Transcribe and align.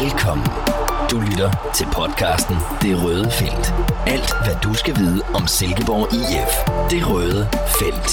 Velkommen. 0.00 0.46
Du 1.10 1.20
lytter 1.20 1.72
til 1.76 1.86
podcasten 1.94 2.56
Det 2.82 3.04
Røde 3.04 3.30
Felt. 3.30 3.66
Alt, 4.06 4.30
hvad 4.44 4.56
du 4.64 4.74
skal 4.74 4.94
vide 4.96 5.22
om 5.34 5.46
Silkeborg 5.46 6.06
IF. 6.14 6.52
Det 6.90 7.10
Røde 7.10 7.42
Felt. 7.78 8.10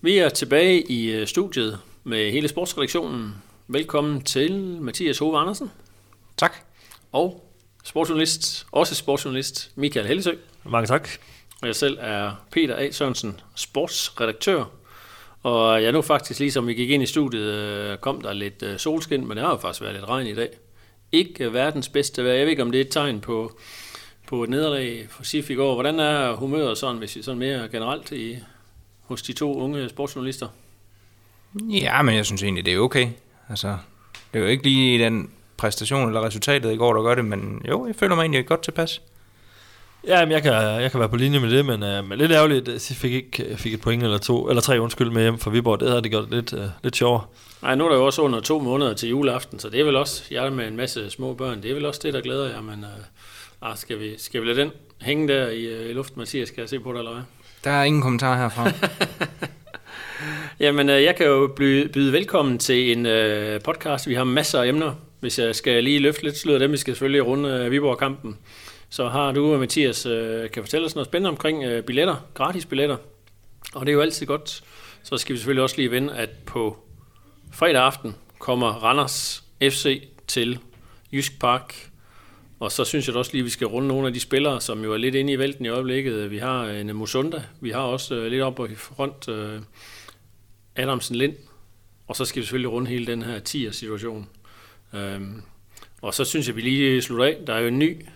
Vi 0.00 0.18
er 0.18 0.28
tilbage 0.28 0.82
i 0.90 1.10
øh, 1.12 1.26
studiet 1.26 1.78
med 2.04 2.32
hele 2.32 2.48
sportsredaktionen. 2.48 3.34
Velkommen 3.68 4.22
til 4.22 4.52
Mathias 4.80 5.18
Hove 5.18 5.38
Andersen 5.38 5.70
Tak. 6.36 6.52
og 7.12 7.50
sportsjournalist, 7.84 8.66
også 8.72 8.94
sportsjournalist 8.94 9.70
Michael 9.74 10.06
Hellesø. 10.06 10.32
Mange 10.64 10.86
tak. 10.86 11.08
Og 11.62 11.66
jeg 11.66 11.76
selv 11.76 11.98
er 12.00 12.32
Peter 12.52 12.76
A. 12.76 12.90
Sørensen, 12.90 13.40
sportsredaktør. 13.54 14.64
Og 15.44 15.82
jeg 15.82 15.92
nu 15.92 16.02
faktisk, 16.02 16.40
ligesom 16.40 16.66
vi 16.66 16.74
gik 16.74 16.90
ind 16.90 17.02
i 17.02 17.06
studiet, 17.06 17.52
øh, 17.52 17.98
kom 17.98 18.20
der 18.20 18.32
lidt 18.32 18.62
øh, 18.62 18.78
solskin, 18.78 19.28
men 19.28 19.36
det 19.36 19.46
har 19.46 19.52
jo 19.52 19.56
faktisk 19.56 19.82
været 19.82 19.94
lidt 19.94 20.08
regn 20.08 20.26
i 20.26 20.34
dag. 20.34 20.48
Ikke 21.12 21.44
øh, 21.44 21.54
verdens 21.54 21.88
bedste 21.88 22.24
vejr. 22.24 22.34
Jeg 22.34 22.42
ved 22.42 22.50
ikke, 22.50 22.62
om 22.62 22.70
det 22.70 22.80
er 22.80 22.84
et 22.84 22.90
tegn 22.90 23.20
på, 23.20 23.58
på 24.26 24.42
et 24.42 24.50
nederlag 24.50 25.06
for 25.10 25.22
SIF 25.22 25.50
i 25.50 25.54
går. 25.54 25.74
Hvordan 25.74 26.00
er 26.00 26.32
humøret 26.32 26.78
sådan, 26.78 26.96
hvis 26.96 27.16
vi 27.16 27.22
sådan 27.22 27.38
mere 27.38 27.68
generelt 27.68 28.12
i, 28.12 28.36
hos 29.02 29.22
de 29.22 29.32
to 29.32 29.58
unge 29.58 29.88
sportsjournalister? 29.88 30.48
Ja, 31.70 32.02
men 32.02 32.14
jeg 32.14 32.26
synes 32.26 32.42
egentlig, 32.42 32.66
det 32.66 32.74
er 32.74 32.78
okay. 32.78 33.08
Altså, 33.48 33.76
det 34.32 34.38
er 34.38 34.44
jo 34.44 34.50
ikke 34.50 34.64
lige 34.64 35.04
den 35.04 35.30
præstation 35.56 36.08
eller 36.08 36.24
resultatet 36.24 36.72
i 36.72 36.76
går, 36.76 36.94
der 36.94 37.02
gør 37.02 37.14
det, 37.14 37.24
men 37.24 37.62
jo, 37.68 37.86
jeg 37.86 37.94
føler 37.96 38.14
mig 38.14 38.22
egentlig 38.22 38.46
godt 38.46 38.62
tilpas. 38.62 39.02
Ja, 40.06 40.24
men 40.24 40.32
jeg 40.32 40.42
kan, 40.42 40.52
jeg 40.52 40.90
kan 40.90 41.00
være 41.00 41.08
på 41.08 41.16
linje 41.16 41.38
med 41.38 41.50
det, 41.50 41.66
men, 41.66 41.82
uh, 41.82 42.08
men 42.08 42.18
lidt 42.18 42.32
ærgerligt, 42.32 42.68
at 42.68 42.90
jeg 42.90 42.96
fik 42.96 43.12
ikke 43.12 43.56
fik 43.56 43.74
et 43.74 43.80
point 43.80 44.02
eller 44.02 44.18
to, 44.18 44.48
eller 44.48 44.62
tre 44.62 44.80
undskyld 44.80 45.10
med 45.10 45.22
hjem 45.22 45.38
fra 45.38 45.50
Viborg. 45.50 45.80
Det 45.80 45.88
havde 45.88 46.02
det 46.02 46.10
gjort 46.10 46.30
lidt, 46.30 46.52
uh, 46.52 46.60
lidt 46.82 46.96
sjovere. 46.96 47.22
Nej, 47.62 47.74
nu 47.74 47.84
er 47.84 47.88
der 47.88 47.96
jo 47.96 48.06
også 48.06 48.22
under 48.22 48.40
to 48.40 48.60
måneder 48.60 48.94
til 48.94 49.08
juleaften, 49.08 49.58
så 49.58 49.68
det 49.68 49.80
er 49.80 49.84
vel 49.84 49.96
også, 49.96 50.22
jeg 50.30 50.46
er 50.46 50.50
med 50.50 50.68
en 50.68 50.76
masse 50.76 51.10
små 51.10 51.34
børn, 51.34 51.62
det 51.62 51.70
er 51.70 51.74
vel 51.74 51.86
også 51.86 52.00
det, 52.02 52.14
der 52.14 52.20
glæder 52.20 52.48
jer, 52.48 52.60
men 52.60 52.84
uh, 53.62 53.70
ah, 53.70 53.76
skal, 53.76 54.00
vi, 54.00 54.14
skal 54.18 54.40
vi 54.40 54.46
lade 54.46 54.60
den 54.60 54.70
hænge 55.00 55.28
der 55.28 55.48
i, 55.48 55.84
uh, 55.84 55.90
i 55.90 55.92
luften, 55.92 56.18
Mathias? 56.18 56.48
Skal 56.48 56.62
jeg 56.62 56.68
se 56.68 56.80
på 56.80 56.92
det, 56.92 56.98
eller 56.98 57.12
hvad? 57.12 57.22
Der 57.64 57.70
er 57.70 57.84
ingen 57.84 58.02
kommentar 58.02 58.36
herfra. 58.36 58.70
Jamen, 60.60 60.88
øh, 60.88 61.02
jeg 61.02 61.16
kan 61.16 61.26
jo 61.26 61.52
byde, 61.56 61.88
byde 61.88 62.12
velkommen 62.12 62.58
til 62.58 62.92
en 62.92 63.06
øh, 63.06 63.60
podcast. 63.60 64.08
Vi 64.08 64.14
har 64.14 64.24
masser 64.24 64.60
af 64.62 64.68
emner. 64.68 64.94
Hvis 65.20 65.38
jeg 65.38 65.54
skal 65.54 65.84
lige 65.84 65.98
løfte 65.98 66.22
lidt 66.22 66.38
sløret 66.38 66.54
af 66.54 66.60
dem, 66.60 66.72
vi 66.72 66.76
skal 66.76 66.94
selvfølgelig 66.94 67.26
runde 67.26 67.48
øh, 67.48 67.70
Viborg-kampen. 67.70 68.38
Så 68.94 69.08
har 69.08 69.32
du, 69.32 69.58
Mathias, 69.58 70.06
øh, 70.06 70.50
kan 70.50 70.62
fortælle 70.62 70.86
os 70.86 70.94
noget 70.94 71.06
spændende 71.06 71.30
omkring 71.30 71.64
øh, 71.64 71.82
billetter, 71.82 72.16
gratis 72.34 72.66
billetter. 72.66 72.96
Og 73.74 73.86
det 73.86 73.92
er 73.92 73.94
jo 73.94 74.00
altid 74.00 74.26
godt. 74.26 74.64
Så 75.02 75.16
skal 75.16 75.32
vi 75.32 75.38
selvfølgelig 75.38 75.62
også 75.62 75.76
lige 75.76 75.90
vende, 75.90 76.16
at 76.16 76.30
på 76.46 76.76
fredag 77.52 77.82
aften 77.82 78.14
kommer 78.38 78.66
Randers 78.66 79.44
FC 79.62 80.08
til 80.26 80.58
Jysk 81.12 81.40
Park. 81.40 81.90
Og 82.60 82.72
så 82.72 82.84
synes 82.84 83.08
jeg 83.08 83.16
også 83.16 83.32
lige, 83.32 83.40
at 83.40 83.44
vi 83.44 83.50
skal 83.50 83.66
runde 83.66 83.88
nogle 83.88 84.06
af 84.06 84.12
de 84.12 84.20
spillere, 84.20 84.60
som 84.60 84.84
jo 84.84 84.92
er 84.92 84.96
lidt 84.96 85.14
inde 85.14 85.32
i 85.32 85.38
vælten 85.38 85.64
i 85.64 85.68
øjeblikket. 85.68 86.30
Vi 86.30 86.38
har 86.38 86.64
øh, 86.64 86.80
en 86.80 86.96
Musunda, 86.96 87.42
vi 87.60 87.70
har 87.70 87.80
også 87.80 88.28
lidt 88.28 88.42
op 88.42 88.70
i 88.70 88.74
front 88.74 89.28
Adamsen 90.76 91.16
Lind, 91.16 91.36
og 92.06 92.16
så 92.16 92.24
skal 92.24 92.40
vi 92.40 92.44
selvfølgelig 92.44 92.70
runde 92.70 92.90
hele 92.90 93.06
den 93.06 93.22
her 93.22 93.40
10'er-situation. 93.48 94.28
Øhm, 94.94 95.42
og 96.02 96.14
så 96.14 96.24
synes 96.24 96.48
jeg, 96.48 96.56
vi 96.56 96.60
lige 96.60 97.02
slutter 97.02 97.24
af. 97.24 97.36
Der 97.46 97.54
er 97.54 97.60
jo 97.60 97.66
en 97.66 97.78
ny 97.78 98.06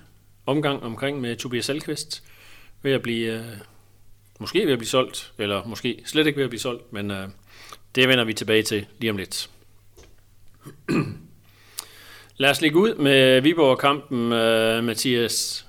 omgang 0.49 0.83
omkring 0.83 1.21
med 1.21 1.37
Tobias 1.37 1.69
Alkvist 1.71 2.23
ved 2.83 2.93
at 2.93 3.03
blive, 3.03 3.33
øh, 3.33 3.45
måske 4.39 4.67
ved 4.67 4.73
at 4.73 4.79
blive 4.79 4.89
solgt, 4.89 5.33
eller 5.39 5.65
måske 5.65 6.03
slet 6.07 6.27
ikke 6.27 6.37
ved 6.37 6.45
at 6.45 6.51
blive 6.51 6.61
solgt, 6.61 6.93
men 6.93 7.11
øh, 7.11 7.29
det 7.95 8.09
vender 8.09 8.25
vi 8.25 8.33
tilbage 8.35 8.63
til 8.63 8.87
lige 8.99 9.11
om 9.11 9.17
lidt. 9.17 9.51
Lad 12.37 12.51
os 12.51 12.61
lægge 12.61 12.79
ud 12.79 12.95
med 12.95 13.41
Viborg-kampen, 13.41 14.33
øh, 14.33 14.85
Mathias. 14.85 15.67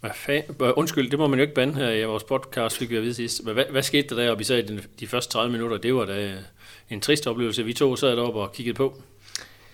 Hvad 0.00 0.10
fa- 0.10 0.64
øh, 0.64 0.72
Undskyld, 0.76 1.10
det 1.10 1.18
må 1.18 1.26
man 1.26 1.38
jo 1.38 1.42
ikke 1.42 1.54
bande 1.54 1.74
her 1.74 1.90
i 1.90 2.04
vores 2.04 2.24
podcast, 2.24 2.78
fik 2.78 2.90
vi 2.90 2.96
at 2.96 3.02
vide 3.02 3.14
sidst. 3.14 3.44
Hvad, 3.44 3.54
hvad, 3.54 3.64
hvad 3.70 3.82
skete 3.82 4.08
der 4.16 4.22
deroppe, 4.22 4.42
især 4.42 4.56
i 4.56 4.62
de, 4.62 4.82
de 5.00 5.06
første 5.06 5.32
30 5.32 5.52
minutter? 5.52 5.76
Det 5.76 5.94
var 5.94 6.04
da 6.04 6.26
øh, 6.26 6.36
en 6.90 7.00
trist 7.00 7.26
oplevelse. 7.26 7.64
Vi 7.64 7.72
to 7.72 7.96
sad 7.96 8.16
deroppe 8.16 8.40
og 8.40 8.52
kiggede 8.52 8.74
på. 8.74 9.02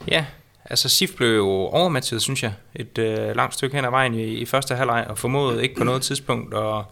ja, 0.09 0.27
altså 0.71 0.89
SIF 0.89 1.11
blev 1.17 1.37
jo 1.37 1.49
overmatchet, 1.49 2.23
synes 2.23 2.43
jeg, 2.43 2.53
et 2.75 2.99
øh, 2.99 3.37
langt 3.37 3.55
stykke 3.55 3.77
hen 3.77 3.85
ad 3.85 3.91
vejen 3.91 4.15
i, 4.15 4.25
i 4.25 4.45
første 4.45 4.75
halvleg, 4.75 5.07
og 5.09 5.19
formåede 5.19 5.63
ikke 5.63 5.75
på 5.75 5.85
noget 5.85 6.03
tidspunkt 6.03 6.55
at 6.55 6.85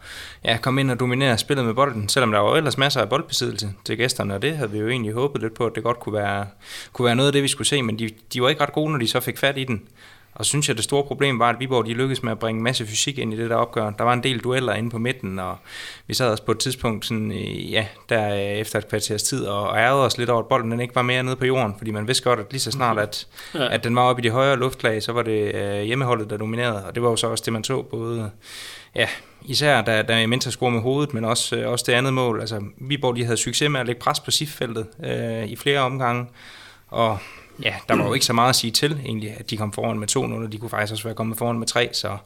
ja, 0.44 0.56
komme 0.56 0.80
ind 0.80 0.90
og 0.90 1.00
dominere 1.00 1.38
spillet 1.38 1.66
med 1.66 1.74
bolden, 1.74 2.08
selvom 2.08 2.32
der 2.32 2.38
var 2.38 2.56
ellers 2.56 2.78
masser 2.78 3.00
af 3.00 3.08
boldbesiddelse 3.08 3.72
til 3.84 3.96
gæsterne, 3.96 4.34
og 4.34 4.42
det 4.42 4.56
havde 4.56 4.70
vi 4.70 4.78
jo 4.78 4.88
egentlig 4.88 5.12
håbet 5.12 5.42
lidt 5.42 5.54
på, 5.54 5.66
at 5.66 5.72
det 5.74 5.82
godt 5.82 6.00
kunne 6.00 6.12
være, 6.12 6.46
kunne 6.92 7.06
være 7.06 7.16
noget 7.16 7.28
af 7.28 7.32
det, 7.32 7.42
vi 7.42 7.48
skulle 7.48 7.68
se, 7.68 7.82
men 7.82 7.98
de, 7.98 8.10
de 8.32 8.42
var 8.42 8.48
ikke 8.48 8.62
ret 8.62 8.72
gode, 8.72 8.92
når 8.92 8.98
de 8.98 9.08
så 9.08 9.20
fik 9.20 9.38
fat 9.38 9.58
i 9.58 9.64
den. 9.64 9.82
Og 10.34 10.44
så 10.44 10.48
synes 10.48 10.68
jeg, 10.68 10.76
det 10.76 10.84
store 10.84 11.02
problem 11.04 11.38
var, 11.38 11.48
at 11.50 11.56
Viborg 11.60 11.86
de 11.86 11.92
lykkedes 11.94 12.22
med 12.22 12.32
at 12.32 12.38
bringe 12.38 12.58
en 12.58 12.64
masse 12.64 12.86
fysik 12.86 13.18
ind 13.18 13.34
i 13.34 13.36
det 13.36 13.50
der 13.50 13.56
opgør. 13.56 13.90
Der 13.90 14.04
var 14.04 14.12
en 14.12 14.22
del 14.22 14.38
dueller 14.38 14.74
inde 14.74 14.90
på 14.90 14.98
midten, 14.98 15.38
og 15.38 15.56
vi 16.06 16.14
sad 16.14 16.30
også 16.30 16.42
på 16.42 16.52
et 16.52 16.58
tidspunkt 16.58 17.06
sådan, 17.06 17.30
ja, 17.70 17.86
der 18.08 18.34
efter 18.34 18.78
et 18.78 18.88
kvarters 18.88 19.22
tid 19.22 19.44
og, 19.46 19.76
ærgede 19.76 20.04
os 20.04 20.18
lidt 20.18 20.30
over, 20.30 20.40
at 20.42 20.48
bolden 20.48 20.70
den 20.70 20.80
ikke 20.80 20.94
var 20.94 21.02
mere 21.02 21.22
nede 21.22 21.36
på 21.36 21.44
jorden, 21.46 21.74
fordi 21.78 21.90
man 21.90 22.06
vidste 22.08 22.24
godt, 22.24 22.40
at 22.40 22.46
lige 22.50 22.60
så 22.60 22.70
snart, 22.70 22.98
at, 22.98 23.26
Ja. 23.54 23.74
at 23.74 23.84
den 23.84 23.96
var 23.96 24.02
oppe 24.02 24.22
i 24.22 24.24
de 24.24 24.30
højere 24.30 24.56
luftlag, 24.58 25.02
så 25.02 25.12
var 25.12 25.22
det 25.22 25.54
øh, 25.54 25.82
hjemmeholdet, 25.82 26.30
der 26.30 26.36
dominerede, 26.36 26.84
og 26.86 26.94
det 26.94 27.02
var 27.02 27.10
jo 27.10 27.16
så 27.16 27.26
også 27.26 27.42
det, 27.44 27.52
man 27.52 27.64
så 27.64 27.82
både, 27.82 28.30
ja, 28.94 29.08
især 29.44 29.82
da, 29.82 30.02
da 30.02 30.26
Mentor 30.26 30.50
scorede 30.50 30.72
med 30.74 30.82
hovedet, 30.82 31.14
men 31.14 31.24
også, 31.24 31.56
øh, 31.56 31.70
også 31.70 31.84
det 31.88 31.92
andet 31.92 32.12
mål. 32.12 32.40
Altså, 32.40 32.62
Viborg 32.76 33.16
de 33.16 33.24
havde 33.24 33.36
succes 33.36 33.70
med 33.70 33.80
at 33.80 33.86
lægge 33.86 34.00
pres 34.00 34.20
på 34.20 34.30
SIF-feltet 34.30 34.86
øh, 35.04 35.44
i 35.48 35.56
flere 35.56 35.80
omgange, 35.80 36.26
og 36.88 37.18
ja, 37.62 37.74
der 37.88 37.96
var 37.96 38.06
jo 38.06 38.12
ikke 38.12 38.26
så 38.26 38.32
meget 38.32 38.48
at 38.48 38.56
sige 38.56 38.70
til 38.70 39.00
egentlig, 39.04 39.34
at 39.38 39.50
de 39.50 39.56
kom 39.56 39.72
foran 39.72 39.98
med 39.98 40.16
2-0, 40.16 40.18
og 40.18 40.52
de 40.52 40.58
kunne 40.58 40.70
faktisk 40.70 40.92
også 40.92 41.04
være 41.04 41.14
kommet 41.14 41.38
foran 41.38 41.58
med 41.58 41.66
3, 41.66 41.88
så 41.92 42.16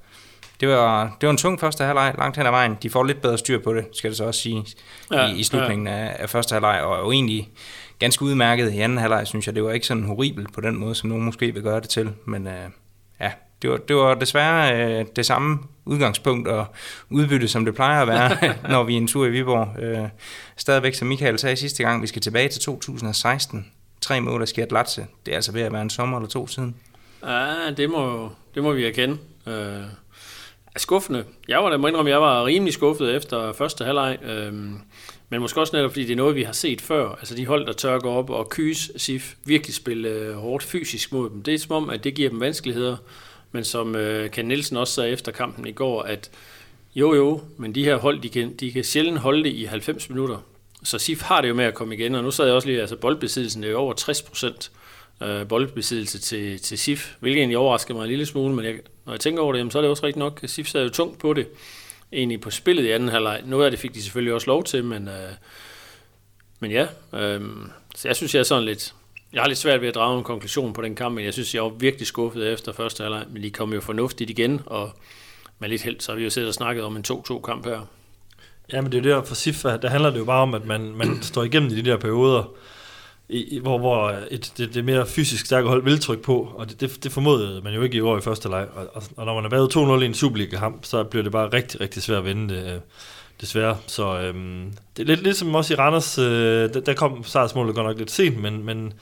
det 0.61 0.69
var, 0.69 1.17
det 1.21 1.27
var 1.27 1.31
en 1.31 1.37
tung 1.37 1.61
første 1.61 1.85
halvleg 1.85 2.15
langt 2.19 2.37
hen 2.37 2.47
ad 2.47 2.51
vejen. 2.51 2.77
De 2.83 2.91
får 2.91 3.05
lidt 3.05 3.23
bedre 3.23 3.39
styr 3.39 3.63
på 3.63 3.75
det, 3.75 3.85
skal 3.93 4.11
det 4.11 4.17
så 4.17 4.25
også 4.25 4.41
sige, 4.41 4.65
Ja, 5.13 5.27
i, 5.27 5.39
i 5.39 5.43
slutningen 5.43 5.87
ja. 5.87 5.93
af, 5.93 6.17
af 6.19 6.31
første 6.31 6.53
halvleg, 6.53 6.83
og 6.83 6.99
jo 6.99 7.13
egentlig 7.13 7.49
ganske 7.99 8.25
udmærket 8.25 8.73
i 8.73 8.79
anden 8.79 8.99
halvleg, 8.99 9.27
synes 9.27 9.47
jeg. 9.47 9.55
Det 9.55 9.65
var 9.65 9.71
ikke 9.71 9.87
sådan 9.87 10.05
horribelt 10.05 10.53
på 10.53 10.61
den 10.61 10.77
måde, 10.77 10.95
som 10.95 11.09
nogen 11.09 11.25
måske 11.25 11.55
vil 11.55 11.63
gøre 11.63 11.81
det 11.81 11.89
til, 11.89 12.11
men 12.25 12.47
øh, 12.47 12.71
ja, 13.21 13.31
det 13.63 13.71
var, 13.71 13.77
det 13.77 13.97
var 13.97 14.15
desværre 14.15 14.85
øh, 15.01 15.07
det 15.17 15.27
samme 15.27 15.59
udgangspunkt 15.85 16.49
og 16.49 16.67
udbytte, 17.11 17.49
som 17.49 17.65
det 17.65 17.75
plejer 17.75 18.03
at 18.03 18.09
være, 18.09 18.55
når 18.73 18.83
vi 18.83 18.93
er 18.93 18.97
en 18.97 19.07
tur 19.07 19.27
i 19.27 19.31
Viborg. 19.31 19.83
Øh, 19.83 20.09
stadigvæk, 20.57 20.95
som 20.95 21.09
Michael 21.09 21.39
sagde 21.39 21.57
sidste 21.57 21.83
gang, 21.83 22.03
vi 22.03 22.07
skal 22.07 22.23
tilbage 22.23 22.49
til 22.49 22.63
2016. 22.63 23.67
Tre 24.01 24.21
mål 24.21 24.43
af 24.43 24.49
Skjert 24.49 24.73
Latse. 24.73 25.07
Det 25.27 25.33
er 25.33 25.37
altså 25.37 25.53
ved 25.53 25.63
at 25.63 25.73
være 25.73 25.83
en 25.83 25.91
sommer 25.91 26.19
eller 26.19 26.29
to 26.29 26.47
siden. 26.47 26.77
Ja, 27.27 27.71
det 27.77 27.91
må, 27.91 28.31
det 28.55 28.63
må 28.63 28.73
vi 28.73 28.85
erkende. 28.85 29.19
Øh, 29.47 29.83
skuffende. 30.77 31.25
Jeg 31.49 31.59
var 31.59 31.71
da 31.71 31.77
må 31.77 31.89
indrømme, 31.89 32.11
jeg 32.11 32.21
var 32.21 32.45
rimelig 32.45 32.75
skuffet 32.75 33.17
efter 33.17 33.53
første 33.53 33.85
halvleg. 33.85 34.19
Øh, 34.23 34.53
men 35.31 35.41
måske 35.41 35.61
også 35.61 35.77
netop, 35.77 35.91
fordi 35.91 36.05
det 36.05 36.13
er 36.13 36.17
noget, 36.17 36.35
vi 36.35 36.43
har 36.43 36.53
set 36.53 36.81
før. 36.81 37.11
Altså 37.11 37.35
de 37.35 37.47
hold, 37.47 37.67
der 37.67 37.73
tør 37.73 37.99
gå 37.99 38.11
op 38.11 38.31
og 38.31 38.49
kys 38.49 38.91
SIF, 38.97 39.35
virkelig 39.45 39.75
spille 39.75 40.09
øh, 40.09 40.35
hårdt 40.35 40.65
fysisk 40.65 41.13
mod 41.13 41.31
dem. 41.31 41.43
Det 41.43 41.55
er 41.55 41.59
som 41.59 41.77
om, 41.77 41.91
at 41.91 42.05
det 42.05 42.15
giver 42.15 42.29
dem 42.29 42.41
vanskeligheder. 42.41 42.97
Men 43.53 43.65
som 43.65 43.97
øh, 43.97 44.31
Ken 44.31 44.45
Nielsen 44.49 44.77
også 44.77 44.95
sagde 44.95 45.11
efter 45.11 45.33
kampen 45.33 45.67
i 45.67 45.73
går, 45.73 46.03
at 46.03 46.31
jo 46.95 47.15
jo, 47.15 47.41
men 47.57 47.75
de 47.75 47.85
her 47.85 47.97
hold, 47.97 48.21
de 48.21 48.29
kan, 48.29 48.55
de 48.55 48.73
kan 48.73 48.85
sjældent 48.85 49.19
holde 49.19 49.45
det 49.45 49.51
i 49.51 49.65
90 49.65 50.11
minutter. 50.11 50.39
Så 50.85 50.99
SIF 50.99 51.23
har 51.23 51.41
det 51.41 51.49
jo 51.49 51.55
med 51.55 51.65
at 51.65 51.75
komme 51.75 51.95
igen, 51.95 52.15
og 52.15 52.23
nu 52.23 52.31
sad 52.31 52.47
jeg 52.47 52.55
også 52.55 52.69
lige, 52.69 52.81
altså 52.81 52.97
boldbesiddelsen 52.97 53.63
det 53.63 53.69
er 53.69 53.73
jo 53.73 53.79
over 53.79 53.93
60 53.93 54.23
procent 54.23 54.71
øh, 55.23 55.49
boldbesiddelse 55.49 56.19
til, 56.19 56.61
til 56.61 56.79
SIF, 56.79 57.15
hvilket 57.21 57.39
egentlig 57.39 57.59
overrasker 57.59 57.95
mig 57.95 58.03
en 58.03 58.09
lille 58.09 58.27
smule, 58.27 58.55
men 58.55 58.65
jeg, 58.65 58.75
når 59.07 59.13
jeg 59.13 59.21
tænker 59.21 59.43
over 59.43 59.53
det, 59.53 59.59
jamen, 59.59 59.71
så 59.71 59.79
er 59.79 59.83
det 59.83 59.91
også 59.91 60.07
rigtigt 60.07 60.19
nok, 60.19 60.41
SIF 60.47 60.69
sad 60.69 60.83
jo 60.83 60.91
tungt 60.91 61.19
på 61.19 61.33
det, 61.33 61.47
egentlig 62.13 62.41
på 62.41 62.51
spillet 62.51 62.85
i 62.85 62.91
anden 62.91 63.09
halvleg. 63.09 63.43
Noget 63.45 63.65
af 63.65 63.71
det 63.71 63.81
fik 63.81 63.95
de 63.95 64.03
selvfølgelig 64.03 64.35
også 64.35 64.47
lov 64.47 64.65
til, 64.65 64.85
men, 64.85 65.09
øh, 65.09 65.33
men 66.61 66.71
ja, 66.71 66.87
øh, 67.13 67.41
så 67.97 68.09
jeg 68.09 68.17
synes, 68.17 68.35
jeg 68.35 68.41
er 68.41 68.45
sådan 68.45 68.65
lidt, 68.65 68.95
jeg 69.33 69.43
har 69.43 69.49
lidt 69.49 69.59
svært 69.59 69.81
ved 69.81 69.89
at 69.89 69.95
drage 69.95 70.19
en 70.19 70.25
konklusion 70.25 70.73
på 70.73 70.83
den 70.83 70.95
kamp, 70.95 71.15
men 71.15 71.25
jeg 71.25 71.33
synes, 71.33 71.55
jeg 71.55 71.63
var 71.63 71.69
virkelig 71.69 72.07
skuffet 72.07 72.53
efter 72.53 72.73
første 72.73 73.03
halvleg, 73.03 73.25
men 73.31 73.43
de 73.43 73.51
kom 73.51 73.73
jo 73.73 73.81
fornuftigt 73.81 74.31
igen, 74.31 74.61
og 74.67 74.93
med 75.59 75.69
lidt 75.69 75.83
held, 75.83 76.01
så 76.01 76.13
har 76.13 76.17
vi 76.17 76.25
jo 76.25 76.31
siddet 76.31 76.49
og 76.49 76.55
snakket 76.55 76.85
om 76.85 76.97
en 76.97 77.05
2-2 77.09 77.41
kamp 77.41 77.67
her. 77.67 77.87
Ja, 78.73 78.81
men 78.81 78.93
det 78.93 79.07
er 79.07 79.11
jo 79.11 79.17
der 79.17 79.25
for 79.25 79.35
SIF, 79.35 79.63
der 79.63 79.89
handler 79.89 80.11
det 80.11 80.19
jo 80.19 80.25
bare 80.25 80.43
om, 80.43 80.55
at 80.55 80.65
man, 80.67 80.93
man 80.97 81.23
står 81.23 81.43
igennem 81.43 81.71
i 81.71 81.75
de 81.81 81.91
der 81.91 81.97
perioder, 81.97 82.51
i, 83.29 83.45
i- 83.57 83.59
hvor, 83.59 83.79
hvor 83.79 84.15
et, 84.31 84.53
det, 84.59 84.75
det 84.75 84.85
mere 84.85 85.07
fysisk 85.07 85.47
stærke 85.47 85.69
hold 85.69 85.83
vil 85.85 86.01
trykke 86.01 86.23
på, 86.23 86.53
og 86.57 86.69
det, 86.71 86.81
det, 86.81 87.05
det 87.05 87.13
formodede 87.13 87.61
man 87.65 87.75
jo 87.75 87.83
ikke 87.83 87.97
i 87.97 88.01
år 88.01 88.19
i 88.19 88.21
første 88.21 88.49
leg. 88.49 88.67
Og, 88.75 88.87
og, 88.95 89.03
og 89.17 89.27
når 89.27 89.35
man 89.35 89.43
har 89.45 89.51
været 89.51 89.77
2-0 89.99 90.03
i 90.03 90.07
en 90.07 90.15
Superliga-kamp, 90.15 90.85
så 90.85 91.05
bliver 91.05 91.23
det 91.23 91.33
bare 91.33 91.49
rigtig, 91.53 91.81
rigtig 91.81 92.03
svært 92.03 92.19
at 92.19 92.25
vinde 92.25 92.55
det, 92.55 92.73
øh, 92.75 92.81
desværre. 93.41 93.77
Så 93.87 94.21
øhm, 94.21 94.73
det 94.97 95.03
er 95.03 95.07
lidt 95.07 95.23
ligesom 95.23 95.55
også 95.55 95.75
i 95.75 95.77
Randers, 95.77 96.19
øh, 96.19 96.75
der, 96.75 96.81
der 96.81 96.95
kom 96.95 97.25
sejrsmålet 97.25 97.75
godt 97.75 97.87
nok 97.87 97.99
lidt 97.99 98.11
sent, 98.11 98.39
men, 98.43 98.65
men 98.65 98.93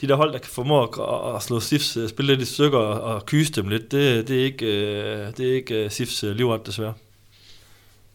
de 0.00 0.08
der 0.08 0.14
hold, 0.14 0.32
der 0.32 0.38
kan 0.38 0.50
formå 0.50 0.82
at, 0.82 1.36
at 1.36 1.42
slå 1.42 1.60
Sifs, 1.60 1.96
øh, 1.96 2.08
spille 2.08 2.32
lidt 2.36 2.48
i 2.48 2.52
stykker 2.54 2.78
og, 2.78 3.14
og 3.14 3.26
kyse 3.26 3.52
dem 3.52 3.68
lidt, 3.68 3.92
det, 3.92 4.28
det 4.28 4.40
er 4.40 4.44
ikke, 4.44 4.66
øh, 4.66 5.26
det 5.36 5.50
er 5.50 5.54
ikke 5.54 5.84
øh, 5.84 5.90
Sifs 5.90 6.24
øh, 6.24 6.36
livret 6.36 6.66
desværre. 6.66 6.92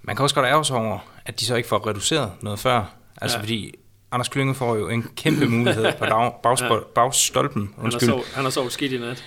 Man 0.07 0.15
kan 0.15 0.23
også 0.23 0.35
godt 0.35 0.45
ærge 0.47 0.65
sig 0.65 0.75
over, 0.75 0.99
at 1.25 1.39
de 1.39 1.45
så 1.45 1.55
ikke 1.55 1.69
får 1.69 1.87
reduceret 1.87 2.31
noget 2.41 2.59
før. 2.59 2.83
Altså 3.21 3.37
Ja. 3.37 3.41
fordi 3.41 3.73
Anders 4.11 4.27
Klynge 4.27 4.55
får 4.55 4.75
jo 4.75 4.89
en 4.89 5.05
kæmpe 5.15 5.45
mulighed 5.45 5.85
på 5.99 6.05
dag, 6.05 6.31
bagspol, 6.43 6.85
bagstolpen. 6.95 7.73
Han 7.81 7.91
har, 7.91 7.99
sovet, 7.99 8.23
han 8.35 8.43
har 8.43 8.51
sovet 8.51 8.71
skidt 8.71 8.91
i 8.91 8.97
nat. 8.97 9.23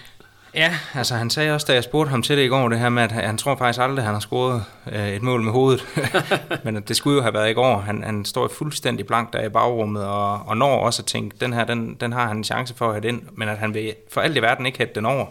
Ja, 0.55 0.75
altså 0.95 1.15
han 1.15 1.31
sagde 1.31 1.55
også, 1.55 1.67
da 1.67 1.75
jeg 1.75 1.85
spurgte 1.85 2.11
ham 2.11 2.23
til 2.23 2.37
det 2.37 2.45
i 2.45 2.47
går, 2.47 2.69
det 2.69 2.79
her 2.79 2.89
med, 2.89 3.03
at 3.03 3.13
han 3.13 3.39
tror 3.39 3.57
faktisk 3.57 3.81
aldrig, 3.81 3.99
at 3.99 4.05
han 4.05 4.15
har 4.15 4.21
scoret 4.21 4.65
øh, 4.93 5.09
et 5.09 5.23
mål 5.23 5.43
med 5.43 5.53
hovedet. 5.53 5.87
Men 6.65 6.83
det 6.83 6.97
skulle 6.97 7.17
jo 7.17 7.23
have 7.23 7.35
været 7.35 7.51
i 7.51 7.53
går. 7.53 7.79
Han, 7.79 8.03
han 8.05 8.25
står 8.25 8.49
fuldstændig 8.49 9.07
blank 9.07 9.33
der 9.33 9.43
i 9.45 9.49
bagrummet, 9.49 10.05
og, 10.05 10.43
og 10.47 10.57
når 10.57 10.79
også 10.79 11.03
at 11.03 11.07
tænke, 11.07 11.37
den 11.41 11.53
her, 11.53 11.65
den, 11.65 11.95
den 11.95 12.13
har 12.13 12.27
han 12.29 12.37
en 12.37 12.45
chance 12.45 12.75
for 12.77 12.87
at 12.87 12.93
have 12.93 13.09
den, 13.13 13.29
men 13.33 13.49
at 13.49 13.59
han 13.59 13.75
vil 13.75 13.95
for 14.13 14.21
alt 14.21 14.37
i 14.37 14.43
verden 14.43 14.67
ikke 14.67 14.79
hætte 14.79 14.95
den 14.95 15.07
over. 15.07 15.27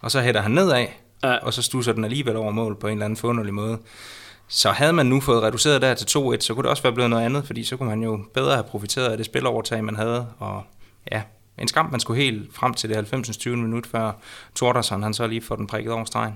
Og 0.00 0.10
så 0.10 0.20
hætter 0.20 0.40
han 0.40 0.50
nedad, 0.50 0.86
ja. 1.22 1.36
og 1.36 1.52
så 1.54 1.62
stusser 1.62 1.92
den 1.92 2.04
alligevel 2.04 2.36
over 2.36 2.50
mål 2.50 2.76
på 2.76 2.86
en 2.86 2.92
eller 2.92 3.04
anden 3.04 3.16
forunderlig 3.16 3.54
måde. 3.54 3.78
Så 4.48 4.70
havde 4.70 4.92
man 4.92 5.06
nu 5.06 5.20
fået 5.20 5.42
reduceret 5.42 5.82
der 5.82 5.94
til 5.94 6.18
2-1, 6.18 6.40
så 6.40 6.54
kunne 6.54 6.62
det 6.62 6.70
også 6.70 6.82
være 6.82 6.92
blevet 6.92 7.10
noget 7.10 7.24
andet, 7.24 7.46
fordi 7.46 7.64
så 7.64 7.76
kunne 7.76 7.88
man 7.88 8.02
jo 8.02 8.24
bedre 8.34 8.52
have 8.52 8.64
profiteret 8.64 9.08
af 9.08 9.16
det 9.16 9.26
spilovertag, 9.26 9.84
man 9.84 9.96
havde, 9.96 10.26
og 10.38 10.62
ja, 11.12 11.22
en 11.58 11.68
skam, 11.68 11.90
man 11.90 12.00
skulle 12.00 12.22
helt 12.22 12.54
frem 12.54 12.74
til 12.74 12.88
det 12.88 12.96
90. 12.96 13.36
20. 13.36 13.56
minut, 13.56 13.86
før 13.86 14.12
Tordersen 14.54 15.02
han 15.02 15.14
så 15.14 15.26
lige 15.26 15.42
får 15.42 15.56
den 15.56 15.66
prikket 15.66 15.92
over 15.92 16.04
stregen. 16.04 16.34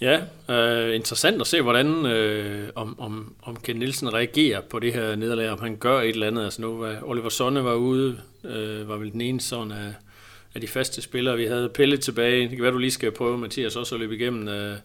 Ja, 0.00 0.20
øh, 0.48 0.94
interessant 0.94 1.40
at 1.40 1.46
se, 1.46 1.62
hvordan 1.62 2.06
øh, 2.06 2.68
om, 2.74 3.00
om, 3.00 3.34
om 3.42 3.56
Ken 3.56 3.76
Nielsen 3.76 4.14
reagerer 4.14 4.60
på 4.60 4.78
det 4.78 4.92
her 4.92 5.16
nederlag, 5.16 5.50
om 5.50 5.60
han 5.60 5.76
gør 5.76 6.00
et 6.00 6.08
eller 6.08 6.26
andet. 6.26 6.44
Altså 6.44 6.62
nu 6.62 6.78
var 6.78 6.96
Oliver 7.02 7.28
Sonne 7.28 7.64
var 7.64 7.74
ude, 7.74 8.20
øh, 8.44 8.88
var 8.88 8.96
vel 8.96 9.12
den 9.12 9.20
ene 9.20 9.40
sådan 9.40 9.72
af, 9.72 9.94
af 10.54 10.60
de 10.60 10.68
faste 10.68 11.02
spillere. 11.02 11.36
Vi 11.36 11.44
havde 11.44 11.68
Pelle 11.68 11.96
tilbage. 11.96 12.42
Det 12.42 12.50
kan 12.50 12.62
være, 12.62 12.72
du 12.72 12.78
lige 12.78 12.90
skal 12.90 13.10
prøve, 13.10 13.38
Mathias, 13.38 13.76
også 13.76 13.94
at 13.94 14.00
løbe 14.00 14.14
igennem. 14.14 14.48
Øh, 14.48 14.76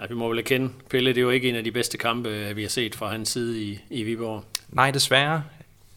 at 0.00 0.10
vi 0.10 0.14
må 0.14 0.28
vel 0.28 0.38
erkende, 0.38 0.70
Pelle 0.90 1.10
det 1.10 1.18
er 1.18 1.22
jo 1.22 1.30
ikke 1.30 1.48
en 1.48 1.56
af 1.56 1.64
de 1.64 1.72
bedste 1.72 1.98
kampe, 1.98 2.52
vi 2.54 2.62
har 2.62 2.68
set 2.68 2.94
fra 2.94 3.10
hans 3.10 3.28
side 3.28 3.62
i, 3.62 3.80
i 3.90 4.02
Viborg. 4.02 4.44
Nej, 4.68 4.90
desværre 4.90 5.42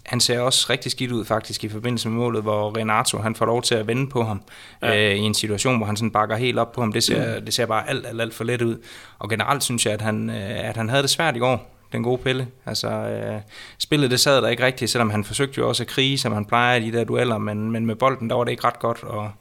han 0.05 0.19
ser 0.19 0.39
også 0.39 0.67
rigtig 0.69 0.91
skidt 0.91 1.11
ud 1.11 1.25
faktisk 1.25 1.63
i 1.63 1.69
forbindelse 1.69 2.09
med 2.09 2.17
målet, 2.17 2.41
hvor 2.41 2.77
Renato 2.77 3.17
han 3.17 3.35
får 3.35 3.45
lov 3.45 3.61
til 3.61 3.75
at 3.75 3.87
vende 3.87 4.09
på 4.09 4.23
ham 4.23 4.41
ja. 4.81 5.11
øh, 5.11 5.15
i 5.15 5.19
en 5.19 5.33
situation, 5.33 5.77
hvor 5.77 5.85
han 5.85 5.97
sådan 5.97 6.11
bakker 6.11 6.35
helt 6.35 6.59
op 6.59 6.71
på 6.71 6.81
ham. 6.81 6.93
Det 6.93 7.03
ser, 7.03 7.39
det 7.39 7.53
ser 7.53 7.65
bare 7.65 7.89
alt, 7.89 8.05
alt, 8.07 8.21
alt 8.21 8.33
for 8.33 8.43
let 8.43 8.61
ud. 8.61 8.77
Og 9.19 9.29
generelt 9.29 9.63
synes 9.63 9.85
jeg, 9.85 9.93
at 9.93 10.01
han, 10.01 10.29
øh, 10.29 10.69
at 10.69 10.77
han 10.77 10.89
havde 10.89 11.01
det 11.01 11.09
svært 11.09 11.35
i 11.35 11.39
går, 11.39 11.77
den 11.91 12.03
gode 12.03 12.17
Pelle. 12.17 12.47
Altså, 12.65 12.89
øh, 12.89 13.41
spillet 13.77 14.11
det 14.11 14.19
sad 14.19 14.41
der 14.41 14.47
ikke 14.47 14.65
rigtigt, 14.65 14.91
selvom 14.91 15.09
han 15.09 15.23
forsøgte 15.23 15.57
jo 15.57 15.67
også 15.67 15.83
at 15.83 15.87
krige, 15.87 16.17
som 16.17 16.33
han 16.33 16.45
plejer 16.45 16.75
i 16.79 16.91
de 16.91 16.97
der 16.97 17.03
dueller, 17.03 17.37
men, 17.37 17.71
men 17.71 17.85
med 17.85 17.95
bolden, 17.95 18.29
der 18.29 18.35
var 18.35 18.43
det 18.43 18.51
ikke 18.51 18.63
ret 18.63 18.79
godt. 18.79 19.03
Og 19.03 19.31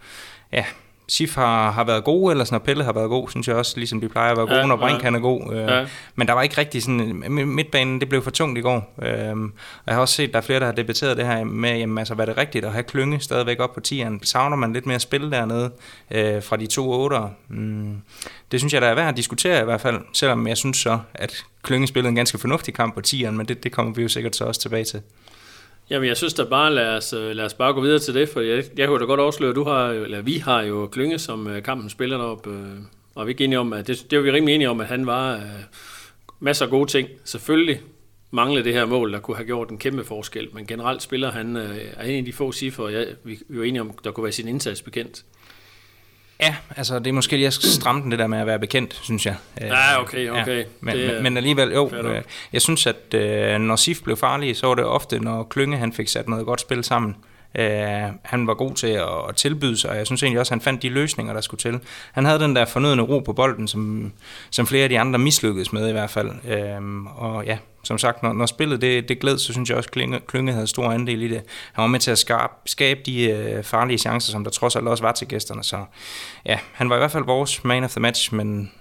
ja, 0.53 0.65
Sif 1.13 1.35
har, 1.35 1.71
har 1.71 1.85
været 1.85 2.05
god, 2.05 2.31
eller 2.31 2.45
sådan, 2.45 2.61
Pelle 2.61 2.85
har 2.85 2.93
været 2.93 3.09
god, 3.09 3.29
synes 3.29 3.49
jeg 3.49 3.57
også, 3.57 3.73
ligesom 3.77 4.01
de 4.01 4.09
plejer 4.09 4.31
at 4.31 4.37
være 4.37 4.47
gode, 4.47 4.59
ja, 4.59 4.67
når 4.67 4.77
Brink 4.77 4.99
ja. 4.99 5.05
han 5.05 5.15
er 5.15 5.19
god. 5.19 5.53
Øh, 5.53 5.59
ja. 5.59 5.87
Men 6.15 6.27
der 6.29 6.33
var 6.33 6.43
ikke 6.43 6.59
rigtig 6.59 6.83
sådan, 6.83 7.25
midtbanen, 7.47 8.01
det 8.01 8.09
blev 8.09 8.23
for 8.23 8.31
tungt 8.31 8.59
i 8.59 8.61
går. 8.61 8.95
Øh, 9.03 9.37
og 9.37 9.87
jeg 9.87 9.95
har 9.95 10.01
også 10.01 10.15
set, 10.15 10.33
der 10.33 10.39
er 10.39 10.43
flere, 10.43 10.61
der 10.61 10.67
har 10.67 10.73
debatteret 10.73 11.17
det 11.17 11.27
her 11.27 11.45
med, 11.45 11.79
jamen, 11.79 11.99
altså, 11.99 12.15
hvad 12.15 12.25
er 12.25 12.33
det 12.33 12.39
rigtigt 12.39 12.65
at 12.65 12.73
have 12.73 12.83
klynge 12.83 13.21
stadigvæk 13.21 13.61
op 13.61 13.75
på 13.75 13.81
tieren? 13.81 14.21
Savner 14.23 14.57
man 14.57 14.73
lidt 14.73 14.87
mere 14.87 15.01
spil 15.01 15.31
dernede 15.31 15.71
øh, 16.11 16.43
fra 16.43 16.57
de 16.57 16.67
to 16.67 16.91
otter? 16.91 17.29
Mm, 17.49 18.03
det 18.53 18.61
synes 18.61 18.73
jeg, 18.73 18.83
der 18.83 18.89
er 18.89 18.95
værd 18.95 19.09
at 19.09 19.17
diskutere 19.17 19.61
i 19.61 19.65
hvert 19.65 19.81
fald, 19.81 20.01
selvom 20.13 20.47
jeg 20.47 20.57
synes 20.57 20.77
så, 20.77 20.99
at 21.15 21.45
klynge 21.63 21.87
spillede 21.87 22.09
en 22.09 22.17
ganske 22.17 22.39
fornuftig 22.39 22.75
kamp 22.75 22.95
på 22.95 23.01
tieren, 23.01 23.37
men 23.37 23.47
det, 23.47 23.65
det 23.65 23.73
kommer 23.73 23.93
vi 23.95 24.03
jo 24.03 24.09
sikkert 24.09 24.37
så 24.37 24.45
også 24.45 24.61
tilbage 24.61 24.85
til. 24.85 25.03
Jamen, 25.93 26.09
jeg 26.09 26.17
synes 26.17 26.35
da 26.35 26.45
bare, 26.45 26.75
lad 26.75 26.97
os, 26.97 27.13
øh, 27.13 27.31
lad 27.31 27.45
os 27.45 27.55
bare 27.55 27.73
gå 27.73 27.81
videre 27.81 27.99
til 27.99 28.15
det, 28.15 28.29
for 28.29 28.41
jeg, 28.41 28.65
jeg 28.77 28.89
kunne 28.89 29.01
da 29.01 29.05
godt 29.05 29.21
afsløre, 29.21 29.51
at 29.51 29.57
du 29.57 29.65
har, 29.65 29.89
eller 29.89 30.23
vi 30.23 30.37
har 30.37 30.63
jo 30.63 30.87
Klynge, 30.87 31.19
som 31.19 31.47
øh, 31.47 31.63
kampen 31.63 31.91
spiller 31.91 32.17
derop, 32.19 32.47
øh, 32.47 32.55
og 33.15 33.27
vi 33.27 33.33
er 33.33 33.45
enige 33.45 33.59
om, 33.59 33.73
at 33.73 33.87
det, 33.87 34.07
det 34.11 34.19
var 34.19 34.25
vi 34.25 34.31
rimelig 34.31 34.55
enige 34.55 34.71
om, 34.71 34.81
at 34.81 34.87
han 34.87 35.07
var 35.07 35.35
øh, 35.35 35.41
masser 36.41 36.65
af 36.65 36.71
gode 36.71 36.91
ting. 36.91 37.09
Selvfølgelig 37.25 37.81
manglede 38.31 38.65
det 38.65 38.73
her 38.73 38.85
mål, 38.85 39.13
der 39.13 39.21
kunne 39.21 39.37
have 39.37 39.47
gjort 39.47 39.71
en 39.71 39.79
kæmpe 39.79 40.05
forskel, 40.05 40.49
men 40.53 40.67
generelt 40.67 41.03
spiller 41.03 41.31
han 41.31 41.57
øh, 41.57 41.79
er 41.97 42.05
en 42.05 42.19
af 42.19 42.25
de 42.25 42.33
få 42.33 42.53
cifre, 42.53 42.87
jeg, 42.87 43.07
vi, 43.25 43.39
vi 43.49 43.59
er 43.59 43.63
enige 43.63 43.81
om, 43.81 43.93
der 44.05 44.11
kunne 44.11 44.25
være 44.25 44.33
sin 44.33 44.49
indsats 44.49 44.83
bekendt. 44.83 45.25
Ja, 46.43 46.57
altså 46.77 46.99
det 46.99 47.07
er 47.07 47.13
måske 47.13 47.37
lige 47.37 47.47
at 47.47 47.53
stramme 47.53 48.03
den 48.03 48.11
det 48.11 48.19
der 48.19 48.27
med 48.27 48.39
at 48.39 48.47
være 48.47 48.59
bekendt, 48.59 49.01
synes 49.03 49.27
jeg. 49.27 49.37
Ja, 49.61 50.01
okay, 50.01 50.31
okay. 50.31 50.59
Ja, 50.59 50.65
men, 50.81 50.97
det, 50.97 51.15
men, 51.15 51.23
men 51.23 51.37
alligevel, 51.37 51.73
jo, 51.73 51.91
øh, 51.95 52.23
jeg 52.53 52.63
synes, 52.63 52.87
at 52.87 53.15
øh, 53.15 53.59
når 53.59 53.77
Sif 53.77 54.01
blev 54.05 54.17
farlig, 54.17 54.57
så 54.57 54.67
var 54.67 54.75
det 54.75 54.85
ofte, 54.85 55.19
når 55.19 55.43
Klynge 55.43 55.77
han 55.77 55.93
fik 55.93 56.09
sat 56.09 56.29
noget 56.29 56.47
godt 56.47 56.61
spil 56.61 56.85
sammen. 56.85 57.17
Uh, 57.59 58.15
han 58.23 58.47
var 58.47 58.55
god 58.55 58.75
til 58.75 58.87
at, 58.87 59.29
at 59.29 59.37
tilbyde 59.37 59.77
sig, 59.77 59.91
og 59.91 59.97
jeg 59.97 60.07
synes 60.07 60.23
egentlig 60.23 60.41
også, 60.41 60.55
at 60.55 60.55
han 60.55 60.61
fandt 60.61 60.83
de 60.83 60.89
løsninger, 60.89 61.33
der 61.33 61.41
skulle 61.41 61.59
til. 61.59 61.81
Han 62.13 62.25
havde 62.25 62.41
den 62.41 62.57
der 62.57 62.65
fornødende 62.65 63.05
ro 63.05 63.19
på 63.19 63.33
bolden, 63.33 63.69
som, 63.69 64.13
som 64.51 64.67
flere 64.67 64.83
af 64.83 64.89
de 64.89 64.99
andre 64.99 65.19
mislykkedes 65.19 65.73
med 65.73 65.89
i 65.89 65.93
hvert 65.93 66.11
fald. 66.11 66.31
Øh, 66.49 67.05
og 67.17 67.45
ja, 67.47 67.59
som 67.83 67.99
sagt, 67.99 68.23
når, 68.23 68.33
når 68.33 68.47
spillet 68.47 68.81
det, 68.81 69.09
det 69.09 69.21
gled, 69.21 69.39
så 69.39 69.53
synes 69.53 69.69
jeg 69.69 69.79
også, 69.79 69.89
at 69.89 69.93
Klynge, 69.93 70.21
Klynge 70.27 70.53
havde 70.53 70.67
stor 70.67 70.93
andel 70.93 71.23
i 71.23 71.29
det. 71.29 71.43
Han 71.73 71.83
var 71.83 71.89
med 71.89 72.01
til 72.01 72.11
at 72.11 72.19
skabe, 72.19 72.53
skabe 72.67 73.01
de 73.07 73.31
øh, 73.31 73.65
farlige 73.65 73.99
chancer, 73.99 74.33
som 74.33 74.45
der 74.45 74.51
trods 74.51 74.77
alt 74.77 74.89
også 74.89 75.05
var 75.05 75.13
til 75.13 75.29
gæsterne. 75.29 75.65
Så 75.65 75.85
ja, 76.47 76.59
han 76.73 76.91
var 76.91 76.97
i 76.97 76.99
hvert 76.99 77.11
fald 77.11 77.25
vores 77.25 77.65
man 77.65 77.85
of 77.85 77.91
the 77.91 78.01
match, 78.01 78.35
men 78.35 78.73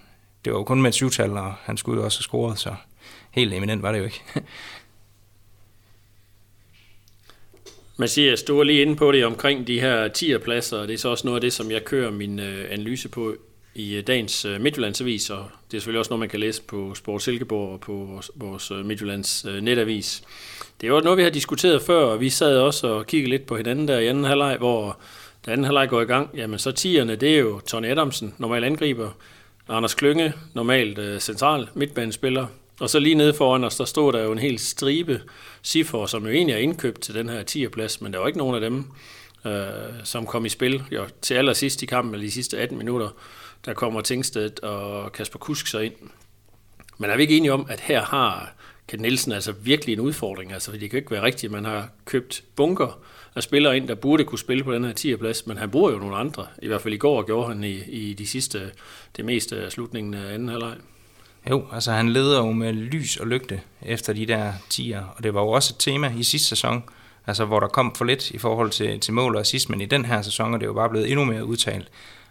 det 0.46 0.54
var 0.54 0.60
jo 0.60 0.64
kun 0.64 0.82
med 0.82 0.90
et 0.90 0.96
syvtal, 0.96 1.32
og 1.32 1.54
han 1.64 1.78
skulle 1.78 2.00
jo 2.00 2.06
også 2.06 2.20
have 2.20 2.24
scoret, 2.24 2.60
så 2.60 2.76
helt 3.32 3.54
eminent 3.54 3.84
var 3.84 3.92
det 3.92 4.00
jo 4.00 4.04
ikke. 4.04 4.24
Mathias, 8.02 8.44
du 8.44 8.58
var 8.58 8.64
lige 8.64 8.82
inde 8.82 8.96
på 8.96 9.12
det 9.12 9.26
omkring 9.26 9.68
de 9.68 9.82
her 9.82 10.08
10'er 10.08 10.38
pladser, 10.38 10.78
og 10.78 10.88
det 10.88 10.94
er 10.94 10.98
så 10.98 11.10
også 11.10 11.28
noget 11.28 11.38
af 11.38 11.42
det, 11.42 11.54
som 11.54 11.72
jeg 11.72 11.86
kører 11.86 12.12
min 12.12 12.40
øh, 12.40 12.66
analyse 12.72 13.10
på 13.10 13.36
i 13.76 13.96
øh, 13.96 14.08
dagens 14.08 14.46
øh, 14.46 14.62
Midtjyllandsavis, 14.62 15.30
og 15.30 15.46
det 15.72 15.78
er 15.78 15.82
selvfølgelig 15.82 16.00
også 16.00 16.10
noget, 16.10 16.20
man 16.20 16.30
kan 16.30 16.40
læse 16.40 16.62
på 16.62 16.96
Sport 16.96 17.22
Silkeborg 17.22 17.74
og 17.74 17.80
på 17.80 17.94
vores, 17.94 18.32
vores 18.36 18.72
øh, 18.72 18.86
Midtjyllands 18.86 19.46
øh, 19.50 19.62
netavis. 19.62 20.24
Det 20.82 20.88
er 20.88 20.94
jo 20.94 21.00
noget, 21.00 21.18
vi 21.18 21.24
har 21.24 21.30
diskuteret 21.30 21.82
før, 21.82 22.04
og 22.04 22.20
vi 22.20 22.30
sad 22.30 22.58
også 22.58 22.88
og 22.88 23.08
kiggede 23.08 23.30
lidt 23.30 23.46
på 23.46 23.58
hinanden 23.58 23.88
der 23.88 24.00
i 24.00 24.08
anden 24.08 24.24
halvleg, 24.24 24.58
hvor 24.58 25.00
da 25.46 25.52
anden 25.52 25.66
halvleg 25.66 25.90
går 25.90 26.02
i 26.02 26.06
gang, 26.06 26.30
jamen 26.36 26.60
så 26.60 26.70
10'erne, 26.70 27.16
det 27.16 27.36
er 27.36 27.40
jo 27.40 27.60
Tony 27.60 27.88
Adamsen, 27.88 28.34
normal 28.38 28.64
angriber, 28.64 29.10
Anders 29.70 29.94
Klynge, 29.94 30.34
normalt 30.54 31.24
central 31.24 31.68
midtbanespiller, 31.74 32.46
og 32.82 32.90
så 32.90 33.00
lige 33.00 33.16
nede 33.16 33.34
foran 33.34 33.64
os, 33.64 33.78
der 33.78 33.86
stod 33.86 34.14
der 34.14 34.24
jo 34.24 34.32
en 34.32 34.38
hel 34.38 34.60
stribe 34.60 35.22
Sifor, 35.62 36.06
som 36.06 36.26
jo 36.26 36.32
egentlig 36.32 36.54
er 36.54 36.58
indkøbt 36.58 37.02
til 37.02 37.16
den 37.16 37.30
her 37.30 37.44
10. 37.44 37.68
plads, 37.68 38.02
men 38.02 38.14
der 38.14 38.20
var 38.20 38.28
ikke 38.28 38.40
nogen 38.40 38.56
af 38.56 38.62
dem, 38.62 38.86
øh, 39.46 39.64
som 40.04 40.26
kom 40.26 40.46
i 40.46 40.50
spil. 40.50 40.84
Jo, 40.92 41.06
til 41.22 41.34
allersidst 41.34 41.84
i 41.84 41.86
kampen, 41.86 42.14
eller 42.14 42.28
de 42.28 42.32
sidste 42.32 42.58
18 42.58 42.78
minutter, 42.78 43.10
der 43.66 43.74
kommer 43.74 44.02
Tingstedt 44.02 44.60
og 44.60 45.12
Kasper 45.12 45.40
Kusk 45.40 45.68
så 45.68 45.80
ind. 45.80 45.94
Men 46.98 47.10
er 47.10 47.16
vi 47.16 47.22
ikke 47.22 47.38
enige 47.38 47.54
om, 47.54 47.66
at 47.70 47.80
her 47.80 48.02
har 48.02 48.54
Ken 48.88 49.00
Nielsen 49.00 49.32
altså 49.32 49.52
virkelig 49.52 49.94
en 49.94 50.00
udfordring? 50.00 50.54
Altså, 50.54 50.72
det 50.72 50.90
kan 50.90 51.00
ikke 51.00 51.12
være 51.12 51.24
rigtigt, 51.24 51.46
at 51.46 51.52
man 51.52 51.66
har 51.66 51.90
købt 52.06 52.44
bunker 52.56 53.00
af 53.36 53.44
spillere 53.44 53.78
ind, 53.78 53.88
der 53.88 53.96
burde 53.96 54.24
kunne 54.24 54.40
spille 54.40 54.64
på 54.64 54.74
den 54.74 54.84
her 54.84 54.94
10. 54.94 55.16
plads, 55.16 55.48
men 55.48 55.58
han 55.58 55.72
bruger 55.72 55.92
jo 55.92 55.98
nogle 55.98 56.16
andre. 56.16 56.48
I 56.62 56.68
hvert 56.68 56.82
fald 56.82 56.94
i 56.94 56.98
går 56.98 57.22
gjorde 57.24 57.48
han 57.48 57.64
i, 57.64 57.84
i 57.90 58.14
de 58.14 58.28
sidste, 58.28 58.72
det 59.18 59.26
meste 59.26 59.58
af 59.58 59.72
slutningen 59.72 60.14
af 60.14 60.34
anden 60.34 60.50
halvleg. 60.50 60.76
Jo, 61.50 61.66
altså 61.72 61.92
han 61.92 62.10
leder 62.10 62.38
jo 62.38 62.52
med 62.52 62.74
lys 62.74 63.18
og 63.18 63.28
lygte 63.28 63.62
efter 63.82 64.14
de 64.14 64.26
der 64.26 64.54
tiger, 64.70 65.04
og 65.16 65.24
det 65.24 65.34
var 65.34 65.42
jo 65.42 65.48
også 65.48 65.74
et 65.74 65.80
tema 65.80 66.14
i 66.18 66.24
sidste 66.24 66.48
sæson, 66.48 66.84
altså 67.28 67.46
hvor 67.46 67.60
der 67.60 67.68
kom 67.68 67.96
for 67.96 68.06
lidt 68.06 68.32
i 68.32 68.38
forhold 68.38 68.70
til, 68.72 69.00
til 69.00 69.14
mål 69.14 69.36
og 69.36 69.42
assist, 69.42 69.70
men 69.70 69.82
i 69.82 69.86
den 69.86 70.06
her 70.06 70.22
sæson 70.22 70.54
er 70.54 70.58
det 70.58 70.66
jo 70.66 70.74
bare 70.74 70.90
blevet 70.90 71.12
endnu 71.12 71.26
mere 71.26 71.46
udtalt. 71.46 71.88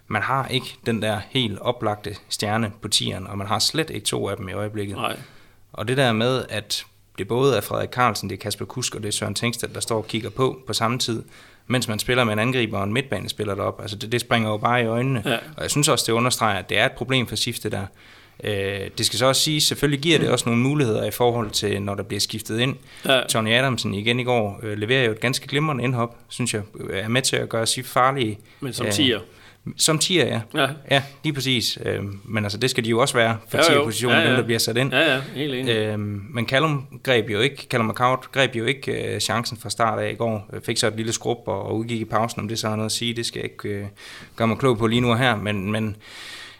Man 0.07 0.21
har 0.21 0.47
ikke 0.47 0.77
den 0.85 1.01
der 1.01 1.21
helt 1.29 1.59
oplagte 1.59 2.15
stjerne 2.29 2.71
på 2.81 2.87
tieren, 2.87 3.27
og 3.27 3.37
man 3.37 3.47
har 3.47 3.59
slet 3.59 3.89
ikke 3.89 4.05
to 4.05 4.29
af 4.29 4.37
dem 4.37 4.49
i 4.49 4.53
øjeblikket. 4.53 4.97
Nej. 4.97 5.17
Og 5.73 5.87
det 5.87 5.97
der 5.97 6.13
med, 6.13 6.45
at 6.49 6.85
det 7.17 7.27
både 7.27 7.57
er 7.57 7.61
Frederik 7.61 7.89
Carlsen, 7.89 8.29
det 8.29 8.35
er 8.35 8.39
Kasper 8.39 8.65
Kusk 8.65 8.95
og 8.95 9.03
det 9.03 9.07
er 9.07 9.11
Søren 9.11 9.35
Tengsted, 9.35 9.69
der 9.69 9.79
står 9.79 9.97
og 9.97 10.07
kigger 10.07 10.29
på 10.29 10.59
på 10.67 10.73
samme 10.73 10.99
tid, 10.99 11.23
mens 11.67 11.87
man 11.87 11.99
spiller 11.99 12.23
med 12.23 12.33
en 12.33 12.39
angriber 12.39 12.77
og 12.77 12.83
en 12.83 12.93
midtbanespiller 12.93 13.55
derop. 13.55 13.81
Altså 13.81 13.95
det, 13.95 14.11
det 14.11 14.21
springer 14.21 14.49
jo 14.49 14.57
bare 14.57 14.81
i 14.81 14.85
øjnene. 14.85 15.23
Ja. 15.25 15.37
Og 15.57 15.61
jeg 15.61 15.71
synes 15.71 15.87
også, 15.87 16.05
det 16.07 16.13
understreger, 16.13 16.59
at 16.59 16.69
det 16.69 16.79
er 16.79 16.85
et 16.85 16.91
problem 16.91 17.27
for 17.27 17.35
Sifte 17.35 17.69
der. 17.69 17.85
Øh, 18.43 18.89
det 18.97 19.05
skal 19.05 19.19
så 19.19 19.25
også 19.25 19.41
sige, 19.41 19.61
selvfølgelig 19.61 19.99
giver 19.99 20.19
det 20.19 20.29
også 20.29 20.49
nogle 20.49 20.61
muligheder 20.61 21.03
i 21.03 21.11
forhold 21.11 21.49
til, 21.49 21.81
når 21.81 21.95
der 21.95 22.03
bliver 22.03 22.19
skiftet 22.19 22.59
ind. 22.59 22.75
Ja. 23.05 23.21
Tony 23.29 23.53
Adamsen 23.53 23.93
igen 23.93 24.19
i 24.19 24.23
går 24.23 24.59
øh, 24.63 24.77
leverer 24.77 25.05
jo 25.05 25.11
et 25.11 25.19
ganske 25.19 25.47
glimrende 25.47 25.83
indhop, 25.83 26.15
synes 26.29 26.53
jeg, 26.53 26.61
er 26.93 27.07
med 27.07 27.21
til 27.21 27.35
at 27.35 27.49
gøre 27.49 27.65
sig 27.65 27.85
farlige. 27.85 28.39
Men 28.59 28.73
som 28.73 28.85
øh, 28.85 28.91
tiger. 28.91 29.19
Som 29.77 29.99
tiger, 29.99 30.25
ja. 30.25 30.41
ja. 30.55 30.67
Ja, 30.91 31.03
lige 31.23 31.33
præcis. 31.33 31.77
Øh, 31.85 32.03
men 32.23 32.45
altså, 32.45 32.57
det 32.57 32.69
skal 32.69 32.83
de 32.83 32.89
jo 32.89 32.99
også 32.99 33.13
være 33.13 33.37
for 33.49 33.57
ja, 33.57 33.83
positionen, 33.83 34.17
ja, 34.17 34.23
ja. 34.23 34.29
dem 34.29 34.35
der 34.35 34.43
bliver 34.43 34.59
sat 34.59 34.77
ind. 34.77 34.93
Ja, 34.93 35.13
ja, 35.13 35.21
helt 35.35 35.53
enig. 35.53 35.71
Øh, 35.71 35.99
men 35.99 36.47
Callum 36.47 36.87
greb 37.03 37.29
jo 37.29 37.39
ikke, 37.39 37.67
Callum 37.69 37.87
McCout 37.87 38.31
greb 38.31 38.55
jo 38.55 38.65
ikke 38.65 39.13
øh, 39.13 39.19
chancen 39.19 39.57
fra 39.57 39.69
start 39.69 39.99
af 39.99 40.11
i 40.11 40.15
går. 40.15 40.49
Fik 40.65 40.77
så 40.77 40.87
et 40.87 40.95
lille 40.95 41.13
skrub 41.13 41.37
og, 41.47 41.63
og 41.63 41.77
udgik 41.77 42.01
i 42.01 42.05
pausen, 42.05 42.41
om 42.41 42.47
det 42.47 42.59
så 42.59 42.69
har 42.69 42.75
noget 42.75 42.85
at 42.85 42.91
sige. 42.91 43.13
Det 43.13 43.25
skal 43.25 43.39
jeg 43.39 43.51
ikke 43.51 43.69
øh, 43.69 43.85
gøre 44.35 44.47
mig 44.47 44.57
klog 44.57 44.77
på 44.77 44.87
lige 44.87 45.01
nu 45.01 45.13
her. 45.13 45.35
Men, 45.35 45.71
men 45.71 45.95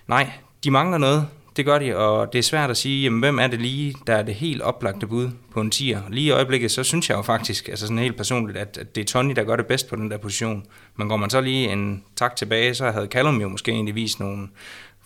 nej, 0.08 0.30
de 0.64 0.72
mangler 0.72 0.98
noget 0.98 1.28
det 1.56 1.66
gør 1.66 1.80
de, 1.80 1.98
og 1.98 2.34
det 2.34 2.40
er 2.40 2.44
svært 2.44 2.70
at 2.70 2.78
sige, 2.78 3.04
jamen, 3.04 3.20
hvem 3.20 3.40
er 3.40 3.48
det 3.48 3.62
lige, 3.62 3.96
der 4.08 4.16
er 4.16 4.22
det 4.22 4.36
helt 4.36 4.62
oplagte 4.62 5.08
bud 5.08 5.30
på 5.54 5.62
en 5.62 5.72
tier. 5.72 6.02
Lige 6.10 6.28
i 6.28 6.32
øjeblikket, 6.32 6.72
så 6.72 6.84
synes 6.84 7.10
jeg 7.10 7.18
jo 7.18 7.22
faktisk, 7.22 7.70
altså 7.70 7.88
sådan 7.88 8.00
helt 8.00 8.18
personligt, 8.18 8.58
at, 8.58 8.78
at 8.78 8.96
det 8.96 9.02
er 9.02 9.06
Tony, 9.06 9.34
der 9.36 9.44
gør 9.44 9.56
det 9.56 9.66
bedst 9.66 9.90
på 9.90 9.96
den 9.96 10.12
der 10.12 10.18
position. 10.18 10.66
Men 10.96 11.10
går 11.10 11.18
man 11.18 11.30
så 11.30 11.42
lige 11.42 11.72
en 11.72 12.04
tak 12.16 12.36
tilbage, 12.36 12.76
så 12.76 12.92
havde 12.92 13.08
Callum 13.08 13.42
jo 13.42 13.50
måske 13.50 13.72
egentlig 13.72 13.96
vist 13.96 14.20
nogle 14.20 14.48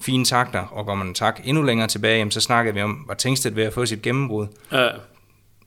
fine 0.01 0.25
takter, 0.25 0.59
og 0.59 0.85
går 0.85 0.95
man 0.95 1.07
en 1.07 1.13
tak 1.13 1.41
endnu 1.43 1.63
længere 1.63 1.87
tilbage, 1.87 2.17
jamen, 2.17 2.31
så 2.31 2.41
snakker 2.41 2.71
vi 2.71 2.81
om, 2.81 3.05
var 3.07 3.13
Tengsted 3.13 3.51
ved 3.51 3.63
at 3.63 3.73
få 3.73 3.85
sit 3.85 4.01
gennembrud. 4.01 4.47
Ja 4.71 4.89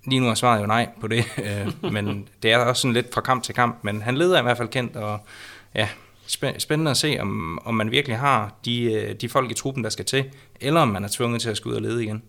Lige 0.06 0.20
nu 0.20 0.28
er 0.28 0.34
svaret 0.34 0.60
jo 0.60 0.66
nej 0.66 0.88
på 1.00 1.08
det, 1.08 1.24
øh, 1.44 1.92
men 1.92 2.28
det 2.42 2.52
er 2.52 2.58
også 2.58 2.82
sådan 2.82 2.92
lidt 2.92 3.14
fra 3.14 3.20
kamp 3.20 3.42
til 3.42 3.54
kamp, 3.54 3.78
men 3.82 4.02
han 4.02 4.16
leder 4.16 4.38
i 4.38 4.42
hvert 4.42 4.56
fald 4.56 4.68
kendt, 4.68 4.96
og 4.96 5.20
ja, 5.74 5.88
spændende 6.58 6.90
at 6.90 6.96
se, 6.96 7.16
om, 7.20 7.58
om 7.64 7.74
man 7.74 7.90
virkelig 7.90 8.18
har 8.18 8.58
de, 8.64 8.92
øh, 8.92 9.14
de 9.14 9.28
folk 9.28 9.50
i 9.50 9.54
truppen, 9.54 9.84
der 9.84 9.90
skal 9.90 10.04
til, 10.04 10.24
eller 10.60 10.80
om 10.80 10.88
man 10.88 11.04
er 11.04 11.08
tvunget 11.12 11.42
til 11.42 11.50
at 11.50 11.56
skulle 11.56 11.72
ud 11.72 11.76
og 11.76 11.90
lede 11.90 12.04
igen. 12.04 12.22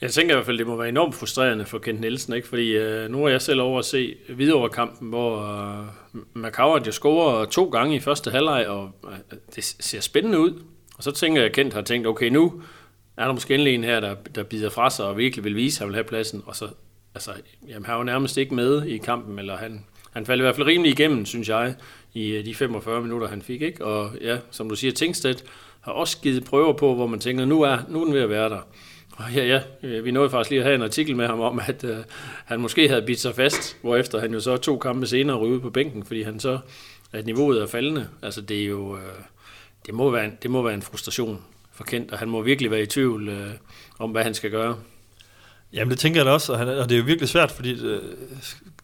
Jeg 0.00 0.10
tænker 0.10 0.34
i 0.34 0.36
hvert 0.36 0.46
fald, 0.46 0.58
det 0.58 0.66
må 0.66 0.76
være 0.76 0.88
enormt 0.88 1.14
frustrerende 1.14 1.66
for 1.66 1.78
Kent 1.78 2.00
Nielsen, 2.00 2.32
ikke? 2.32 2.48
fordi 2.48 2.76
øh, 2.76 3.10
nu 3.10 3.24
er 3.24 3.28
jeg 3.28 3.42
selv 3.42 3.60
over 3.60 3.78
at 3.78 3.84
se 3.84 4.14
videre 4.28 4.68
kampen, 4.68 5.08
hvor 5.08 5.42
øh, 5.42 5.86
Macauert 6.34 6.86
jo 6.86 6.92
scorer 6.92 7.44
to 7.44 7.64
gange 7.68 7.96
i 7.96 8.00
første 8.00 8.30
halvleg, 8.30 8.66
og 8.68 8.90
øh, 9.04 9.38
det 9.56 9.64
ser 9.64 10.00
spændende 10.00 10.38
ud. 10.38 10.62
Og 10.96 11.02
så 11.02 11.10
tænker 11.10 11.40
jeg, 11.40 11.48
at 11.48 11.54
Kent 11.54 11.74
har 11.74 11.82
tænkt, 11.82 12.06
okay, 12.06 12.28
nu 12.28 12.62
er 13.16 13.24
der 13.24 13.32
måske 13.32 13.54
endelig 13.54 13.74
en 13.74 13.84
her, 13.84 14.00
der, 14.00 14.14
der 14.34 14.42
bider 14.42 14.70
fra 14.70 14.90
sig 14.90 15.04
og 15.04 15.18
virkelig 15.18 15.44
vil 15.44 15.56
vise, 15.56 15.76
at 15.76 15.80
han 15.80 15.88
vil 15.88 15.94
have 15.94 16.04
pladsen. 16.04 16.42
Og 16.46 16.56
så, 16.56 16.68
altså, 17.14 17.30
jamen, 17.68 17.86
han 17.86 17.96
var 17.96 18.04
nærmest 18.04 18.36
ikke 18.36 18.54
med 18.54 18.84
i 18.84 18.98
kampen, 18.98 19.38
eller 19.38 19.56
han, 19.56 19.84
han 20.12 20.26
faldt 20.26 20.40
i 20.40 20.42
hvert 20.42 20.56
fald 20.56 20.66
rimelig 20.66 20.92
igennem, 20.92 21.26
synes 21.26 21.48
jeg, 21.48 21.74
i 22.16 22.28
øh, 22.28 22.44
de 22.44 22.54
45 22.54 23.02
minutter, 23.02 23.28
han 23.28 23.42
fik. 23.42 23.62
Ikke? 23.62 23.84
Og 23.84 24.10
ja, 24.20 24.38
som 24.50 24.68
du 24.68 24.76
siger, 24.76 24.92
Tingstedt 24.92 25.44
har 25.80 25.92
også 25.92 26.18
givet 26.20 26.44
prøver 26.44 26.72
på, 26.72 26.94
hvor 26.94 27.06
man 27.06 27.20
tænker, 27.20 27.44
nu 27.44 27.62
er, 27.62 27.78
nu 27.88 28.00
er 28.00 28.04
den 28.04 28.14
ved 28.14 28.20
at 28.20 28.30
være 28.30 28.48
der. 28.48 28.60
Og 29.16 29.32
ja, 29.34 29.44
ja, 29.44 29.60
øh, 29.82 30.04
vi 30.04 30.10
nåede 30.10 30.30
faktisk 30.30 30.50
lige 30.50 30.60
at 30.60 30.66
have 30.66 30.74
en 30.74 30.82
artikel 30.82 31.16
med 31.16 31.26
ham 31.26 31.40
om, 31.40 31.60
at 31.66 31.84
øh, 31.84 31.96
han 32.44 32.60
måske 32.60 32.88
havde 32.88 33.02
bidt 33.02 33.20
sig 33.20 33.34
fast, 33.34 33.76
hvorefter 33.82 34.20
han 34.20 34.32
jo 34.32 34.40
så 34.40 34.56
to 34.56 34.78
kampe 34.78 35.06
senere 35.06 35.36
ryge 35.36 35.60
på 35.60 35.70
bænken, 35.70 36.04
fordi 36.04 36.22
han 36.22 36.40
så, 36.40 36.58
at 37.12 37.26
niveauet 37.26 37.62
er 37.62 37.66
faldende. 37.66 38.08
Altså 38.22 38.40
det 38.40 38.62
er 38.62 38.66
jo, 38.66 38.96
øh, 38.96 39.02
det 39.86 39.94
må 39.94 40.10
være 40.10 40.24
en, 40.24 40.38
det 40.42 40.50
må 40.50 40.62
være 40.62 40.74
en 40.74 40.82
frustration 40.82 41.42
for 41.72 41.84
Kent, 41.84 42.12
og 42.12 42.18
han 42.18 42.28
må 42.28 42.42
virkelig 42.42 42.70
være 42.70 42.82
i 42.82 42.86
tvivl 42.86 43.28
øh, 43.28 43.50
om, 43.98 44.10
hvad 44.10 44.22
han 44.22 44.34
skal 44.34 44.50
gøre. 44.50 44.76
Jamen 45.72 45.90
det 45.90 45.98
tænker 45.98 46.20
jeg 46.20 46.26
da 46.26 46.30
også, 46.30 46.52
og, 46.52 46.58
han, 46.58 46.68
og 46.68 46.88
det 46.88 46.94
er 46.94 46.98
jo 46.98 47.04
virkelig 47.04 47.28
svært, 47.28 47.50
fordi 47.50 47.86
øh, 47.86 48.02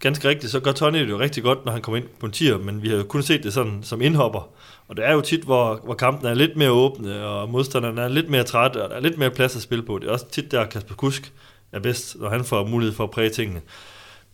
ganske 0.02 0.28
rigtigt, 0.28 0.52
så 0.52 0.61
gør 0.61 0.73
Tony 0.73 0.99
det 0.99 1.11
jo 1.11 1.18
rigtig 1.18 1.42
godt, 1.42 1.64
når 1.64 1.73
han 1.73 1.82
kommer 1.82 2.00
ind 2.00 2.06
på 2.21 2.26
en 2.26 2.32
tier, 2.32 2.59
men 2.59 2.82
vi 2.82 2.88
har 2.88 2.97
jo 2.97 3.02
kun 3.02 3.23
set 3.23 3.42
det 3.42 3.52
sådan 3.52 3.82
som 3.82 4.02
indhopper. 4.02 4.49
Og 4.88 4.97
det 4.97 5.06
er 5.06 5.12
jo 5.12 5.21
tit, 5.21 5.40
hvor, 5.40 5.80
hvor 5.85 5.94
kampen 5.94 6.26
er 6.26 6.35
lidt 6.35 6.56
mere 6.56 6.71
åbne, 6.71 7.26
og 7.26 7.49
modstanderne 7.49 8.00
er 8.00 8.09
lidt 8.09 8.30
mere 8.30 8.44
trætte, 8.44 8.85
og 8.85 8.90
der 8.90 8.97
er 8.97 9.00
lidt 9.00 9.18
mere 9.18 9.30
plads 9.30 9.56
at 9.56 9.62
spille 9.62 9.85
på. 9.85 9.99
Det 9.99 10.09
er 10.09 10.12
også 10.12 10.28
tit 10.28 10.50
der, 10.50 10.66
Kasper 10.66 10.94
Kusk 10.94 11.32
er 11.73 11.80
bedst, 11.80 12.16
når 12.21 12.28
han 12.28 12.44
får 12.44 12.66
mulighed 12.66 12.94
for 12.94 13.04
at 13.04 13.11
præge 13.11 13.30
tingene. 13.30 13.61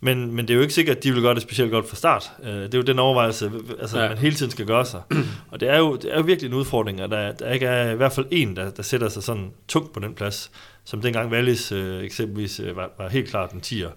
Men, 0.00 0.32
men 0.32 0.48
det 0.48 0.54
er 0.54 0.54
jo 0.54 0.62
ikke 0.62 0.74
sikkert, 0.74 0.96
at 0.96 1.04
de 1.04 1.12
vil 1.12 1.22
gøre 1.22 1.34
det 1.34 1.42
specielt 1.42 1.70
godt 1.70 1.88
fra 1.88 1.96
start. 1.96 2.30
Øh, 2.42 2.52
det 2.52 2.74
er 2.74 2.78
jo 2.78 2.82
den 2.82 2.98
overvejelse, 2.98 3.52
altså, 3.80 4.00
ja. 4.00 4.08
man 4.08 4.18
hele 4.18 4.36
tiden 4.36 4.52
skal 4.52 4.66
gøre 4.66 4.86
sig. 4.86 5.02
Og 5.50 5.60
det 5.60 5.68
er 5.70 5.78
jo, 5.78 5.96
det 5.96 6.12
er 6.12 6.16
jo 6.16 6.22
virkelig 6.22 6.48
en 6.48 6.54
udfordring, 6.54 7.00
at 7.00 7.10
der, 7.10 7.32
der 7.32 7.52
ikke 7.52 7.66
er 7.66 7.92
i 7.92 7.96
hvert 7.96 8.12
fald 8.12 8.26
en, 8.30 8.56
der, 8.56 8.70
der 8.70 8.82
sætter 8.82 9.08
sig 9.08 9.22
sådan 9.22 9.50
tungt 9.68 9.92
på 9.92 10.00
den 10.00 10.14
plads, 10.14 10.50
som 10.84 11.00
dengang 11.00 11.32
Wallis 11.32 11.72
øh, 11.72 12.04
eksempelvis 12.04 12.60
øh, 12.60 12.76
var, 12.76 12.90
var 12.98 13.08
helt 13.08 13.28
klart 13.28 13.52
en 13.52 13.60
tier. 13.60 13.90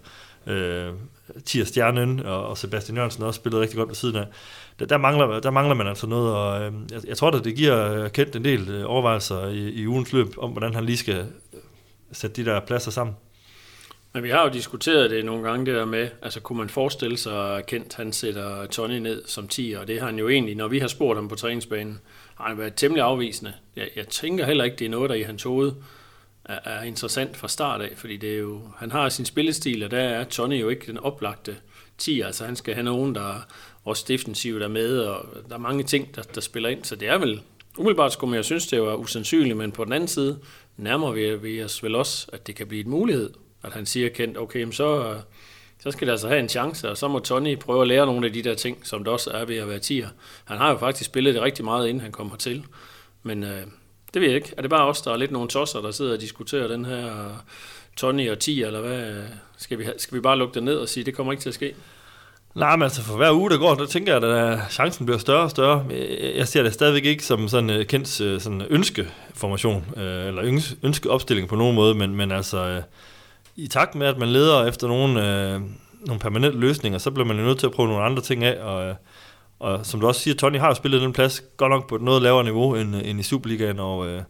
Øh, 0.48 0.90
tier 1.46 1.66
stjernen, 1.66 2.20
og, 2.20 2.48
og 2.48 2.58
Sebastian 2.58 2.96
Jørgensen 2.96 3.24
også 3.24 3.38
spillede 3.38 3.62
rigtig 3.62 3.78
godt 3.78 3.90
ved 3.90 3.96
siden 3.96 4.16
af. 4.16 4.26
Der, 4.80 4.86
der, 4.86 4.98
mangler, 4.98 5.40
der 5.40 5.52
mangler 5.52 5.76
man 5.76 5.88
altså 5.88 6.08
noget, 6.08 6.36
og 6.36 6.62
øh, 6.62 6.74
jeg, 6.92 7.02
jeg 7.08 7.18
tror 7.18 7.32
at 7.32 7.44
det 7.44 7.56
giver 7.56 7.94
øh, 7.94 8.12
Kent 8.12 8.36
en 8.36 8.46
del 8.46 8.70
øh, 8.70 8.84
overvejelser 8.86 9.48
i, 9.48 9.70
i 9.70 9.88
ugens 9.88 10.14
løb, 10.14 10.28
om 10.38 10.52
hvordan 10.52 10.74
han 10.74 10.86
lige 10.86 10.98
skal 10.98 11.26
øh, 11.54 11.60
sætte 12.12 12.44
de 12.44 12.50
der 12.50 12.60
pladser 12.60 12.92
sammen. 12.92 13.16
Men 14.14 14.24
vi 14.24 14.30
har 14.30 14.44
jo 14.44 14.50
diskuteret 14.50 15.10
det 15.12 15.26
nogle 15.26 15.50
gange, 15.50 15.66
det 15.66 15.76
der 15.76 15.86
med, 15.86 16.10
altså 16.22 16.40
kunne 16.40 16.58
man 16.58 16.70
forestille 16.70 17.18
sig, 17.18 17.58
at 17.58 17.66
Kent 17.66 17.96
han 17.96 18.14
sætter 18.14 18.66
Tony 18.66 18.98
ned 18.98 19.24
som 19.26 19.48
10, 19.48 19.76
og 19.80 19.88
det 19.88 20.00
har 20.00 20.06
han 20.06 20.20
jo 20.20 20.30
egentlig, 20.30 20.56
når 20.56 20.68
vi 20.68 20.80
har 20.80 20.88
spurgt 20.88 21.18
ham 21.18 21.28
på 21.28 21.36
træningsbanen, 21.36 22.00
har 22.36 22.48
han 22.48 22.58
været 22.58 22.76
temmelig 22.76 23.04
afvisende. 23.04 23.54
Jeg, 23.76 23.88
jeg 23.96 24.08
tænker 24.08 24.46
heller 24.46 24.64
ikke, 24.64 24.78
det 24.78 24.86
er 24.86 24.90
noget, 24.90 25.10
der 25.10 25.16
i 25.16 25.22
hans 25.22 25.44
hoved 25.44 25.72
er, 26.46 26.60
er 26.64 26.84
interessant 26.84 27.38
fra 27.38 27.48
start 27.48 27.82
af, 27.82 27.92
fordi 27.96 28.18
det 28.18 28.34
er 28.34 28.38
jo, 28.38 28.62
han 28.78 28.92
har 28.92 29.10
sin 29.10 29.26
spillestil, 29.26 29.84
og 29.84 29.92
der 29.92 30.00
er 30.00 30.24
Tony 30.24 30.62
jo 30.62 30.70
ikke 30.70 30.88
den 30.88 30.98
oplagte 30.98 31.56
10, 31.98 32.22
altså 32.22 32.46
han 32.46 32.56
skal 32.56 32.74
have 32.74 32.84
nogen, 32.84 33.16
der 33.16 33.48
også 33.86 34.06
defensivt 34.08 34.64
er 34.64 34.68
med, 34.68 35.00
og 35.00 35.26
der 35.50 35.56
er 35.56 35.60
mange 35.60 35.84
ting, 35.84 36.16
der, 36.16 36.22
der 36.22 36.42
spiller 36.42 36.70
ind, 36.70 36.84
så 36.84 36.96
det 36.96 37.08
er 37.08 37.18
vel, 37.18 37.42
umiddelbart 37.78 38.14
skulle 38.14 38.32
man 38.32 38.38
jo 38.38 38.44
synes, 38.44 38.68
det 38.68 38.82
var 38.82 38.96
usandsynligt, 38.96 39.58
men 39.58 39.72
på 39.72 39.86
den 39.86 39.94
anden 39.94 40.08
side 40.08 40.40
nærmer 40.78 41.12
vi, 41.12 41.36
vi 41.36 41.64
os 41.64 41.84
vel 41.84 41.96
også, 41.96 42.28
at 42.34 42.48
det 42.48 42.56
kan 42.56 42.68
blive 42.68 42.84
en 42.84 42.90
mulighed 42.90 43.30
at 43.64 43.74
han 43.74 43.86
siger 43.86 44.10
kendt, 44.10 44.38
okay, 44.38 44.72
så, 44.72 45.16
så 45.80 45.92
skal 45.92 46.08
der 46.08 46.14
altså 46.14 46.28
have 46.28 46.40
en 46.40 46.50
chance, 46.50 46.90
og 46.90 46.98
så 46.98 47.08
må 47.08 47.20
Tony 47.20 47.58
prøve 47.60 47.82
at 47.82 47.88
lære 47.88 48.06
nogle 48.06 48.26
af 48.26 48.34
de 48.34 48.42
der 48.42 48.54
ting, 48.56 48.88
som 48.88 49.04
det 49.04 49.14
også 49.14 49.32
er 49.32 49.46
ved 49.46 49.58
at 49.58 49.68
være 49.68 49.80
tier. 49.80 50.10
Han 50.46 50.58
har 50.58 50.72
jo 50.72 50.78
faktisk 50.78 51.10
spillet 51.10 51.34
det 51.34 51.42
rigtig 51.44 51.66
meget, 51.66 51.88
inden 51.88 52.02
han 52.02 52.12
kommer 52.12 52.36
til. 52.36 52.66
Men 53.24 53.44
øh, 53.44 53.62
det 54.14 54.22
ved 54.22 54.28
jeg 54.28 54.36
ikke. 54.36 54.54
Er 54.58 54.62
det 54.62 54.70
bare 54.70 54.88
os, 54.88 55.02
der 55.02 55.12
er 55.12 55.18
lidt 55.18 55.32
nogle 55.32 55.50
tosser, 55.50 55.82
der 55.82 55.92
sidder 55.92 56.14
og 56.14 56.22
diskuterer 56.22 56.68
den 56.68 56.86
her 56.86 57.12
Tony 57.98 58.32
og 58.32 58.40
tier, 58.40 58.68
eller 58.68 58.82
hvad? 58.82 59.24
Skal 59.58 59.80
vi, 59.80 59.86
skal 59.98 60.16
vi 60.16 60.22
bare 60.22 60.38
lukke 60.38 60.54
det 60.54 60.64
ned 60.64 60.76
og 60.76 60.90
sige, 60.90 61.04
det 61.04 61.16
kommer 61.16 61.34
ikke 61.34 61.42
til 61.42 61.50
at 61.50 61.56
ske? 61.56 61.74
Nej, 62.56 62.76
men 62.76 62.84
altså 62.84 63.02
for 63.02 63.18
hver 63.18 63.32
uge, 63.32 63.50
der 63.50 63.58
går, 63.58 63.76
der 63.76 63.86
tænker 63.86 64.16
jeg, 64.16 64.24
at 64.24 64.54
øh, 64.54 64.70
chancen 64.70 65.06
bliver 65.06 65.20
større 65.20 65.44
og 65.44 65.50
større. 65.50 65.86
Jeg 66.36 66.48
ser 66.48 66.64
det 66.64 66.74
stadigvæk 66.74 67.06
ikke 67.06 67.26
som 67.26 67.48
sådan 67.48 67.70
en 67.70 67.86
kendt 67.86 68.22
øh, 68.22 68.42
sådan 68.42 68.62
ønskeformation, 68.70 69.86
eller 69.98 70.62
ønskeopstilling 70.84 71.48
på 71.48 71.56
nogen 71.56 71.76
måde, 71.76 71.96
men, 71.96 72.16
men 72.16 72.32
altså 72.32 72.82
i 73.56 73.68
takt 73.68 73.96
med, 73.96 74.08
at 74.08 74.18
man 74.18 74.30
leder 74.30 74.66
efter 74.66 74.88
nogle, 74.88 75.14
nogle 76.06 76.20
permanente 76.20 76.58
løsninger, 76.58 77.00
så 77.00 77.12
bliver 77.12 77.28
man 77.28 77.38
jo 77.38 77.44
nødt 77.44 77.60
til 77.60 77.66
at 77.66 77.72
prøve 77.72 77.90
nogle 77.90 78.04
andre 78.04 78.22
ting 78.22 78.44
af, 78.44 78.64
og, 78.64 78.96
og 79.62 79.86
som 79.86 80.00
du 80.00 80.08
også 80.08 80.22
siger, 80.22 80.36
Tony 80.36 80.60
har 80.60 80.68
jo 80.68 80.74
spillet 80.74 81.02
den 81.02 81.14
plads 81.14 81.44
godt 81.58 81.70
nok 81.70 81.90
på 81.90 81.96
et 81.96 82.02
noget 82.02 82.22
lavere 82.22 82.44
niveau 82.44 82.76
end, 82.76 82.96
end 82.96 83.20
i 83.20 83.24
Superligaen, 83.24 83.80
og 83.80 84.08
øh, 84.08 84.22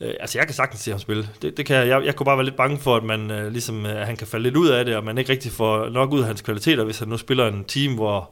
øh, 0.00 0.14
altså 0.20 0.38
jeg 0.38 0.46
kan 0.46 0.54
sagtens 0.54 0.80
se 0.80 0.90
ham 0.90 1.00
spille. 1.00 1.28
Det, 1.42 1.56
det 1.56 1.66
kan 1.66 1.76
jeg, 1.76 1.88
jeg, 1.88 2.04
jeg 2.04 2.16
kunne 2.16 2.24
bare 2.24 2.36
være 2.36 2.44
lidt 2.44 2.56
bange 2.56 2.78
for, 2.78 2.96
at 2.96 3.04
man 3.04 3.30
øh, 3.30 3.52
ligesom, 3.52 3.86
at 3.86 4.06
han 4.06 4.16
kan 4.16 4.26
falde 4.26 4.42
lidt 4.42 4.56
ud 4.56 4.68
af 4.68 4.84
det, 4.84 4.96
og 4.96 5.04
man 5.04 5.18
ikke 5.18 5.32
rigtig 5.32 5.52
får 5.52 5.88
nok 5.88 6.12
ud 6.12 6.20
af 6.20 6.26
hans 6.26 6.42
kvaliteter, 6.42 6.84
hvis 6.84 6.98
han 6.98 7.08
nu 7.08 7.16
spiller 7.16 7.48
en 7.48 7.64
team, 7.64 7.94
hvor, 7.94 8.30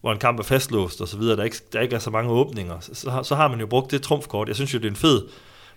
hvor 0.00 0.12
en 0.12 0.18
kamp 0.18 0.38
er 0.38 0.42
fastlåst 0.42 1.00
og 1.00 1.08
så 1.08 1.18
videre, 1.18 1.36
der 1.36 1.44
ikke, 1.44 1.56
der 1.72 1.80
ikke 1.80 1.94
er 1.94 2.00
så 2.00 2.10
mange 2.10 2.30
åbninger, 2.30 2.80
så, 2.80 2.94
så, 2.94 3.22
så 3.22 3.34
har 3.34 3.48
man 3.48 3.60
jo 3.60 3.66
brugt 3.66 3.90
det 3.90 4.02
trumfkort. 4.02 4.48
Jeg 4.48 4.56
synes 4.56 4.74
jo, 4.74 4.78
det 4.78 4.86
er 4.86 4.90
en 4.90 4.96
fed 4.96 5.22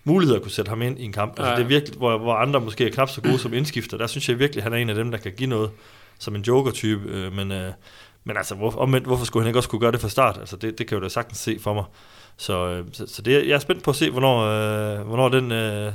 mulighed 0.04 0.36
at 0.36 0.42
kunne 0.42 0.52
sætte 0.52 0.68
ham 0.68 0.82
ind 0.82 0.98
i 0.98 1.04
en 1.04 1.12
kamp. 1.12 1.32
Altså, 1.38 1.50
ja. 1.50 1.56
det 1.56 1.62
er 1.62 1.68
virkelig, 1.68 1.98
hvor, 1.98 2.18
hvor 2.18 2.34
andre 2.34 2.60
måske 2.60 2.86
er 2.86 2.90
knap 2.90 3.08
så 3.08 3.20
gode 3.20 3.38
som 3.38 3.54
indskifter. 3.54 3.98
Der 3.98 4.06
synes 4.06 4.28
jeg 4.28 4.38
virkelig, 4.38 4.60
at 4.60 4.64
han 4.64 4.72
er 4.72 4.76
en 4.76 4.88
af 4.88 4.94
dem, 4.94 5.10
der 5.10 5.18
kan 5.18 5.32
give 5.36 5.48
noget 5.48 5.70
som 6.18 6.34
en 6.36 6.42
joker-type. 6.42 7.08
Øh, 7.08 7.32
men, 7.32 7.52
øh, 7.52 7.72
men 8.24 8.36
altså, 8.36 8.54
hvor, 8.54 8.70
omvendt, 8.70 9.06
hvorfor 9.06 9.24
skulle 9.24 9.42
han 9.42 9.48
ikke 9.48 9.58
også 9.58 9.68
kunne 9.68 9.80
gøre 9.80 9.92
det 9.92 10.00
fra 10.00 10.08
start? 10.08 10.38
Altså, 10.38 10.56
det, 10.56 10.78
det 10.78 10.86
kan 10.86 10.94
jeg 10.96 11.00
jo 11.00 11.04
da 11.04 11.08
sagtens 11.08 11.38
se 11.38 11.58
for 11.60 11.74
mig. 11.74 11.84
Så, 12.36 12.68
øh, 12.68 12.84
så, 12.92 13.06
så 13.06 13.22
det, 13.22 13.32
jeg 13.32 13.54
er 13.54 13.58
spændt 13.58 13.82
på 13.82 13.90
at 13.90 13.96
se, 13.96 14.10
hvornår, 14.10 14.38
øh, 14.40 15.06
hvornår 15.06 15.28
den, 15.28 15.52
øh, 15.52 15.92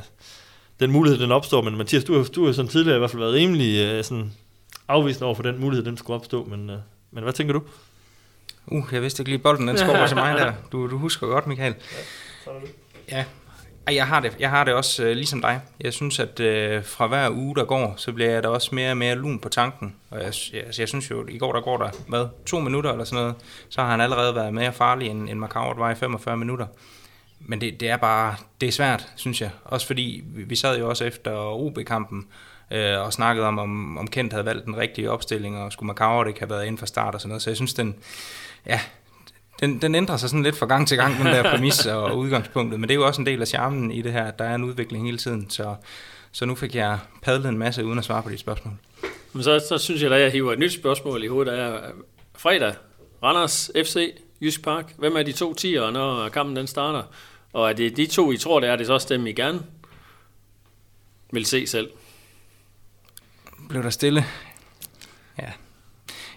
den 0.80 0.92
mulighed 0.92 1.20
den 1.20 1.32
opstår. 1.32 1.62
Men 1.62 1.78
Mathias, 1.78 2.04
du, 2.04 2.26
du 2.36 2.46
har 2.46 2.52
sådan 2.52 2.70
tidligere 2.70 2.98
i 2.98 3.00
hvert 3.00 3.12
fald 3.12 3.22
været 3.22 3.34
rimelig 3.34 3.86
øh, 3.86 4.04
sådan 4.04 4.32
afvisende 4.88 5.26
over 5.26 5.36
for 5.36 5.44
den 5.44 5.60
mulighed, 5.60 5.86
den 5.86 5.98
skulle 5.98 6.16
opstå. 6.16 6.44
Men, 6.44 6.70
øh, 6.70 6.78
men 7.12 7.24
hvad 7.24 7.34
tænker 7.34 7.54
du? 7.54 7.62
Uh, 8.66 8.90
jeg 8.92 9.02
vidste 9.02 9.22
ikke 9.22 9.32
lige 9.32 9.40
bolden, 9.40 9.68
den 9.68 9.78
skår 9.88 10.08
til 10.08 10.18
mig 10.18 10.38
der. 10.38 10.54
Du, 10.72 10.88
du 10.88 10.98
husker 10.98 11.28
godt, 11.28 11.48
Michael. 11.48 11.76
Ja, 12.48 12.52
Ja, 13.12 13.26
jeg 13.96 14.08
har 14.08 14.20
det, 14.20 14.36
jeg 14.40 14.50
har 14.50 14.64
det 14.64 14.74
også 14.74 15.04
øh, 15.04 15.16
ligesom 15.16 15.42
dig. 15.42 15.62
Jeg 15.80 15.94
synes, 15.94 16.20
at 16.20 16.40
øh, 16.40 16.84
fra 16.84 17.08
hver 17.08 17.30
uge, 17.30 17.56
der 17.56 17.66
går, 17.66 17.94
så 17.98 18.12
bliver 18.12 18.32
jeg 18.32 18.44
da 18.44 18.48
også 18.48 18.76
mere 18.76 18.92
og 18.92 18.98
mere 18.98 19.16
lun 19.16 19.40
på 19.40 19.50
tanken. 19.50 19.96
Og 20.10 20.18
jeg, 20.24 20.34
jeg, 20.54 20.64
altså, 20.64 20.82
jeg 20.82 20.90
synes 20.90 21.12
jo, 21.12 21.22
at 21.22 21.30
i 21.30 21.38
går, 21.38 21.54
der 21.54 21.62
går 21.62 21.78
der, 21.78 21.90
hvad, 22.08 22.26
to 22.46 22.60
minutter 22.60 22.92
eller 22.92 23.06
sådan 23.06 23.24
noget, 23.24 23.36
så 23.70 23.82
har 23.82 23.92
han 23.92 24.02
allerede 24.02 24.36
været 24.36 24.54
mere 24.54 24.74
farlig, 24.74 25.10
end, 25.10 25.30
end 25.30 25.40
Macau 25.40 25.74
var 25.74 25.92
i 25.92 25.96
45 25.96 26.38
minutter. 26.38 26.66
Men 27.40 27.62
det, 27.62 27.80
det 27.80 27.90
er 27.90 27.98
bare, 27.98 28.36
det 28.62 28.68
er 28.68 28.72
svært, 28.72 29.08
synes 29.16 29.42
jeg. 29.42 29.50
Også 29.66 29.88
fordi, 29.88 30.24
vi, 30.26 30.44
vi 30.44 30.56
sad 30.56 30.80
jo 30.80 30.90
også 30.90 31.06
efter 31.06 31.32
OB-kampen, 31.36 32.28
øh, 32.72 33.00
og 33.00 33.14
snakkede 33.14 33.48
om, 33.48 33.60
om, 33.60 33.98
om 33.98 34.08
Kent 34.08 34.34
havde 34.34 34.46
valgt 34.46 34.66
den 34.66 34.78
rigtige 34.78 35.12
opstilling, 35.12 35.58
og 35.58 35.72
skulle 35.72 35.88
Macau 35.88 36.24
ikke 36.24 36.40
have 36.40 36.50
været 36.50 36.66
inden 36.66 36.78
for 36.78 36.86
start 36.86 37.14
og 37.14 37.22
sådan 37.22 37.30
noget. 37.30 37.42
Så 37.42 37.50
jeg 37.50 37.58
synes, 37.58 37.74
den, 37.74 37.96
ja, 38.66 38.80
den, 39.60 39.82
den 39.82 39.96
ændrer 39.96 40.18
sig 40.18 40.30
sådan 40.30 40.44
lidt 40.44 40.58
fra 40.58 40.66
gang 40.66 40.88
til 40.88 40.98
gang, 40.98 41.18
den 41.18 41.26
der 41.26 41.44
præmis 41.52 41.86
og 41.86 42.18
udgangspunktet, 42.18 42.80
men 42.80 42.90
det 42.90 42.96
er 42.96 43.00
jo 43.00 43.08
også 43.08 43.22
en 43.22 43.26
del 43.26 43.42
af 43.42 43.48
charmen 43.48 43.92
i 43.92 44.02
det 44.02 44.12
her, 44.12 44.24
at 44.24 44.40
der 44.40 44.46
er 44.46 44.56
en 44.56 44.64
udvikling 44.64 45.06
hele 45.06 45.18
tiden, 45.18 45.50
så, 45.50 45.76
så 46.32 46.46
nu 46.46 46.56
fik 46.56 46.76
jeg 46.76 47.00
padlet 47.22 47.50
en 47.50 47.58
masse 47.58 47.86
uden 47.86 48.00
at 48.00 48.06
svare 48.06 48.24
på 48.24 48.30
de 48.30 48.38
spørgsmål. 48.38 48.74
Men 49.34 49.44
så, 49.44 49.66
så 49.70 49.78
synes 49.78 50.02
jeg, 50.02 50.12
at 50.12 50.22
jeg 50.22 50.32
hiver 50.32 50.54
et 50.54 50.60
nyt 50.60 50.74
spørgsmål 50.74 51.24
i 51.24 51.28
hovedet, 51.28 51.54
der 51.54 51.60
er 51.60 51.92
fredag, 52.36 52.74
Randers 53.24 53.72
FC, 53.76 54.14
Jysk 54.42 54.64
Park. 54.64 54.94
Hvem 54.98 55.16
er 55.16 55.24
de 55.24 55.32
to 55.32 55.54
tiger, 55.54 55.92
når 55.92 56.30
kampen 56.30 56.56
den 56.56 56.68
starter? 56.68 57.04
Og 57.54 57.70
er 57.70 57.74
det 57.74 57.98
de 57.98 58.06
to, 58.06 58.32
I 58.32 58.38
tror, 58.38 58.60
det 58.60 58.70
er, 58.70 58.76
det 58.76 58.88
så 58.88 58.94
også 58.94 59.08
dem, 59.10 59.28
I 59.28 59.32
gerne 59.32 59.60
vil 61.32 61.46
se 61.46 61.68
selv? 61.68 61.90
Blev 63.70 63.84
der 63.84 63.90
stille? 63.90 64.26
Ja. 65.40 65.52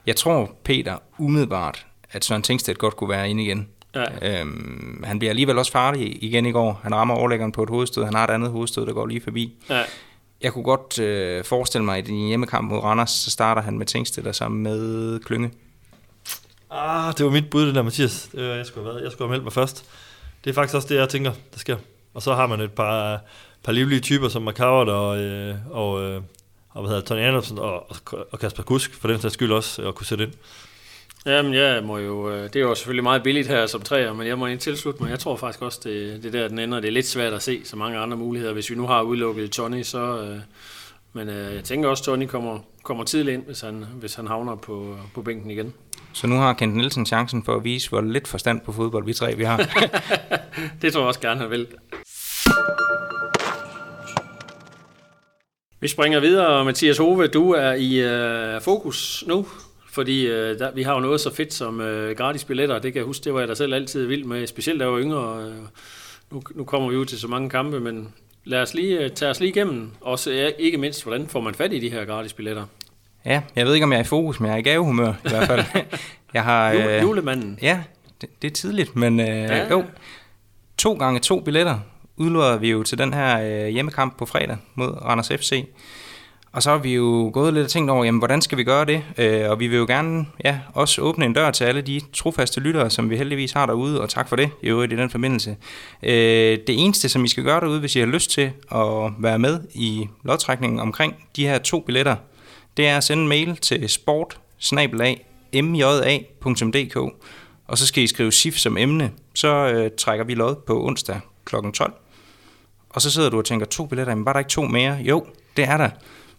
Jeg 0.07 0.17
tror, 0.17 0.57
Peter 0.65 0.99
umiddelbart 1.19 1.87
at 2.13 2.25
Søren 2.25 2.43
Tingstedt 2.43 2.79
godt 2.79 2.97
kunne 2.97 3.11
være 3.11 3.31
inde 3.31 3.43
igen. 3.43 3.69
Ja. 3.95 4.41
Øhm, 4.41 5.03
han 5.07 5.19
bliver 5.19 5.31
alligevel 5.31 5.59
også 5.59 5.73
farlig 5.73 6.25
igen 6.25 6.47
i 6.47 6.53
går. 6.53 6.81
Han 6.83 6.95
rammer 6.95 7.15
overlæggeren 7.15 7.53
på 7.53 7.63
et 7.63 7.69
hovedstød. 7.69 8.05
Han 8.05 8.15
har 8.15 8.25
et 8.25 8.31
andet 8.31 8.51
hovedstød, 8.51 8.87
der 8.87 8.93
går 8.93 9.07
lige 9.07 9.21
forbi. 9.21 9.53
Ja. 9.71 9.83
Jeg 10.41 10.53
kunne 10.53 10.65
godt 10.65 10.99
øh, 10.99 11.45
forestille 11.45 11.85
mig, 11.85 11.99
at 11.99 12.09
i 12.09 12.11
din 12.11 12.29
hjemmekamp 12.29 12.71
mod 12.71 12.79
Randers, 12.79 13.11
så 13.11 13.31
starter 13.31 13.63
han 13.63 13.79
med 13.79 13.87
Tingstedt 13.87 14.27
og 14.27 14.35
sammen 14.35 14.63
med 14.63 15.21
Klynge. 15.21 15.51
Ah, 16.71 17.15
det 17.19 17.27
var 17.27 17.33
mit 17.33 17.51
bud, 17.51 17.67
det 17.67 17.75
der, 17.75 17.83
Mathias. 17.83 18.29
Det 18.33 18.49
var, 18.49 18.55
jeg, 18.55 18.67
skulle 18.67 18.85
have 18.85 18.95
været. 18.95 19.05
jeg 19.05 19.13
skulle 19.13 19.29
have 19.29 19.33
meldt 19.33 19.45
mig 19.45 19.53
først. 19.53 19.85
Det 20.45 20.51
er 20.51 20.55
faktisk 20.55 20.75
også 20.75 20.89
det, 20.89 20.97
jeg 20.97 21.09
tænker, 21.09 21.33
der 21.53 21.59
sker. 21.59 21.77
Og 22.15 22.23
så 22.23 22.35
har 22.35 22.47
man 22.47 22.61
et 22.61 22.73
par, 22.73 23.21
par 23.63 23.73
livlige 23.73 24.01
typer 24.01 24.29
som 24.29 24.43
Macauert 24.43 24.89
og, 24.89 25.19
øh, 25.19 25.55
og, 25.71 26.03
øh, 26.03 26.23
og 26.71 26.83
hvad 26.83 26.91
hedder 26.91 27.07
Tony 27.07 27.21
Andersen 27.21 27.59
og, 27.59 27.91
og 28.31 28.39
Kasper 28.41 28.63
Kusk, 28.63 28.95
for 28.95 29.09
den 29.09 29.21
sags 29.21 29.35
skyld 29.35 29.53
også, 29.53 29.89
at 29.89 29.95
kunne 29.95 30.07
sætte 30.07 30.25
ind. 30.25 30.33
Jamen, 31.27 31.55
jeg 31.55 31.85
må 31.85 31.99
jo, 31.99 32.31
øh, 32.31 32.43
det 32.43 32.57
er 32.57 32.61
jo 32.61 32.75
selvfølgelig 32.75 33.03
meget 33.03 33.23
billigt 33.23 33.49
her 33.49 33.67
som 33.67 33.81
træer, 33.81 34.13
men 34.13 34.27
jeg 34.27 34.39
må 34.39 34.47
ikke 34.47 34.61
tilslutte 34.61 35.03
mig. 35.03 35.11
Jeg 35.11 35.19
tror 35.19 35.37
faktisk 35.37 35.63
også, 35.63 35.81
det, 35.85 36.23
det 36.23 36.33
der, 36.33 36.49
den 36.49 36.59
ender. 36.59 36.81
Det 36.81 36.89
er 36.89 36.93
lidt 36.93 37.07
svært 37.07 37.33
at 37.33 37.43
se 37.43 37.61
så 37.65 37.77
mange 37.77 37.99
andre 37.99 38.17
muligheder. 38.17 38.53
Hvis 38.53 38.71
vi 38.71 38.75
nu 38.75 38.87
har 38.87 39.03
udelukket 39.03 39.51
Tony, 39.51 39.83
så... 39.83 40.23
Øh, 40.23 40.41
men 41.13 41.29
øh, 41.29 41.55
jeg 41.55 41.65
tænker 41.65 41.89
også, 41.89 42.03
at 42.03 42.05
Tony 42.05 42.27
kommer, 42.27 42.59
kommer 42.83 43.05
tidligt 43.05 43.35
ind, 43.35 43.45
hvis 43.47 43.61
han, 43.61 43.87
hvis 43.95 44.15
han 44.15 44.27
havner 44.27 44.57
på, 44.57 44.97
på 45.15 45.23
bænken 45.23 45.51
igen. 45.51 45.75
Så 46.13 46.27
nu 46.27 46.37
har 46.37 46.53
Kent 46.53 46.77
Nielsen 46.77 47.07
chancen 47.07 47.45
for 47.45 47.57
at 47.57 47.65
vise, 47.65 47.89
hvor 47.89 48.01
lidt 48.01 48.29
forstand 48.29 48.61
på 48.61 48.73
fodbold 48.73 49.05
vi 49.05 49.13
tre 49.13 49.35
vi 49.35 49.45
har. 49.45 49.57
det 50.83 50.93
tror 50.93 51.01
jeg 51.01 51.09
også 51.09 51.21
gerne, 51.21 51.41
han 51.41 51.51
vil. 51.51 51.67
Vi 55.81 55.89
springer 55.89 56.21
videre. 56.21 56.65
Mathias 56.65 56.99
Hove, 56.99 57.27
du 57.27 57.51
er 57.51 57.73
i 57.73 58.01
øh, 58.01 58.61
fokus 58.61 59.25
nu, 59.27 59.47
fordi 59.93 60.27
øh, 60.27 60.59
der, 60.59 60.71
vi 60.75 60.83
har 60.83 60.95
jo 60.95 61.01
noget 61.01 61.21
så 61.21 61.35
fedt 61.35 61.55
som 61.55 61.81
øh, 61.81 62.17
gratis 62.17 62.45
billetter. 62.45 62.79
Det 62.79 62.93
kan 62.93 62.99
jeg 63.01 63.07
huske, 63.07 63.25
det 63.25 63.35
var 63.35 63.41
jeg 63.41 63.49
da 63.49 63.55
selv 63.55 63.75
altid 63.75 64.07
vild 64.07 64.25
med, 64.25 64.47
specielt 64.47 64.81
da 64.81 64.85
jeg 64.85 64.93
var 64.93 65.01
yngre. 65.01 65.45
Øh, 65.45 65.55
nu, 66.31 66.43
nu 66.55 66.65
kommer 66.65 66.89
vi 66.89 66.95
jo 66.95 67.05
til 67.05 67.19
så 67.19 67.29
mange 67.29 67.51
kampe, 67.51 67.81
men 67.81 68.09
lad 68.45 68.63
os 68.63 68.75
lige 68.75 68.99
øh, 68.99 69.11
tage 69.11 69.31
os 69.31 69.41
lige 69.41 69.51
igennem. 69.51 69.91
Også 70.01 70.31
ja, 70.31 70.51
ikke 70.59 70.79
mindst, 70.79 71.03
hvordan 71.03 71.29
får 71.29 71.41
man 71.41 71.55
fat 71.55 71.73
i 71.73 71.79
de 71.79 71.91
her 71.91 72.05
gratis 72.05 72.33
billetter? 72.33 72.65
Ja, 73.25 73.43
jeg 73.57 73.67
ved 73.67 73.75
ikke, 73.75 73.85
om 73.85 73.93
jeg 73.93 73.99
er 73.99 74.03
i 74.05 74.07
fokus, 74.07 74.41
men 74.41 74.49
jeg 74.49 74.55
er 74.55 74.59
i 74.59 74.63
gavehumør 74.63 75.13
i 75.25 75.29
hvert 75.29 75.47
fald. 75.47 75.65
jeg 76.35 76.45
har, 76.45 76.73
øh, 76.73 77.03
Julemanden. 77.03 77.59
Ja, 77.63 77.83
det, 78.21 78.43
det 78.43 78.51
er 78.51 78.55
tidligt, 78.55 78.97
men 78.97 79.21
øh, 79.21 79.27
ja. 79.27 79.69
jo. 79.71 79.85
To 80.79 80.95
gange 80.95 81.21
to 81.21 81.41
billetter 81.41 81.79
udlodder 82.17 82.57
vi 82.57 82.71
jo 82.71 82.83
til 82.83 82.99
den 82.99 83.15
her 83.15 83.41
øh, 83.43 83.69
hjemmekamp 83.69 84.19
på 84.19 84.27
fredag 84.27 84.57
mod 84.75 84.89
Randers 84.89 85.29
FC. 85.29 85.65
Og 86.53 86.63
så 86.63 86.71
har 86.71 86.79
vi 86.79 86.95
jo 86.95 87.31
gået 87.33 87.55
lidt 87.55 87.65
og 87.65 87.71
tænkt 87.71 87.91
over, 87.91 88.05
jamen, 88.05 88.19
hvordan 88.19 88.43
skal 88.43 88.59
vi 88.59 88.65
gøre 88.65 88.85
det? 88.85 89.03
Øh, 89.19 89.51
og 89.51 89.61
vi 89.61 89.67
vil 89.67 89.79
jo 89.79 89.87
gerne 89.87 90.27
ja, 90.45 90.59
også 90.75 91.03
åbne 91.03 91.25
en 91.25 91.33
dør 91.33 91.51
til 91.51 91.65
alle 91.65 91.81
de 91.81 92.01
trofaste 92.13 92.61
lyttere, 92.61 92.91
som 92.91 93.11
vi 93.11 93.17
heldigvis 93.17 93.53
har 93.53 93.67
derude, 93.67 94.01
og 94.01 94.09
tak 94.09 94.29
for 94.29 94.37
det 94.37 94.51
i 94.63 94.67
øvrigt 94.67 94.93
i 94.93 94.97
den 94.97 95.11
forbindelse. 95.11 95.57
Øh, 96.03 96.59
det 96.67 96.85
eneste, 96.85 97.09
som 97.09 97.25
I 97.25 97.29
skal 97.29 97.45
gøre 97.45 97.61
derude, 97.61 97.81
hvis 97.81 97.97
I 97.97 97.99
har 97.99 98.07
lyst 98.07 98.31
til 98.31 98.53
at 98.73 99.13
være 99.19 99.39
med 99.39 99.61
i 99.75 100.09
lodtrækningen 100.25 100.81
omkring 100.81 101.15
de 101.37 101.47
her 101.47 101.59
to 101.59 101.81
billetter, 101.81 102.17
det 102.77 102.89
er 102.89 102.97
at 102.97 103.05
sende 103.05 103.23
en 103.23 103.29
mail 103.29 103.57
til 103.57 103.89
sport 103.89 104.41
mja.dk, 105.53 106.97
og 107.67 107.79
så 107.79 107.87
skal 107.87 108.03
I 108.03 108.07
skrive 108.07 108.33
SIF 108.33 108.57
som 108.57 108.77
emne. 108.77 109.11
Så 109.35 109.49
øh, 109.49 109.91
trækker 109.99 110.25
vi 110.25 110.35
lod 110.35 110.55
på 110.67 110.87
onsdag 110.87 111.21
kl. 111.45 111.55
12. 111.75 111.93
Og 112.91 113.03
så 113.03 113.11
sidder 113.11 113.31
du 113.31 113.39
og 113.39 113.45
tænker, 113.45 113.67
to 113.67 113.87
billetter, 113.87 114.15
men 114.15 114.25
var 114.25 114.33
der 114.33 114.41
ikke 114.41 114.51
to 114.51 114.63
mere? 114.63 114.95
Jo, 114.95 115.27
det 115.57 115.65
er 115.65 115.77
der. 115.77 115.91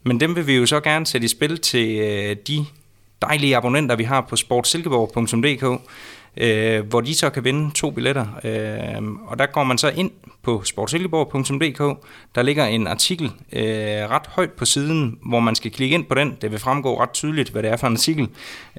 Men 0.04 0.20
dem 0.20 0.36
vil 0.36 0.48
vi 0.48 0.56
jo 0.56 0.66
så 0.66 0.80
gerne 0.80 1.08
sætte 1.08 1.26
i 1.26 1.28
spil 1.28 1.58
til 1.58 2.00
øh, 2.00 2.36
de 2.48 2.66
dejlige 3.22 3.58
abonnenter, 3.58 3.96
vi 3.96 4.04
har 4.04 4.22
på 4.22 4.36
sportsilkeborg.dk, 4.36 5.82
øh, 6.38 6.88
hvor 6.88 7.02
de 7.02 7.16
så 7.16 7.30
kan 7.30 7.44
vinde 7.44 7.72
to 7.76 7.92
billetter. 7.92 8.26
Øh, 8.44 9.04
og 9.28 9.40
der 9.40 9.46
går 9.46 9.64
man 9.64 9.78
så 9.78 9.90
ind 9.90 10.12
på 10.44 10.64
sportsilkeborg.dk. 10.64 12.06
Der 12.36 12.42
ligger 12.42 12.66
en 12.66 12.88
artikel 12.88 13.32
øh, 13.54 13.64
ret 14.10 14.28
højt 14.28 14.52
på 14.52 14.66
siden, 14.66 15.20
hvor 15.26 15.40
man 15.40 15.56
skal 15.56 15.72
klikke 15.72 15.94
ind 15.94 16.06
på 16.06 16.16
den. 16.16 16.38
Det 16.42 16.52
vil 16.52 16.60
fremgå 16.60 17.02
ret 17.02 17.12
tydeligt, 17.12 17.50
hvad 17.50 17.64
det 17.64 17.72
er 17.72 17.78
for 17.78 17.88
en 17.88 17.94
artikel. 17.94 18.28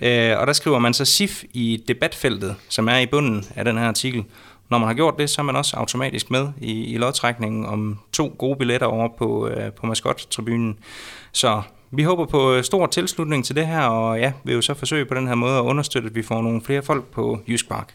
Øh, 0.02 0.38
og 0.38 0.46
der 0.46 0.52
skriver 0.52 0.78
man 0.78 0.94
så 0.94 1.04
SIF 1.04 1.44
i 1.52 1.84
debatfeltet, 1.88 2.56
som 2.68 2.88
er 2.88 2.98
i 2.98 3.06
bunden 3.06 3.44
af 3.56 3.64
den 3.64 3.78
her 3.78 3.84
artikel. 3.84 4.24
Når 4.72 4.78
man 4.78 4.86
har 4.86 4.94
gjort 4.94 5.18
det, 5.18 5.30
så 5.30 5.40
er 5.40 5.44
man 5.44 5.56
også 5.56 5.76
automatisk 5.76 6.30
med 6.30 6.48
i, 6.60 6.94
i 6.94 6.98
lodtrækningen 6.98 7.66
om 7.66 7.98
to 8.12 8.34
gode 8.38 8.56
billetter 8.56 8.86
over 8.86 9.08
på, 9.18 9.48
øh, 9.48 9.72
på 9.72 9.86
maskot-tribunen. 9.86 10.78
Så 11.32 11.62
vi 11.90 12.02
håber 12.02 12.26
på 12.26 12.54
øh, 12.54 12.64
stor 12.64 12.86
tilslutning 12.86 13.44
til 13.44 13.56
det 13.56 13.66
her, 13.66 13.80
og 13.80 14.18
ja, 14.18 14.32
vil 14.44 14.54
jo 14.54 14.60
så 14.60 14.74
forsøge 14.74 15.04
på 15.04 15.14
den 15.14 15.28
her 15.28 15.34
måde 15.34 15.58
at 15.58 15.62
understøtte, 15.62 16.08
at 16.08 16.14
vi 16.14 16.22
får 16.22 16.42
nogle 16.42 16.62
flere 16.62 16.82
folk 16.82 17.04
på 17.04 17.40
Jysk 17.48 17.68
Park. 17.68 17.94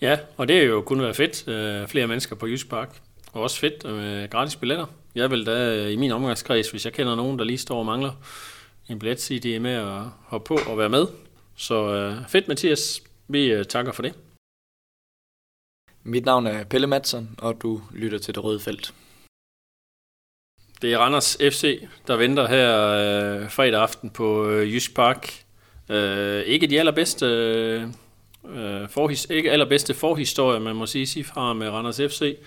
Ja, 0.00 0.18
og 0.36 0.48
det 0.48 0.58
er 0.58 0.62
jo 0.62 0.80
kun 0.80 1.00
været 1.00 1.16
fedt, 1.16 1.48
øh, 1.48 1.88
flere 1.88 2.06
mennesker 2.06 2.36
på 2.36 2.46
Jysk 2.46 2.70
Park. 2.70 2.88
Og 3.32 3.42
også 3.42 3.60
fedt 3.60 3.84
med 3.84 4.22
øh, 4.22 4.28
gratis 4.28 4.56
billetter. 4.56 4.86
Jeg 5.14 5.30
vil 5.30 5.46
da 5.46 5.76
øh, 5.76 5.92
i 5.92 5.96
min 5.96 6.12
omgangskreds, 6.12 6.70
hvis 6.70 6.84
jeg 6.84 6.92
kender 6.92 7.16
nogen, 7.16 7.38
der 7.38 7.44
lige 7.44 7.58
står 7.58 7.78
og 7.78 7.86
mangler 7.86 8.12
en 8.88 8.98
billet, 8.98 9.20
sige, 9.20 9.40
de 9.40 9.56
er 9.56 9.60
med 9.60 9.74
at 9.74 10.02
hoppe 10.26 10.48
på 10.48 10.70
og 10.70 10.78
være 10.78 10.88
med. 10.88 11.06
Så 11.56 11.94
øh, 11.94 12.14
fedt, 12.28 12.48
Mathias. 12.48 13.02
Vi 13.28 13.44
øh, 13.52 13.64
takker 13.64 13.92
for 13.92 14.02
det. 14.02 14.14
Mit 16.04 16.24
navn 16.24 16.46
er 16.46 16.64
Pelle 16.64 16.86
Madsen, 16.86 17.30
og 17.38 17.62
du 17.62 17.80
lytter 17.92 18.18
til 18.18 18.34
Det 18.34 18.44
Røde 18.44 18.60
Felt. 18.60 18.94
Det 20.82 20.92
er 20.92 20.98
Randers 20.98 21.36
FC, 21.40 21.88
der 22.06 22.16
venter 22.16 22.48
her 22.48 22.88
øh, 22.88 23.50
fredag 23.50 23.80
aften 23.80 24.10
på 24.10 24.48
øh, 24.48 24.74
Jysk 24.74 24.94
Park. 24.94 25.44
Øh, 25.88 26.42
ikke 26.42 26.66
de 26.66 26.78
allerbedste, 26.78 27.26
øh, 28.48 28.88
forhis, 28.88 29.26
ikke 29.30 29.52
allerbedste 29.52 29.94
forhistorie, 29.94 30.60
man 30.60 30.76
må 30.76 30.86
sige, 30.86 31.06
sige 31.06 31.24
fra 31.24 31.52
med 31.52 31.68
Randers 31.68 31.96
FC. 31.96 32.38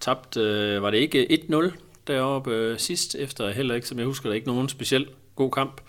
Tabt, 0.00 0.36
øh, 0.36 0.82
var 0.82 0.90
det 0.90 0.98
ikke 0.98 1.44
1-0 1.50 1.72
deroppe 2.06 2.50
øh, 2.50 2.78
sidst, 2.78 3.14
efter 3.14 3.50
heller 3.50 3.74
ikke, 3.74 3.88
som 3.88 3.98
jeg 3.98 4.06
husker, 4.06 4.28
der 4.28 4.34
ikke 4.34 4.46
nogen 4.46 4.68
speciel 4.68 5.08
god 5.34 5.50
kamp. 5.50 5.80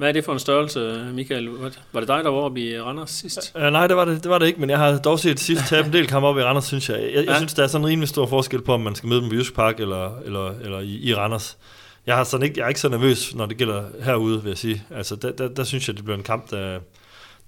Hvad 0.00 0.08
er 0.08 0.12
det 0.12 0.24
for 0.24 0.32
en 0.32 0.38
størrelse, 0.38 1.10
Michael? 1.14 1.48
Var 1.92 2.00
det 2.00 2.08
dig, 2.08 2.24
der 2.24 2.30
var 2.30 2.40
oppe 2.40 2.60
i 2.60 2.80
Randers 2.80 3.10
sidst? 3.10 3.52
Uh, 3.54 3.62
nej, 3.62 3.86
det 3.86 3.96
var 3.96 4.04
det, 4.04 4.22
det 4.22 4.30
var 4.30 4.38
det 4.38 4.46
ikke, 4.46 4.60
men 4.60 4.70
jeg 4.70 4.78
har 4.78 4.98
dog 4.98 5.18
set 5.18 5.40
sidst 5.40 5.64
tabe 5.68 5.86
en 5.86 5.92
del 5.92 6.06
kampe 6.06 6.28
op 6.28 6.38
i 6.38 6.42
Randers, 6.42 6.64
synes 6.64 6.88
jeg. 6.88 7.00
Jeg, 7.02 7.14
jeg 7.14 7.24
ja. 7.24 7.36
synes, 7.36 7.54
der 7.54 7.62
er 7.62 7.66
sådan 7.66 7.84
en 7.84 7.88
rimelig 7.88 8.08
stor 8.08 8.26
forskel 8.26 8.62
på, 8.62 8.74
om 8.74 8.80
man 8.80 8.94
skal 8.94 9.08
møde 9.08 9.20
dem 9.20 9.28
på 9.28 9.34
Jysk 9.34 9.54
Park 9.54 9.80
eller, 9.80 10.18
eller, 10.24 10.50
eller 10.64 10.80
i, 10.80 10.98
i 11.02 11.14
Randers. 11.14 11.58
Jeg, 12.06 12.16
har 12.16 12.24
sådan 12.24 12.46
ikke, 12.46 12.58
jeg 12.58 12.64
er 12.64 12.68
ikke 12.68 12.80
så 12.80 12.88
nervøs, 12.88 13.34
når 13.34 13.46
det 13.46 13.56
gælder 13.56 13.82
herude, 14.02 14.42
vil 14.42 14.48
jeg 14.48 14.58
sige. 14.58 14.84
Altså, 14.90 15.16
der, 15.16 15.32
der, 15.32 15.48
der 15.48 15.64
synes 15.64 15.88
jeg, 15.88 15.96
det 15.96 16.04
bliver 16.04 16.16
en 16.16 16.24
kamp, 16.24 16.50
der, 16.50 16.78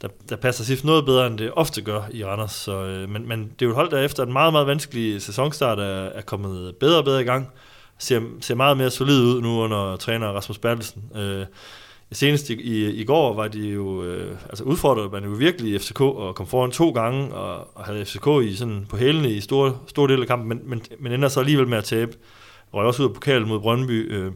der, 0.03 0.09
der 0.29 0.37
passer 0.37 0.65
SIF 0.65 0.85
noget 0.85 1.05
bedre, 1.05 1.27
end 1.27 1.38
det 1.38 1.51
ofte 1.53 1.83
gør 1.83 2.03
i 2.12 2.25
Randers. 2.25 2.53
Så, 2.53 2.73
øh, 2.73 3.09
men, 3.09 3.29
men 3.29 3.41
det 3.43 3.62
er 3.62 3.67
jo 3.67 3.71
et 3.71 3.77
hold, 3.77 3.91
der 3.91 3.99
efter 3.99 4.23
en 4.23 4.33
meget, 4.33 4.53
meget 4.53 4.67
vanskelig 4.67 5.23
sæsonstart 5.23 5.79
er, 5.79 6.05
er 6.05 6.23
kommet 6.23 6.75
bedre 6.81 6.99
og 6.99 7.05
bedre 7.05 7.21
i 7.21 7.25
gang. 7.25 7.49
Ser, 7.99 8.21
ser 8.41 8.55
meget 8.55 8.77
mere 8.77 8.91
solid 8.91 9.21
ud 9.21 9.43
nu 9.43 9.61
under 9.61 9.97
træner 9.97 10.27
Rasmus 10.27 10.59
Bertelsen. 10.59 11.03
Øh, 11.17 11.47
Senest 12.12 12.51
i, 12.51 12.55
i, 12.55 12.90
i 12.90 13.05
går 13.05 13.35
var 13.35 13.48
de 13.48 13.68
jo, 13.68 14.05
øh, 14.05 14.37
altså 14.48 14.64
udfordrede 14.64 15.09
man 15.09 15.25
jo 15.25 15.31
virkelig 15.31 15.75
i 15.75 15.79
FCK 15.79 16.01
og 16.01 16.35
kom 16.35 16.46
foran 16.46 16.70
to 16.70 16.90
gange 16.90 17.35
og, 17.35 17.77
og 17.77 17.85
havde 17.85 18.05
FCK 18.05 18.27
i 18.42 18.55
sådan 18.55 18.87
på 18.88 18.96
hælene 18.96 19.31
i 19.31 19.40
store, 19.40 19.79
store 19.87 20.09
dele 20.09 20.22
af 20.22 20.29
kampen, 20.29 20.48
men, 20.48 20.61
men, 20.64 20.83
men 21.01 21.12
ender 21.12 21.29
så 21.29 21.40
alligevel 21.40 21.68
med 21.68 21.79
at 21.79 21.85
tabe. 21.85 22.12
Røg 22.75 22.87
også 22.87 23.03
ud 23.03 23.09
af 23.09 23.14
pokalen 23.14 23.48
mod 23.48 23.61
Brøndby. 23.61 24.12
Øh, 24.12 24.33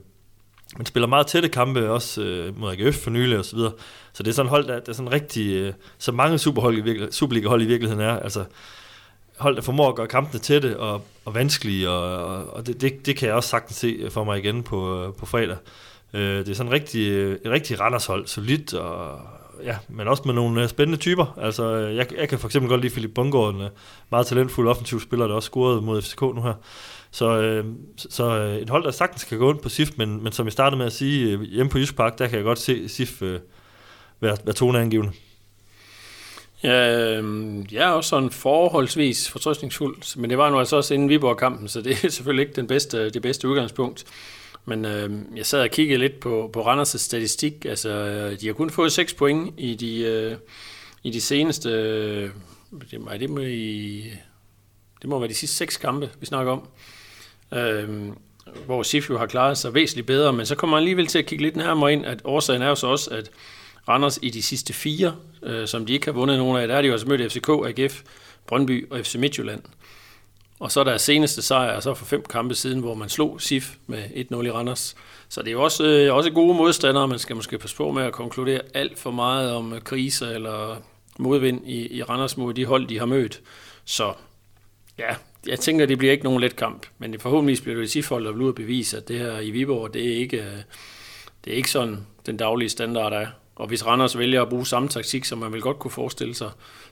man 0.77 0.87
spiller 0.87 1.07
meget 1.07 1.27
tætte 1.27 1.49
kampe, 1.49 1.91
også 1.91 2.23
øh, 2.23 2.61
mod 2.61 2.73
AGF 2.73 2.97
for 2.97 3.11
nylig 3.11 3.39
og 3.39 3.45
så 3.45 3.57
videre. 3.57 3.73
Så 4.13 4.23
det 4.23 4.31
er 4.31 4.35
sådan 4.35 4.51
hold, 4.51 4.67
der, 4.67 4.81
der 4.81 4.89
er 4.89 4.93
sådan 4.93 5.13
rigtig, 5.13 5.55
øh, 5.55 5.73
så 5.99 6.13
mange 6.13 6.39
superhold 6.39 6.89
i 6.89 7.13
Superliga-hold 7.13 7.63
i 7.63 7.67
virkeligheden 7.67 8.05
er. 8.05 8.19
Altså, 8.19 8.45
hold, 9.39 9.57
der 9.57 9.63
formår 9.63 9.89
at 9.89 9.95
gøre 9.95 10.07
kampene 10.07 10.41
tætte 10.41 10.81
og, 10.81 11.03
og 11.25 11.35
vanskelige, 11.35 11.91
og, 11.91 12.25
og, 12.25 12.55
og 12.55 12.67
det, 12.67 12.81
det, 12.81 13.07
det 13.07 13.17
kan 13.17 13.29
jeg 13.29 13.37
også 13.37 13.49
sagtens 13.49 13.77
se 13.77 14.09
for 14.11 14.25
mig 14.25 14.39
igen 14.39 14.63
på, 14.63 15.03
øh, 15.03 15.15
på 15.15 15.27
fredag. 15.27 15.57
Øh, 16.15 16.39
det 16.39 16.49
er 16.49 16.55
sådan 16.55 16.73
en 16.73 16.75
rigtig, 16.75 17.33
et 17.33 17.41
rigtig 17.47 17.81
Randershold, 17.81 18.27
solidt, 18.27 18.75
og, 18.75 19.21
ja, 19.65 19.77
men 19.89 20.09
også 20.09 20.23
med 20.27 20.35
nogle 20.35 20.63
øh, 20.63 20.69
spændende 20.69 20.99
typer. 20.99 21.39
Altså, 21.43 21.77
øh, 21.77 21.97
jeg, 21.97 22.07
jeg 22.19 22.29
kan 22.29 22.39
for 22.39 22.49
eksempel 22.49 22.69
godt 22.69 22.81
lide 22.81 22.93
Philip 22.93 23.15
Bungård, 23.15 23.55
en 23.55 23.69
meget 24.11 24.27
talentfuld 24.27 24.69
offensiv 24.69 25.01
spiller, 25.01 25.27
der 25.27 25.35
også 25.35 25.47
scorede 25.47 25.81
mod 25.81 26.03
FCK 26.03 26.21
nu 26.21 26.43
her. 26.43 26.55
Så, 27.11 27.41
øh, 27.41 27.65
så 27.97 28.33
et 28.63 28.71
hold, 28.71 28.85
der 28.85 28.91
sagtens 28.91 29.25
kan 29.25 29.39
gå 29.39 29.51
ind 29.51 29.59
på 29.59 29.69
SIF, 29.69 29.91
men, 29.97 30.23
men 30.23 30.33
som 30.33 30.47
jeg 30.47 30.53
startede 30.53 30.79
med 30.79 30.87
at 30.87 30.93
sige, 30.93 31.39
hjemme 31.45 31.71
på 31.71 31.79
Jysk 31.79 31.97
Park, 31.97 32.19
der 32.19 32.29
kan 32.29 32.37
jeg 32.37 32.45
godt 32.45 32.59
se 32.59 32.89
SIF 32.89 33.23
øh, 33.23 33.41
være, 34.21 34.37
være 34.45 34.55
toneangivende. 34.55 35.13
Ja, 36.63 36.73
jeg 37.73 37.89
er 37.89 37.89
også 37.89 38.11
sådan 38.11 38.31
forholdsvis 38.31 39.31
fortrøstningsfuld, 39.31 40.17
men 40.17 40.31
det 40.31 40.39
var 40.39 40.51
nu 40.51 40.59
altså 40.59 40.77
også 40.77 40.95
inden 40.95 41.09
Viborg-kampen, 41.09 41.69
så 41.69 41.81
det 41.81 42.05
er 42.05 42.11
selvfølgelig 42.17 42.43
ikke 42.43 42.57
den 42.57 42.67
bedste, 42.67 43.11
det 43.11 43.23
bedste 43.23 43.49
udgangspunkt. 43.49 44.05
Men 44.67 44.85
øh, 44.85 45.11
jeg 45.37 45.47
sad 45.47 45.63
og 45.63 45.71
kiggede 45.71 45.99
lidt 45.99 46.21
på, 46.21 46.51
på 46.53 46.63
Randers' 46.63 46.99
statistik. 46.99 47.65
Altså, 47.65 47.91
øh, 47.91 48.41
de 48.41 48.47
har 48.47 48.55
kun 48.55 48.71
fået 48.71 48.93
6 48.93 49.15
point 49.15 49.55
i 49.59 49.75
de, 49.75 50.01
øh, 50.01 50.37
i 51.03 51.11
de 51.11 51.21
seneste... 51.21 51.71
Øh, 51.71 52.31
det, 52.91 53.01
må, 53.01 53.11
det, 53.21 53.31
må 53.31 53.41
i, 53.41 54.05
det 55.03 55.11
må 55.11 55.19
være 55.19 55.29
de 55.29 55.35
sidste 55.35 55.57
seks 55.57 55.77
kampe, 55.77 56.11
vi 56.21 56.27
snakker 56.27 56.53
om. 56.53 56.69
Øh, 57.59 58.13
hvor 58.67 58.83
Sif 58.83 59.09
har 59.09 59.27
klaret 59.27 59.59
sig 59.59 59.75
væsentligt 59.75 60.07
bedre, 60.07 60.33
men 60.33 60.47
så 60.47 60.55
kommer 60.55 60.77
man 60.77 60.81
alligevel 60.81 61.07
til 61.07 61.19
at 61.19 61.27
kigge 61.27 61.45
lidt 61.45 61.57
nærmere 61.57 61.93
ind, 61.93 62.07
at 62.07 62.21
årsagen 62.25 62.63
er 62.63 62.69
jo 62.69 62.75
så 62.75 62.87
også, 62.87 63.11
at 63.11 63.31
Randers 63.89 64.19
i 64.23 64.31
de 64.31 64.43
sidste 64.43 64.73
fire, 64.73 65.17
øh, 65.43 65.67
som 65.67 65.87
de 65.87 65.93
ikke 65.93 66.07
har 66.07 66.13
vundet 66.13 66.39
nogen 66.39 66.61
af, 66.61 66.69
der 66.69 66.75
har 66.75 66.83
de 66.83 66.87
jo 66.87 66.93
altså 66.93 67.09
mødt 67.09 67.33
FCK, 67.33 67.49
AGF, 67.49 68.03
Brøndby 68.47 68.91
og 68.91 69.01
FC 69.01 69.15
Midtjylland. 69.15 69.63
Og 70.59 70.73
så 70.73 70.81
er 70.81 70.85
der 70.85 70.97
seneste 70.97 71.43
sejr, 71.43 71.81
så 71.81 71.95
for 71.95 72.05
fem 72.05 72.25
kampe 72.31 72.55
siden, 72.55 72.81
hvor 72.81 72.95
man 72.95 73.09
slog 73.09 73.41
SIF 73.41 73.75
med 73.87 74.05
1-0 74.05 74.47
i 74.47 74.51
Randers. 74.51 74.97
Så 75.29 75.43
det 75.43 75.49
er 75.49 75.53
jo 75.53 75.63
også, 75.63 75.85
øh, 75.85 76.15
også 76.15 76.31
gode 76.31 76.55
modstandere, 76.55 77.09
man 77.09 77.19
skal 77.19 77.37
måske 77.37 77.59
passe 77.59 77.77
på 77.77 77.93
med 77.93 78.03
at 78.03 78.13
konkludere 78.13 78.61
alt 78.75 78.99
for 78.99 79.11
meget 79.11 79.53
om 79.53 79.73
øh, 79.73 79.81
kriser 79.81 80.29
eller 80.29 80.77
modvind 81.19 81.69
i, 81.69 81.97
i 81.97 82.03
Randers 82.03 82.37
mod 82.37 82.55
de 82.55 82.65
hold, 82.65 82.87
de 82.87 82.99
har 82.99 83.07
mødt. 83.07 83.41
Så 83.85 84.13
ja, 84.99 85.15
jeg 85.47 85.61
tænker, 85.61 85.87
det 85.87 85.99
bliver 85.99 86.13
ikke 86.13 86.25
nogen 86.25 86.41
let 86.41 86.57
kamp, 86.57 86.87
men 86.99 87.21
forhåbentlig 87.21 87.63
bliver 87.63 87.81
det 87.81 87.91
SIF-hold, 87.91 88.25
der 88.25 88.33
vil 88.33 88.43
ud 88.43 88.53
bevise, 88.53 88.97
at 88.97 89.09
det 89.09 89.19
her 89.19 89.41
i 89.41 89.51
Viborg, 89.51 89.95
det 89.95 90.13
er 90.13 90.17
ikke, 90.17 90.37
øh, 90.37 90.57
det 91.45 91.53
er 91.53 91.57
ikke 91.57 91.71
sådan, 91.71 92.07
den 92.27 92.37
daglige 92.37 92.69
standard 92.69 93.13
er. 93.13 93.27
Og 93.57 93.67
hvis 93.67 93.87
Randers 93.87 94.19
vælger 94.19 94.43
at 94.43 94.49
bruge 94.49 94.67
samme 94.67 94.89
taktik, 94.89 95.25
som 95.25 95.39
man 95.39 95.53
vil 95.53 95.61
godt 95.61 95.79
kunne 95.79 95.91
forestille 95.91 96.35
sig, 96.35 96.51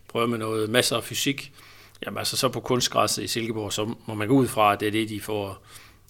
prøve 0.08 0.28
med 0.28 0.38
noget 0.38 0.70
masser 0.70 0.96
af 0.96 1.04
fysik, 1.04 1.52
jamen 2.06 2.18
altså 2.18 2.36
så 2.36 2.48
på 2.48 2.60
kunstgræsset 2.60 3.22
i 3.22 3.26
Silkeborg, 3.26 3.72
så 3.72 3.94
må 4.06 4.14
man 4.14 4.28
gå 4.28 4.34
ud 4.34 4.48
fra, 4.48 4.72
at 4.72 4.80
det 4.80 4.88
er 4.88 4.92
det, 4.92 5.08
de 5.08 5.20
får, 5.20 5.62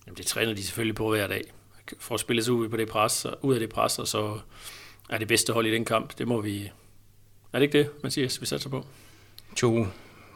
jamen 0.06 0.16
det 0.16 0.26
træner 0.26 0.54
de 0.54 0.62
selvfølgelig 0.62 0.94
på 0.94 1.10
hver 1.10 1.26
dag, 1.26 1.42
for 1.98 2.14
at 2.14 2.20
spille 2.20 2.44
sig 2.44 2.52
ud, 2.52 2.68
på 2.68 2.76
det 2.76 2.88
pres, 2.88 3.26
ud 3.42 3.54
af 3.54 3.60
det 3.60 3.68
pres, 3.68 3.98
og 3.98 4.08
så 4.08 4.38
er 5.10 5.18
det 5.18 5.28
bedste 5.28 5.52
hold 5.52 5.66
i 5.66 5.74
den 5.74 5.84
kamp. 5.84 6.18
Det 6.18 6.28
må 6.28 6.40
vi... 6.40 6.70
Er 7.52 7.58
det 7.58 7.62
ikke 7.62 7.78
det, 7.78 7.90
Mathias, 8.02 8.40
vi 8.40 8.46
satser 8.46 8.70
på? 8.70 8.86
Jo, 9.62 9.86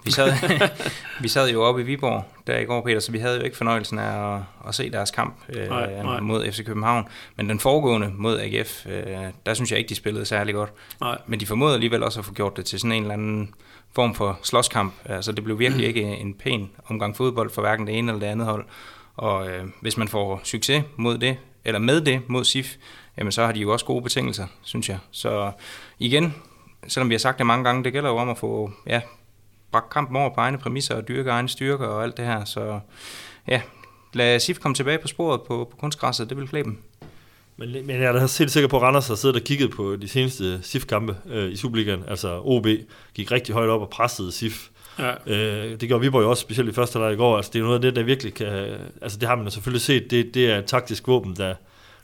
vi 0.04 0.10
sad, 0.10 0.32
vi 1.22 1.28
sad 1.28 1.50
jo 1.50 1.62
oppe 1.62 1.80
i 1.80 1.84
Viborg 1.84 2.24
der 2.46 2.58
i 2.58 2.64
går, 2.64 2.80
Peter, 2.84 3.00
så 3.00 3.12
vi 3.12 3.18
havde 3.18 3.36
jo 3.36 3.42
ikke 3.42 3.56
fornøjelsen 3.56 3.98
af 3.98 4.36
at, 4.36 4.42
at 4.68 4.74
se 4.74 4.90
deres 4.90 5.10
kamp 5.10 5.34
øh, 5.48 5.68
nej, 5.68 6.02
nej. 6.02 6.20
mod 6.20 6.52
FC 6.52 6.64
København. 6.64 7.08
Men 7.36 7.48
den 7.48 7.60
foregående 7.60 8.12
mod 8.14 8.40
AGF, 8.40 8.86
øh, 8.86 9.04
der 9.46 9.54
synes 9.54 9.70
jeg 9.70 9.78
ikke, 9.78 9.88
de 9.88 9.94
spillede 9.94 10.24
særlig 10.24 10.54
godt. 10.54 10.72
Nej. 11.00 11.18
Men 11.26 11.40
de 11.40 11.46
formåede 11.46 11.74
alligevel 11.74 12.02
også 12.02 12.20
at 12.20 12.26
få 12.26 12.34
gjort 12.34 12.56
det 12.56 12.64
til 12.64 12.78
sådan 12.78 12.92
en 12.92 13.02
eller 13.02 13.14
anden 13.14 13.54
form 13.94 14.14
for 14.14 14.38
slåskamp. 14.42 14.94
Altså 15.04 15.32
det 15.32 15.44
blev 15.44 15.58
virkelig 15.58 15.86
ikke 15.86 16.02
en 16.02 16.34
pæn 16.34 16.70
omgang 16.86 17.16
fodbold 17.16 17.50
for 17.50 17.62
hverken 17.62 17.86
det 17.86 17.98
ene 17.98 18.12
eller 18.12 18.20
det 18.20 18.32
andet 18.32 18.46
hold. 18.46 18.64
Og 19.16 19.48
øh, 19.48 19.64
hvis 19.80 19.96
man 19.96 20.08
får 20.08 20.40
succes 20.44 20.84
mod 20.96 21.18
det, 21.18 21.36
eller 21.64 21.78
med 21.78 22.00
det 22.00 22.22
mod 22.28 22.44
SIF, 22.44 22.76
jamen 23.18 23.32
så 23.32 23.44
har 23.44 23.52
de 23.52 23.60
jo 23.60 23.72
også 23.72 23.84
gode 23.84 24.02
betingelser, 24.02 24.46
synes 24.62 24.88
jeg. 24.88 24.98
Så 25.10 25.52
igen, 25.98 26.34
selvom 26.88 27.08
vi 27.08 27.14
har 27.14 27.18
sagt 27.18 27.38
det 27.38 27.46
mange 27.46 27.64
gange, 27.64 27.84
det 27.84 27.92
gælder 27.92 28.10
jo 28.10 28.16
om 28.16 28.28
at 28.28 28.38
få 28.38 28.70
ja, 28.86 29.00
bragt 29.72 29.90
kampen 29.90 30.16
over 30.16 30.34
på 30.34 30.40
egne 30.40 30.58
præmisser 30.58 30.94
og 30.94 31.08
dyrke 31.08 31.30
egne 31.30 31.48
styrker 31.48 31.86
og 31.86 32.02
alt 32.02 32.16
det 32.16 32.24
her. 32.24 32.44
Så 32.44 32.80
ja, 33.48 33.62
lad 34.12 34.40
SIF 34.40 34.58
komme 34.58 34.74
tilbage 34.74 34.98
på 34.98 35.08
sporet 35.08 35.40
på, 35.42 35.68
på 35.70 35.76
kunstgræsset, 35.76 36.28
det 36.28 36.36
vil 36.36 36.48
klæde 36.48 36.64
dem. 36.64 36.82
Men, 37.58 37.86
men 37.86 37.90
jeg 37.96 38.04
er 38.04 38.38
helt 38.38 38.50
sikker 38.50 38.68
på, 38.68 38.76
at 38.76 38.82
Randers 38.82 39.08
har 39.08 39.14
siddet 39.14 39.36
og 39.36 39.42
kigget 39.42 39.70
på 39.70 39.96
de 39.96 40.08
seneste 40.08 40.58
SIF-kampe 40.62 41.16
øh, 41.30 41.52
i 41.52 41.56
Superligaen. 41.56 42.04
Altså 42.08 42.40
OB 42.44 42.66
gik 43.14 43.30
rigtig 43.30 43.54
højt 43.54 43.68
op 43.68 43.80
og 43.80 43.88
pressede 43.88 44.32
SIF. 44.32 44.68
Ja. 44.98 45.12
Øh, 45.26 45.80
det 45.80 45.88
gjorde 45.88 46.00
Viborg 46.00 46.22
jo 46.22 46.30
også, 46.30 46.40
specielt 46.40 46.70
i 46.70 46.72
første 46.72 46.98
leg 46.98 47.12
i 47.12 47.16
går. 47.16 47.36
Altså, 47.36 47.50
det 47.54 47.58
er 47.58 47.62
noget 47.62 47.74
af 47.74 47.82
det, 47.82 47.96
der 47.96 48.02
virkelig 48.02 48.34
kan... 48.34 48.46
Altså, 49.02 49.18
det 49.18 49.28
har 49.28 49.36
man 49.36 49.44
jo 49.44 49.50
selvfølgelig 49.50 49.82
set. 49.82 50.10
Det, 50.10 50.34
det 50.34 50.50
er 50.50 50.58
et 50.58 50.64
taktisk 50.64 51.08
våben, 51.08 51.36
der 51.36 51.54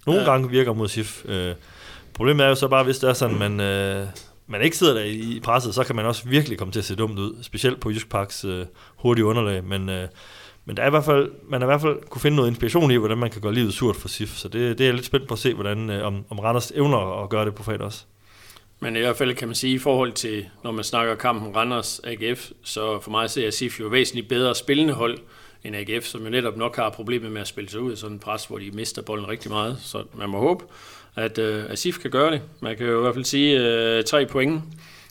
nogle 0.06 0.20
ja. 0.20 0.30
gange 0.30 0.50
virker 0.50 0.72
mod 0.72 0.88
SIF. 0.88 1.24
Øh, 1.24 1.54
problemet 2.14 2.44
er 2.44 2.48
jo 2.48 2.54
så 2.54 2.68
bare, 2.68 2.84
hvis 2.84 2.98
det 2.98 3.10
er 3.10 3.14
sådan, 3.14 3.38
man, 3.38 3.60
øh, 3.60 4.06
man 4.46 4.62
ikke 4.62 4.76
sidder 4.76 4.94
der 4.94 5.04
i 5.04 5.40
presset, 5.44 5.74
så 5.74 5.84
kan 5.84 5.96
man 5.96 6.04
også 6.04 6.28
virkelig 6.28 6.58
komme 6.58 6.72
til 6.72 6.78
at 6.78 6.84
se 6.84 6.94
dumt 6.94 7.18
ud. 7.18 7.36
Specielt 7.42 7.80
på 7.80 7.90
Jysk 7.90 8.08
Parks 8.08 8.44
øh, 8.44 8.66
hurtige 8.96 9.24
underlag. 9.24 9.64
Men, 9.64 9.88
øh, 9.88 10.08
men 10.64 10.76
der 10.76 10.82
er 10.82 10.86
i 10.86 10.90
hvert 10.90 11.04
fald, 11.04 11.30
man 11.48 11.60
har 11.60 11.68
i 11.68 11.70
hvert 11.70 11.80
fald 11.80 12.08
kunne 12.10 12.20
finde 12.20 12.36
noget 12.36 12.48
inspiration 12.48 12.90
i, 12.90 12.96
hvordan 12.96 13.18
man 13.18 13.30
kan 13.30 13.40
gøre 13.40 13.54
livet 13.54 13.74
surt 13.74 13.96
for 13.96 14.08
SIF. 14.08 14.36
Så 14.36 14.48
det, 14.48 14.78
det 14.78 14.84
er 14.84 14.88
jeg 14.88 14.94
lidt 14.94 15.06
spændt 15.06 15.28
på 15.28 15.34
at 15.34 15.40
se, 15.40 15.54
hvordan, 15.54 15.90
øh, 15.90 16.06
om, 16.06 16.24
om 16.30 16.38
Randers 16.38 16.70
evner 16.70 17.22
at 17.22 17.30
gøre 17.30 17.44
det 17.44 17.54
på 17.54 17.62
fredag 17.62 17.80
også. 17.80 18.04
Men 18.80 18.96
i 18.96 18.98
hvert 18.98 19.16
fald 19.16 19.34
kan 19.34 19.48
man 19.48 19.54
sige, 19.54 19.74
i 19.74 19.78
forhold 19.78 20.12
til, 20.12 20.46
når 20.64 20.72
man 20.72 20.84
snakker 20.84 21.14
kampen 21.14 21.56
Randers 21.56 22.00
AGF, 22.04 22.50
så 22.62 23.00
for 23.00 23.10
mig 23.10 23.30
ser 23.30 23.42
jeg 23.42 23.52
SIF 23.52 23.80
jo 23.80 23.86
væsentligt 23.86 24.28
bedre 24.28 24.54
spillende 24.54 24.94
hold 24.94 25.18
end 25.64 25.76
AGF, 25.76 26.04
som 26.04 26.24
jo 26.24 26.30
netop 26.30 26.56
nok 26.56 26.76
har 26.76 26.90
problemer 26.90 27.30
med 27.30 27.40
at 27.40 27.46
spille 27.46 27.70
sig 27.70 27.80
ud 27.80 27.92
af 27.92 27.98
sådan 27.98 28.12
en 28.12 28.18
pres, 28.18 28.46
hvor 28.46 28.58
de 28.58 28.70
mister 28.70 29.02
bolden 29.02 29.28
rigtig 29.28 29.50
meget. 29.50 29.78
Så 29.80 30.04
man 30.14 30.28
må 30.28 30.38
håbe, 30.38 30.64
at, 31.16 31.38
øh, 31.38 31.64
at 31.68 31.78
SIF 31.78 31.98
kan 31.98 32.10
gøre 32.10 32.30
det. 32.30 32.42
Man 32.60 32.76
kan 32.76 32.86
jo 32.86 32.98
i 32.98 33.00
hvert 33.02 33.14
fald 33.14 33.24
sige 33.24 33.58
øh, 33.58 34.04
tre 34.04 34.26
point, 34.26 34.62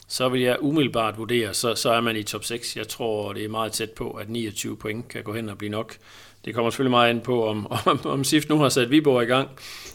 så 0.08 0.30
vil 0.30 0.42
jeg 0.42 0.58
umiddelbart 0.62 1.18
vurdere, 1.18 1.54
så, 1.54 1.76
så 1.76 1.92
er 1.92 2.02
man 2.02 2.16
i 2.16 2.24
top 2.24 2.44
6. 2.44 2.78
Jeg 2.78 2.88
tror, 2.88 3.34
det 3.34 3.46
er 3.46 3.50
meget 3.50 3.72
tæt 3.72 3.92
på, 3.92 4.12
at 4.12 4.30
29 4.30 4.78
point 4.78 5.08
kan 5.08 5.24
gå 5.24 5.34
hen 5.34 5.50
og 5.50 5.58
blive 5.58 5.70
nok. 5.70 5.98
Det 6.46 6.56
kommer 6.56 6.72
selvfølgelig 6.72 6.92
meget 6.92 7.14
ind 7.14 7.22
på, 7.22 7.48
om, 7.48 7.68
om, 7.86 8.00
om 8.06 8.24
SIF 8.24 8.50
nu 8.50 8.58
har 8.58 8.70
sat 8.70 8.90
Viborg 8.90 9.24
i 9.24 9.26
gang, 9.26 9.50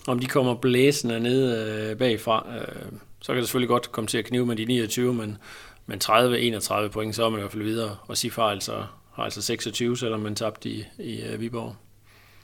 om 0.07 0.19
de 0.19 0.27
kommer 0.27 0.55
blæsende 0.55 1.21
ned 1.21 1.69
øh, 1.91 1.97
bagfra. 1.97 2.47
Øh, 2.57 2.93
så 3.21 3.33
kan 3.33 3.37
det 3.37 3.47
selvfølgelig 3.47 3.69
godt 3.69 3.93
komme 3.93 4.09
til 4.09 4.19
at 4.19 4.25
knive 4.25 4.47
med 4.47 4.57
de 4.57 4.65
29, 4.65 5.15
men, 5.15 5.39
men 5.87 6.01
30-31 6.05 6.89
point, 6.89 7.17
så 7.17 7.25
er 7.25 7.31
man 7.31 7.39
i 7.39 7.41
hvert 7.41 7.53
fald 7.53 7.63
videre. 7.63 7.97
Og 8.07 8.17
SIF 8.17 8.37
har 8.37 8.43
altså, 8.43 8.85
har 9.13 9.23
altså 9.23 9.43
26, 9.43 9.97
selvom 9.97 10.21
man 10.21 10.35
tabte 10.35 10.71
i, 10.71 10.85
i 10.99 11.23
uh, 11.35 11.41
Viborg. 11.41 11.77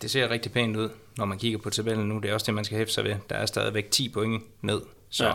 Det 0.02 0.10
ser 0.10 0.30
rigtig 0.30 0.52
pænt 0.52 0.76
ud, 0.76 0.88
når 1.16 1.24
man 1.24 1.38
kigger 1.38 1.58
på 1.58 1.70
tabellen 1.70 2.08
nu. 2.08 2.18
Det 2.18 2.30
er 2.30 2.34
også 2.34 2.46
det, 2.46 2.54
man 2.54 2.64
skal 2.64 2.78
hæfte 2.78 2.94
sig 2.94 3.04
ved. 3.04 3.14
Der 3.30 3.36
er 3.36 3.46
stadigvæk 3.46 3.90
10 3.90 4.08
point 4.08 4.42
ned. 4.62 4.80
Så 5.10 5.26
ja 5.26 5.32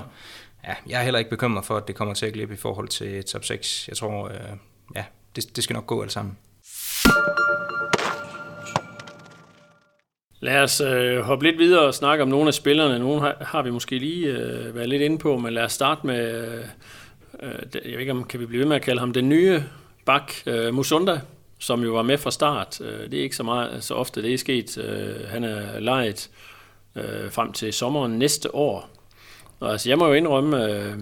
ja, 0.68 0.74
jeg 0.88 1.00
er 1.00 1.04
heller 1.04 1.20
ikke 1.20 1.30
bekymret 1.30 1.66
for, 1.66 1.78
at 1.78 1.88
det 1.88 1.96
kommer 1.96 2.14
til 2.14 2.26
at 2.26 2.34
glippe 2.34 2.54
i 2.54 2.58
forhold 2.58 2.88
til 2.88 3.26
top 3.26 3.46
6. 3.46 3.88
Jeg 3.88 3.98
tror, 3.98 4.28
øh, 4.28 4.36
ja, 4.96 5.04
det, 5.36 5.56
det 5.56 5.64
skal 5.64 5.74
nok 5.74 5.88
gå 5.88 6.02
alt 6.02 6.12
sammen. 6.12 6.38
Lad 10.42 10.62
os 10.62 10.82
øh, 10.82 11.20
hoppe 11.20 11.46
lidt 11.46 11.58
videre 11.58 11.82
og 11.82 11.94
snakke 11.94 12.24
om 12.24 12.30
nogle 12.30 12.48
af 12.48 12.54
spillerne. 12.54 13.00
Nogle 13.00 13.22
har, 13.22 13.38
har 13.42 13.62
vi 13.62 13.72
måske 13.72 13.98
lige 13.98 14.28
øh, 14.28 14.76
været 14.76 14.90
lidt 14.90 15.02
inde 15.02 15.18
på, 15.18 15.38
men 15.38 15.54
lad 15.54 15.64
os 15.64 15.74
starte 15.74 16.08
med, 16.08 16.48
øh, 16.48 16.66
øh 17.44 17.60
jeg 17.74 17.92
ved 17.92 18.00
ikke 18.00 18.12
om 18.12 18.24
kan 18.24 18.40
vi 18.40 18.46
blive 18.46 18.60
ved 18.60 18.68
med 18.68 18.76
at 18.76 18.82
kalde 18.82 19.00
ham 19.00 19.14
den 19.14 19.30
nye 19.30 19.64
bak, 20.06 20.34
øh, 20.46 20.74
Musunda, 20.74 21.22
som 21.60 21.84
jo 21.84 21.92
var 21.92 22.02
med 22.02 22.18
fra 22.18 22.32
start. 22.32 22.82
Øh, 22.82 23.12
det 23.12 23.20
er 23.20 23.24
ikke 23.24 23.36
så 23.36 23.44
meget 23.44 23.84
så 23.84 23.94
ofte, 23.94 24.22
det 24.22 24.34
er 24.34 24.38
sket. 24.38 24.78
Øh, 24.78 25.28
han 25.28 25.44
er 25.44 25.80
lejet 25.80 26.30
øh, 26.96 27.32
frem 27.32 27.54
til 27.54 27.74
sommeren 27.74 28.12
næste 28.12 28.56
år. 28.56 28.99
Og 29.60 29.72
altså, 29.72 29.90
jeg 29.90 29.98
må 29.98 30.08
jo 30.08 30.14
indrømme, 30.14 30.66
øh, 30.66 30.94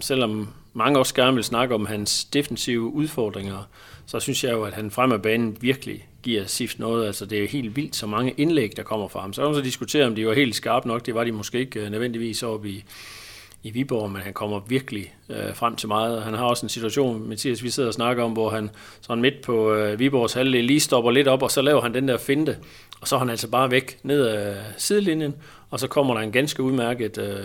selvom 0.00 0.48
mange 0.72 0.98
også 0.98 1.14
gerne 1.14 1.34
vil 1.34 1.44
snakke 1.44 1.74
om 1.74 1.86
hans 1.86 2.24
defensive 2.24 2.80
udfordringer, 2.80 3.68
så 4.06 4.20
synes 4.20 4.44
jeg 4.44 4.52
jo, 4.52 4.62
at 4.62 4.72
han 4.72 4.90
frem 4.90 5.12
af 5.12 5.22
banen 5.22 5.56
virkelig 5.60 6.08
giver 6.22 6.46
SIF 6.46 6.78
noget. 6.78 7.06
Altså, 7.06 7.26
det 7.26 7.38
er 7.38 7.42
jo 7.42 7.48
helt 7.48 7.76
vildt, 7.76 7.96
så 7.96 8.06
mange 8.06 8.34
indlæg, 8.36 8.76
der 8.76 8.82
kommer 8.82 9.08
fra 9.08 9.20
ham. 9.20 9.32
Så 9.32 9.42
kan 9.42 9.48
man 9.48 9.54
så 9.54 9.62
diskutere, 9.62 10.06
om 10.06 10.14
de 10.14 10.26
var 10.26 10.34
helt 10.34 10.54
skarpe 10.54 10.88
nok. 10.88 11.06
Det 11.06 11.14
var 11.14 11.24
de 11.24 11.32
måske 11.32 11.58
ikke 11.58 11.80
øh, 11.80 11.90
nødvendigvis 11.90 12.42
oppe 12.42 12.68
i, 12.68 12.84
i 13.64 13.70
Viborg, 13.70 14.10
men 14.10 14.22
han 14.22 14.32
kommer 14.32 14.60
virkelig 14.68 15.14
øh, 15.28 15.54
frem 15.54 15.76
til 15.76 15.88
meget. 15.88 16.22
Han 16.22 16.34
har 16.34 16.44
også 16.44 16.66
en 16.66 16.70
situation, 16.70 17.28
Mathias, 17.28 17.62
vi 17.62 17.70
sidder 17.70 17.88
og 17.88 17.94
snakker 17.94 18.24
om, 18.24 18.32
hvor 18.32 18.50
han 18.50 18.70
sådan 19.00 19.22
midt 19.22 19.42
på 19.42 19.72
øh, 19.72 19.98
Viborgs 19.98 20.32
halvdel 20.32 20.64
lige 20.64 20.80
stopper 20.80 21.10
lidt 21.10 21.28
op, 21.28 21.42
og 21.42 21.50
så 21.50 21.62
laver 21.62 21.80
han 21.80 21.94
den 21.94 22.08
der 22.08 22.16
finte, 22.16 22.58
og 23.00 23.08
så 23.08 23.14
er 23.14 23.18
han 23.18 23.30
altså 23.30 23.48
bare 23.48 23.70
væk 23.70 23.98
ned 24.02 24.26
ad 24.26 24.56
sidelinjen, 24.76 25.34
og 25.70 25.80
så 25.80 25.88
kommer 25.88 26.14
der 26.14 26.20
en 26.20 26.32
ganske 26.32 26.62
udmærket, 26.62 27.18
øh, 27.18 27.44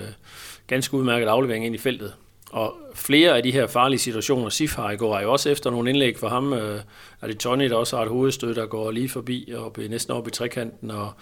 ganske 0.68 0.98
udmærket 0.98 1.28
aflevering 1.28 1.66
ind 1.66 1.76
i 1.76 1.78
feltet. 1.78 2.14
Og 2.52 2.76
flere 2.96 3.38
af 3.38 3.44
de 3.44 3.52
her 3.52 3.68
farlige 3.68 4.00
situationer, 4.00 4.50
Sif 4.50 4.76
har 4.76 4.92
i 4.92 4.98
går, 4.98 5.18
er 5.18 5.22
jo 5.22 5.32
også 5.32 5.50
efter 5.50 5.70
nogle 5.70 5.90
indlæg 5.90 6.18
for 6.18 6.28
ham. 6.28 6.54
Øh, 6.54 6.82
er 7.22 7.28
det 7.28 7.38
Tony, 7.38 7.70
der 7.70 7.76
også 7.76 7.96
har 7.96 8.04
et 8.04 8.10
hovedstød, 8.10 8.56
der 8.56 8.66
går 8.66 8.92
lige 8.92 9.10
forbi, 9.10 9.54
og 9.58 9.76
næsten 9.90 10.14
op 10.14 10.28
i 10.28 10.32
trekanten, 10.32 10.92
og, 10.92 11.14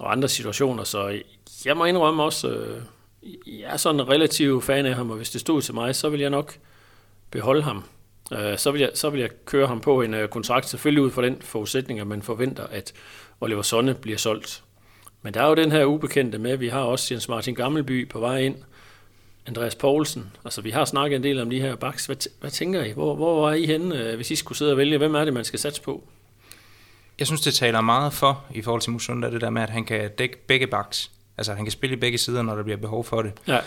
og 0.00 0.12
andre 0.12 0.28
situationer. 0.28 0.84
Så 0.84 1.18
jeg 1.64 1.76
må 1.76 1.84
indrømme 1.84 2.22
også, 2.22 2.48
øh, 2.48 2.82
jeg 3.46 3.72
er 3.72 3.76
sådan 3.76 4.00
en 4.00 4.08
relativ 4.08 4.62
fan 4.62 4.86
af 4.86 4.94
ham, 4.94 5.10
og 5.10 5.16
hvis 5.16 5.30
det 5.30 5.40
stod 5.40 5.62
til 5.62 5.74
mig, 5.74 5.94
så 5.94 6.08
vil 6.08 6.20
jeg 6.20 6.30
nok 6.30 6.54
beholde 7.30 7.62
ham. 7.62 7.84
Øh, 8.32 8.58
så, 8.58 8.70
vil 8.70 8.80
jeg, 8.80 8.90
så 8.94 9.10
vil 9.10 9.20
jeg 9.20 9.30
køre 9.44 9.66
ham 9.66 9.80
på 9.80 10.02
en 10.02 10.14
øh, 10.14 10.28
kontrakt, 10.28 10.68
selvfølgelig 10.68 11.02
ud 11.02 11.10
fra 11.10 11.22
den 11.22 11.36
forudsætning, 11.40 12.00
at 12.00 12.06
man 12.06 12.22
forventer, 12.22 12.66
at 12.66 12.92
Oliver 13.40 13.62
Sonne 13.62 13.94
bliver 13.94 14.18
solgt. 14.18 14.62
Men 15.22 15.34
der 15.34 15.42
er 15.42 15.48
jo 15.48 15.54
den 15.54 15.72
her 15.72 15.84
ubekendte 15.84 16.38
med, 16.38 16.56
vi 16.56 16.68
har 16.68 16.80
også 16.80 17.14
Jens 17.14 17.28
Martin 17.28 17.54
Gammelby 17.54 18.08
på 18.08 18.20
vej 18.20 18.38
ind, 18.38 18.56
Andreas 19.46 19.74
Poulsen. 19.74 20.32
Altså, 20.44 20.60
vi 20.60 20.70
har 20.70 20.84
snakket 20.84 21.16
en 21.16 21.22
del 21.22 21.40
om 21.40 21.50
de 21.50 21.60
her 21.60 21.76
baks. 21.76 22.06
Hvad, 22.06 22.16
hvad 22.40 22.50
tænker 22.50 22.84
I? 22.84 22.90
Hvor, 22.92 23.14
hvor 23.14 23.40
var 23.40 23.52
I 23.52 23.66
henne, 23.66 24.02
øh, 24.02 24.16
hvis 24.16 24.30
I 24.30 24.36
skulle 24.36 24.58
sidde 24.58 24.70
og 24.70 24.76
vælge? 24.76 24.98
Hvem 24.98 25.14
er 25.14 25.24
det, 25.24 25.34
man 25.34 25.44
skal 25.44 25.58
satse 25.58 25.82
på? 25.82 26.04
Jeg 27.18 27.26
synes, 27.26 27.40
det 27.40 27.54
taler 27.54 27.80
meget 27.80 28.12
for, 28.12 28.44
i 28.54 28.62
forhold 28.62 28.82
til 28.82 28.92
Musunda, 28.92 29.30
det 29.30 29.40
der 29.40 29.50
med, 29.50 29.62
at 29.62 29.70
han 29.70 29.84
kan 29.84 30.10
dække 30.18 30.46
begge 30.46 30.66
baks. 30.66 31.10
Altså, 31.38 31.54
han 31.54 31.64
kan 31.64 31.72
spille 31.72 31.96
i 31.96 32.00
begge 32.00 32.18
sider, 32.18 32.42
når 32.42 32.54
der 32.54 32.62
bliver 32.62 32.76
behov 32.76 33.04
for 33.04 33.22
det. 33.22 33.32
Ja. 33.48 33.60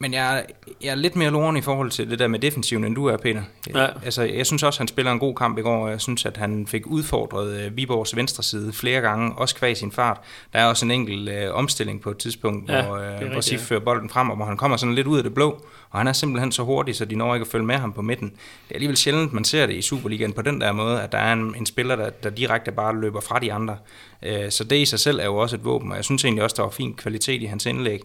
Men 0.00 0.14
jeg, 0.14 0.44
jeg 0.82 0.90
er 0.90 0.94
lidt 0.94 1.16
mere 1.16 1.30
loren 1.30 1.56
i 1.56 1.60
forhold 1.60 1.90
til 1.90 2.10
det 2.10 2.18
der 2.18 2.28
med 2.28 2.38
defensiven, 2.38 2.84
end 2.84 2.94
du 2.94 3.06
er, 3.06 3.16
Peter. 3.16 3.42
Ja. 3.74 3.86
Altså, 4.04 4.22
jeg 4.22 4.46
synes 4.46 4.62
også, 4.62 4.80
han 4.80 4.88
spiller 4.88 5.12
en 5.12 5.18
god 5.18 5.34
kamp 5.34 5.58
i 5.58 5.60
går, 5.60 5.84
og 5.84 5.90
jeg 5.90 6.00
synes, 6.00 6.26
at 6.26 6.36
han 6.36 6.66
fik 6.66 6.86
udfordret 6.86 7.66
uh, 7.66 7.76
Viborgs 7.76 8.16
venstre 8.16 8.42
side 8.42 8.72
flere 8.72 9.00
gange, 9.00 9.32
også 9.32 9.54
kvæg 9.54 9.76
sin 9.76 9.92
fart. 9.92 10.20
Der 10.52 10.58
er 10.58 10.64
også 10.64 10.84
en 10.84 10.90
enkelt 10.90 11.28
uh, 11.28 11.54
omstilling 11.54 12.00
på 12.00 12.10
et 12.10 12.18
tidspunkt, 12.18 12.70
ja, 12.70 12.82
hvor, 12.82 12.96
uh, 13.22 13.32
hvor 13.32 13.40
Sif 13.40 13.60
fører 13.60 13.80
bolden 13.80 14.10
frem, 14.10 14.30
og 14.30 14.36
hvor 14.36 14.44
han 14.44 14.56
kommer 14.56 14.76
sådan 14.76 14.94
lidt 14.94 15.06
ud 15.06 15.16
af 15.16 15.22
det 15.22 15.34
blå, 15.34 15.64
og 15.90 15.98
han 16.00 16.06
er 16.06 16.12
simpelthen 16.12 16.52
så 16.52 16.62
hurtig, 16.62 16.96
så 16.96 17.04
de 17.04 17.16
når 17.16 17.34
ikke 17.34 17.44
at 17.44 17.50
følge 17.50 17.66
med 17.66 17.76
ham 17.76 17.92
på 17.92 18.02
midten. 18.02 18.28
Det 18.28 18.70
er 18.70 18.74
alligevel 18.74 18.96
sjældent, 18.96 19.32
man 19.32 19.44
ser 19.44 19.66
det 19.66 19.74
i 19.74 19.82
Superligaen 19.82 20.32
på 20.32 20.42
den 20.42 20.60
der 20.60 20.72
måde, 20.72 21.02
at 21.02 21.12
der 21.12 21.18
er 21.18 21.32
en, 21.32 21.54
en 21.58 21.66
spiller, 21.66 21.96
der, 21.96 22.10
der 22.10 22.30
direkte 22.30 22.72
bare 22.72 23.00
løber 23.00 23.20
fra 23.20 23.38
de 23.38 23.52
andre. 23.52 23.76
Uh, 24.22 24.30
så 24.50 24.64
det 24.64 24.76
i 24.76 24.84
sig 24.84 25.00
selv 25.00 25.20
er 25.20 25.24
jo 25.24 25.36
også 25.36 25.56
et 25.56 25.64
våben, 25.64 25.90
og 25.90 25.96
jeg 25.96 26.04
synes 26.04 26.24
egentlig 26.24 26.44
også, 26.44 26.54
der 26.56 26.62
var 26.62 26.70
fin 26.70 26.94
kvalitet 26.94 27.42
i 27.42 27.44
hans 27.44 27.66
indlæg. 27.66 28.00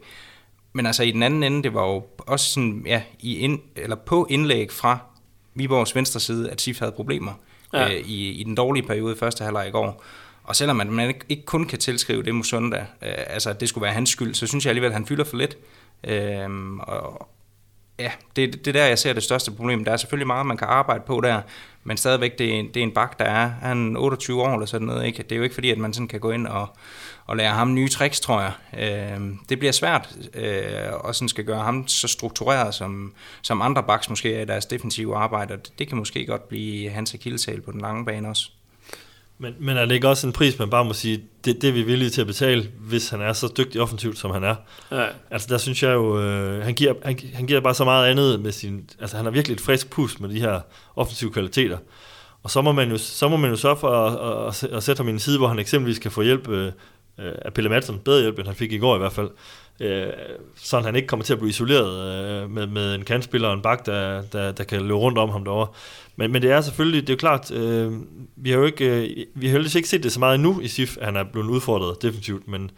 Men 0.73 0.85
altså 0.85 1.03
i 1.03 1.11
den 1.11 1.23
anden 1.23 1.43
ende, 1.43 1.63
det 1.63 1.73
var 1.73 1.87
jo 1.87 2.03
også 2.17 2.53
sådan, 2.53 2.83
ja, 2.85 3.01
i 3.19 3.37
ind, 3.37 3.59
eller 3.75 3.95
på 3.95 4.27
indlæg 4.29 4.71
fra 4.71 4.97
Viborgs 5.55 5.95
venstre 5.95 6.19
side, 6.19 6.51
at 6.51 6.61
SIF 6.61 6.79
havde 6.79 6.91
problemer 6.91 7.31
ja. 7.73 7.93
øh, 7.93 7.99
i, 7.99 8.29
i 8.29 8.43
den 8.43 8.55
dårlige 8.55 8.87
periode 8.87 9.15
første 9.15 9.43
halvleg 9.43 9.67
i 9.67 9.71
går. 9.71 10.03
Og 10.43 10.55
selvom 10.55 10.75
man, 10.75 10.91
man 10.91 11.07
ikke, 11.07 11.25
ikke 11.29 11.45
kun 11.45 11.65
kan 11.65 11.79
tilskrive 11.79 12.23
det 12.23 12.35
Musunda, 12.35 12.77
øh, 12.77 13.13
altså 13.27 13.49
at 13.49 13.59
det 13.59 13.69
skulle 13.69 13.83
være 13.83 13.93
hans 13.93 14.09
skyld, 14.09 14.33
så 14.33 14.47
synes 14.47 14.65
jeg 14.65 14.69
alligevel, 14.69 14.89
at 14.89 14.93
han 14.93 15.05
fylder 15.05 15.23
for 15.23 15.37
lidt. 15.37 15.57
Øh, 16.03 16.49
og, 16.79 17.29
ja, 17.99 18.11
det, 18.35 18.53
det 18.53 18.67
er 18.67 18.71
der, 18.71 18.85
jeg 18.85 18.99
ser 18.99 19.13
det 19.13 19.23
største 19.23 19.51
problem. 19.51 19.85
Der 19.85 19.91
er 19.91 19.97
selvfølgelig 19.97 20.27
meget, 20.27 20.45
man 20.45 20.57
kan 20.57 20.67
arbejde 20.67 21.03
på 21.07 21.21
der, 21.21 21.41
men 21.83 21.97
stadigvæk, 21.97 22.37
det 22.37 22.49
er, 22.49 22.59
en, 22.59 22.67
det 22.67 22.77
er 22.77 22.83
en 22.83 22.91
bak, 22.91 23.19
der 23.19 23.25
er 23.25 23.47
han 23.61 23.97
28 23.97 24.41
år 24.41 24.53
eller 24.53 24.65
sådan 24.65 24.87
noget. 24.87 25.05
Ikke? 25.05 25.23
Det 25.23 25.31
er 25.31 25.35
jo 25.35 25.43
ikke 25.43 25.55
fordi, 25.55 25.69
at 25.69 25.77
man 25.77 25.93
sådan 25.93 26.07
kan 26.07 26.19
gå 26.19 26.31
ind 26.31 26.47
og, 26.47 26.67
og 27.25 27.37
lære 27.37 27.53
ham 27.53 27.73
nye 27.73 27.89
tricks, 27.89 28.19
tror 28.19 28.41
jeg. 28.41 28.51
Øh, 28.79 29.21
det 29.49 29.59
bliver 29.59 29.71
svært, 29.71 30.15
øh, 30.33 30.93
og 30.93 31.15
sådan 31.15 31.29
skal 31.29 31.45
gøre 31.45 31.63
ham 31.63 31.87
så 31.87 32.07
struktureret, 32.07 32.73
som, 32.73 33.13
som 33.41 33.61
andre 33.61 33.83
baks 33.83 34.09
måske 34.09 34.35
er 34.35 34.41
i 34.41 34.45
deres 34.45 34.65
defensive 34.65 35.15
arbejde, 35.15 35.53
og 35.53 35.65
det, 35.65 35.79
det 35.79 35.87
kan 35.87 35.97
måske 35.97 36.25
godt 36.25 36.47
blive 36.47 36.89
hans 36.89 37.13
akillesal 37.13 37.61
på 37.61 37.71
den 37.71 37.81
lange 37.81 38.05
bane 38.05 38.29
også. 38.29 38.51
Men, 39.43 39.55
men 39.59 39.77
er 39.77 39.85
det 39.85 39.95
ikke 39.95 40.07
også 40.07 40.27
en 40.27 40.33
pris, 40.33 40.59
man 40.59 40.69
bare 40.69 40.85
må 40.85 40.93
sige, 40.93 41.23
det, 41.45 41.61
det 41.61 41.67
er 41.67 41.73
vi 41.73 41.83
villige 41.83 42.09
til 42.09 42.21
at 42.21 42.27
betale, 42.27 42.69
hvis 42.79 43.09
han 43.09 43.21
er 43.21 43.33
så 43.33 43.53
dygtig 43.57 43.81
offensivt, 43.81 44.17
som 44.17 44.31
han 44.31 44.43
er? 44.43 44.55
Ja. 44.91 45.05
Altså 45.31 45.47
der 45.51 45.57
synes 45.57 45.83
jeg 45.83 45.93
jo, 45.93 46.21
øh, 46.21 46.63
han, 46.63 46.73
giver, 46.73 46.93
han, 47.05 47.19
han 47.33 47.47
giver 47.47 47.59
bare 47.59 47.73
så 47.73 47.83
meget 47.83 48.09
andet 48.11 48.39
med 48.39 48.51
sin, 48.51 48.89
altså 48.99 49.15
han 49.15 49.25
har 49.25 49.31
virkelig 49.31 49.55
et 49.55 49.61
frisk 49.61 49.89
pus 49.89 50.19
med 50.19 50.29
de 50.29 50.39
her 50.39 50.59
offensive 50.95 51.31
kvaliteter. 51.31 51.77
Og 52.43 52.51
så 52.51 52.61
må 52.61 52.71
man 52.71 52.91
jo, 52.91 52.97
så 52.97 53.27
må 53.27 53.37
man 53.37 53.49
jo 53.49 53.55
sørge 53.55 53.77
for 53.77 53.89
at, 53.89 54.47
at, 54.47 54.63
at, 54.63 54.77
at 54.77 54.83
sætte 54.83 54.99
ham 54.99 55.07
i 55.07 55.11
en 55.11 55.19
side, 55.19 55.37
hvor 55.37 55.47
han 55.47 55.59
eksempelvis 55.59 55.99
kan 55.99 56.11
få 56.11 56.21
hjælp 56.21 56.49
øh, 56.49 56.71
af 57.17 57.53
Pelle 57.53 57.69
Madsen, 57.69 57.99
bedre 57.99 58.21
hjælp, 58.21 58.39
end 58.39 58.47
han 58.47 58.55
fik 58.55 58.71
i 58.71 58.77
går 58.77 58.95
i 58.95 58.99
hvert 58.99 59.13
fald. 59.13 59.29
Øh, 59.79 60.07
så 60.55 60.79
han 60.79 60.95
ikke 60.95 61.07
kommer 61.07 61.23
til 61.23 61.33
at 61.33 61.39
blive 61.39 61.49
isoleret 61.49 62.15
øh, 62.15 62.49
med, 62.49 62.67
med 62.67 62.95
en 62.95 63.05
kantspiller 63.05 63.47
og 63.47 63.53
en 63.53 63.61
bak, 63.61 63.85
der, 63.85 64.21
der, 64.21 64.51
der 64.51 64.63
kan 64.63 64.81
løbe 64.81 64.93
rundt 64.93 65.17
om 65.17 65.29
ham 65.29 65.43
derovre. 65.43 65.67
Men, 66.15 66.31
men 66.31 66.41
det 66.41 66.51
er 66.51 66.61
selvfølgelig, 66.61 67.01
det 67.01 67.09
er 67.09 67.13
jo 67.13 67.17
klart, 67.17 67.51
øh, 67.51 67.93
vi 68.35 68.49
har 68.49 68.57
jo 68.57 68.65
ikke, 68.65 68.85
øh, 68.85 69.25
vi 69.35 69.47
har 69.47 69.51
heldigvis 69.51 69.75
ikke 69.75 69.89
set 69.89 70.03
det 70.03 70.11
så 70.11 70.19
meget 70.19 70.35
endnu 70.35 70.59
i 70.59 70.67
SIF, 70.67 70.97
at 70.97 71.05
han 71.05 71.15
er 71.15 71.23
blevet 71.23 71.47
udfordret 71.47 72.01
definitivt, 72.01 72.47
men, 72.47 72.71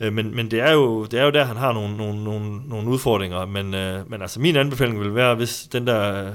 øh, 0.00 0.12
men, 0.12 0.36
men 0.36 0.50
det, 0.50 0.60
er 0.60 0.72
jo, 0.72 1.04
det 1.04 1.20
er 1.20 1.24
jo 1.24 1.30
der, 1.30 1.44
han 1.44 1.56
har 1.56 1.72
nogle, 1.72 1.96
nogle, 1.96 2.24
nogle, 2.24 2.68
nogle 2.68 2.90
udfordringer, 2.90 3.46
men, 3.46 3.74
øh, 3.74 4.10
men 4.10 4.22
altså 4.22 4.40
min 4.40 4.56
anbefaling 4.56 5.00
vil 5.00 5.14
være, 5.14 5.34
hvis 5.34 5.68
den 5.72 5.86
der 5.86 6.32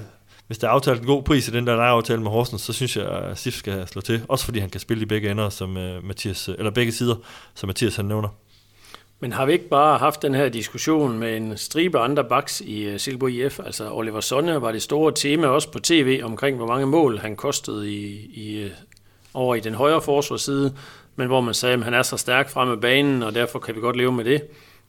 hvis 0.47 0.57
der 0.57 0.67
er 0.67 0.71
aftalt 0.71 0.99
en 0.99 1.05
god 1.05 1.23
pris 1.23 1.47
i 1.47 1.51
den 1.51 1.67
der 1.67 1.75
lejeaftale 1.75 2.21
med 2.21 2.31
Horsens, 2.31 2.61
så 2.61 2.73
synes 2.73 2.97
jeg, 2.97 3.07
at 3.07 3.37
SIF 3.37 3.53
skal 3.53 3.87
slå 3.87 4.01
til. 4.01 4.21
Også 4.29 4.45
fordi 4.45 4.59
han 4.59 4.69
kan 4.69 4.81
spille 4.81 5.03
i 5.03 5.05
begge 5.05 5.31
ender, 5.31 5.49
som 5.49 5.69
uh, 5.69 6.03
Mathias, 6.03 6.47
eller 6.47 6.71
begge 6.71 6.91
sider, 6.91 7.15
som 7.55 7.67
Mathias 7.67 7.95
han 7.95 8.05
nævner. 8.05 8.29
Men 9.25 9.33
har 9.33 9.45
vi 9.45 9.53
ikke 9.53 9.69
bare 9.69 9.97
haft 9.97 10.21
den 10.21 10.35
her 10.35 10.49
diskussion 10.49 11.19
med 11.19 11.37
en 11.37 11.57
stribe 11.57 11.99
andre 11.99 12.23
backs 12.23 12.61
i 12.61 12.83
Silbo 12.83 12.97
Silkeborg 12.97 13.31
IF? 13.31 13.59
Altså 13.59 13.91
Oliver 13.91 14.19
Sonne 14.19 14.61
var 14.61 14.71
det 14.71 14.81
store 14.81 15.11
tema 15.11 15.47
også 15.47 15.71
på 15.71 15.79
tv 15.79 16.21
omkring, 16.23 16.57
hvor 16.57 16.67
mange 16.67 16.85
mål 16.85 17.17
han 17.17 17.35
kostede 17.35 17.91
i, 17.91 18.29
i, 18.33 18.63
øh, 18.63 18.71
over 19.33 19.55
i 19.55 19.59
den 19.59 19.73
højre 19.73 20.01
forsvarsside, 20.01 20.73
men 21.15 21.27
hvor 21.27 21.41
man 21.41 21.53
sagde, 21.53 21.73
at 21.73 21.83
han 21.83 21.93
er 21.93 22.01
så 22.01 22.17
stærk 22.17 22.49
frem 22.49 22.67
med 22.67 22.77
banen, 22.77 23.23
og 23.23 23.35
derfor 23.35 23.59
kan 23.59 23.75
vi 23.75 23.79
godt 23.79 23.95
leve 23.95 24.11
med 24.11 24.25
det. 24.25 24.41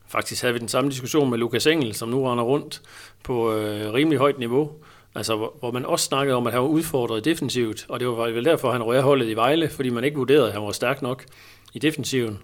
Faktisk 0.07 0.41
havde 0.41 0.53
vi 0.53 0.59
den 0.59 0.67
samme 0.67 0.89
diskussion 0.89 1.29
med 1.29 1.37
Lukas 1.37 1.67
Engel, 1.67 1.93
som 1.93 2.09
nu 2.09 2.23
render 2.23 2.43
rundt 2.43 2.81
på 3.23 3.53
øh, 3.53 3.93
rimelig 3.93 4.19
højt 4.19 4.39
niveau. 4.39 4.71
Altså, 5.15 5.35
hvor, 5.35 5.53
hvor 5.59 5.71
man 5.71 5.85
også 5.85 6.05
snakkede 6.05 6.37
om, 6.37 6.47
at 6.47 6.53
han 6.53 6.61
var 6.61 6.67
udfordret 6.67 7.25
defensivt, 7.25 7.85
og 7.89 7.99
det 7.99 8.07
var 8.07 8.13
vel 8.13 8.45
derfor, 8.45 8.71
han 8.71 8.83
rører 8.83 9.01
holdet 9.01 9.29
i 9.29 9.35
Vejle, 9.35 9.69
fordi 9.69 9.89
man 9.89 10.03
ikke 10.03 10.17
vurderede, 10.17 10.47
at 10.47 10.53
han 10.53 10.61
var 10.61 10.71
stærk 10.71 11.01
nok 11.01 11.25
i 11.73 11.79
defensiven. 11.79 12.39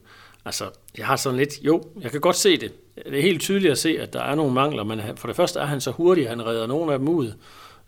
Altså, 0.45 0.69
jeg 0.97 1.05
har 1.05 1.15
sådan 1.15 1.39
lidt, 1.39 1.53
jo, 1.61 1.83
jeg 2.01 2.11
kan 2.11 2.21
godt 2.21 2.35
se 2.35 2.57
det. 2.57 2.95
Det 2.95 3.17
er 3.17 3.21
helt 3.21 3.41
tydeligt 3.41 3.71
at 3.71 3.77
se, 3.77 3.99
at 3.99 4.13
der 4.13 4.21
er 4.21 4.35
nogle 4.35 4.53
mangler, 4.53 4.83
men 4.83 5.01
for 5.15 5.27
det 5.27 5.35
første 5.35 5.59
er 5.59 5.65
han 5.65 5.81
så 5.81 5.91
hurtig, 5.91 6.23
at 6.23 6.29
han 6.29 6.45
redder 6.45 6.67
nogle 6.67 6.93
af 6.93 6.99
dem 6.99 7.07
ud. 7.07 7.33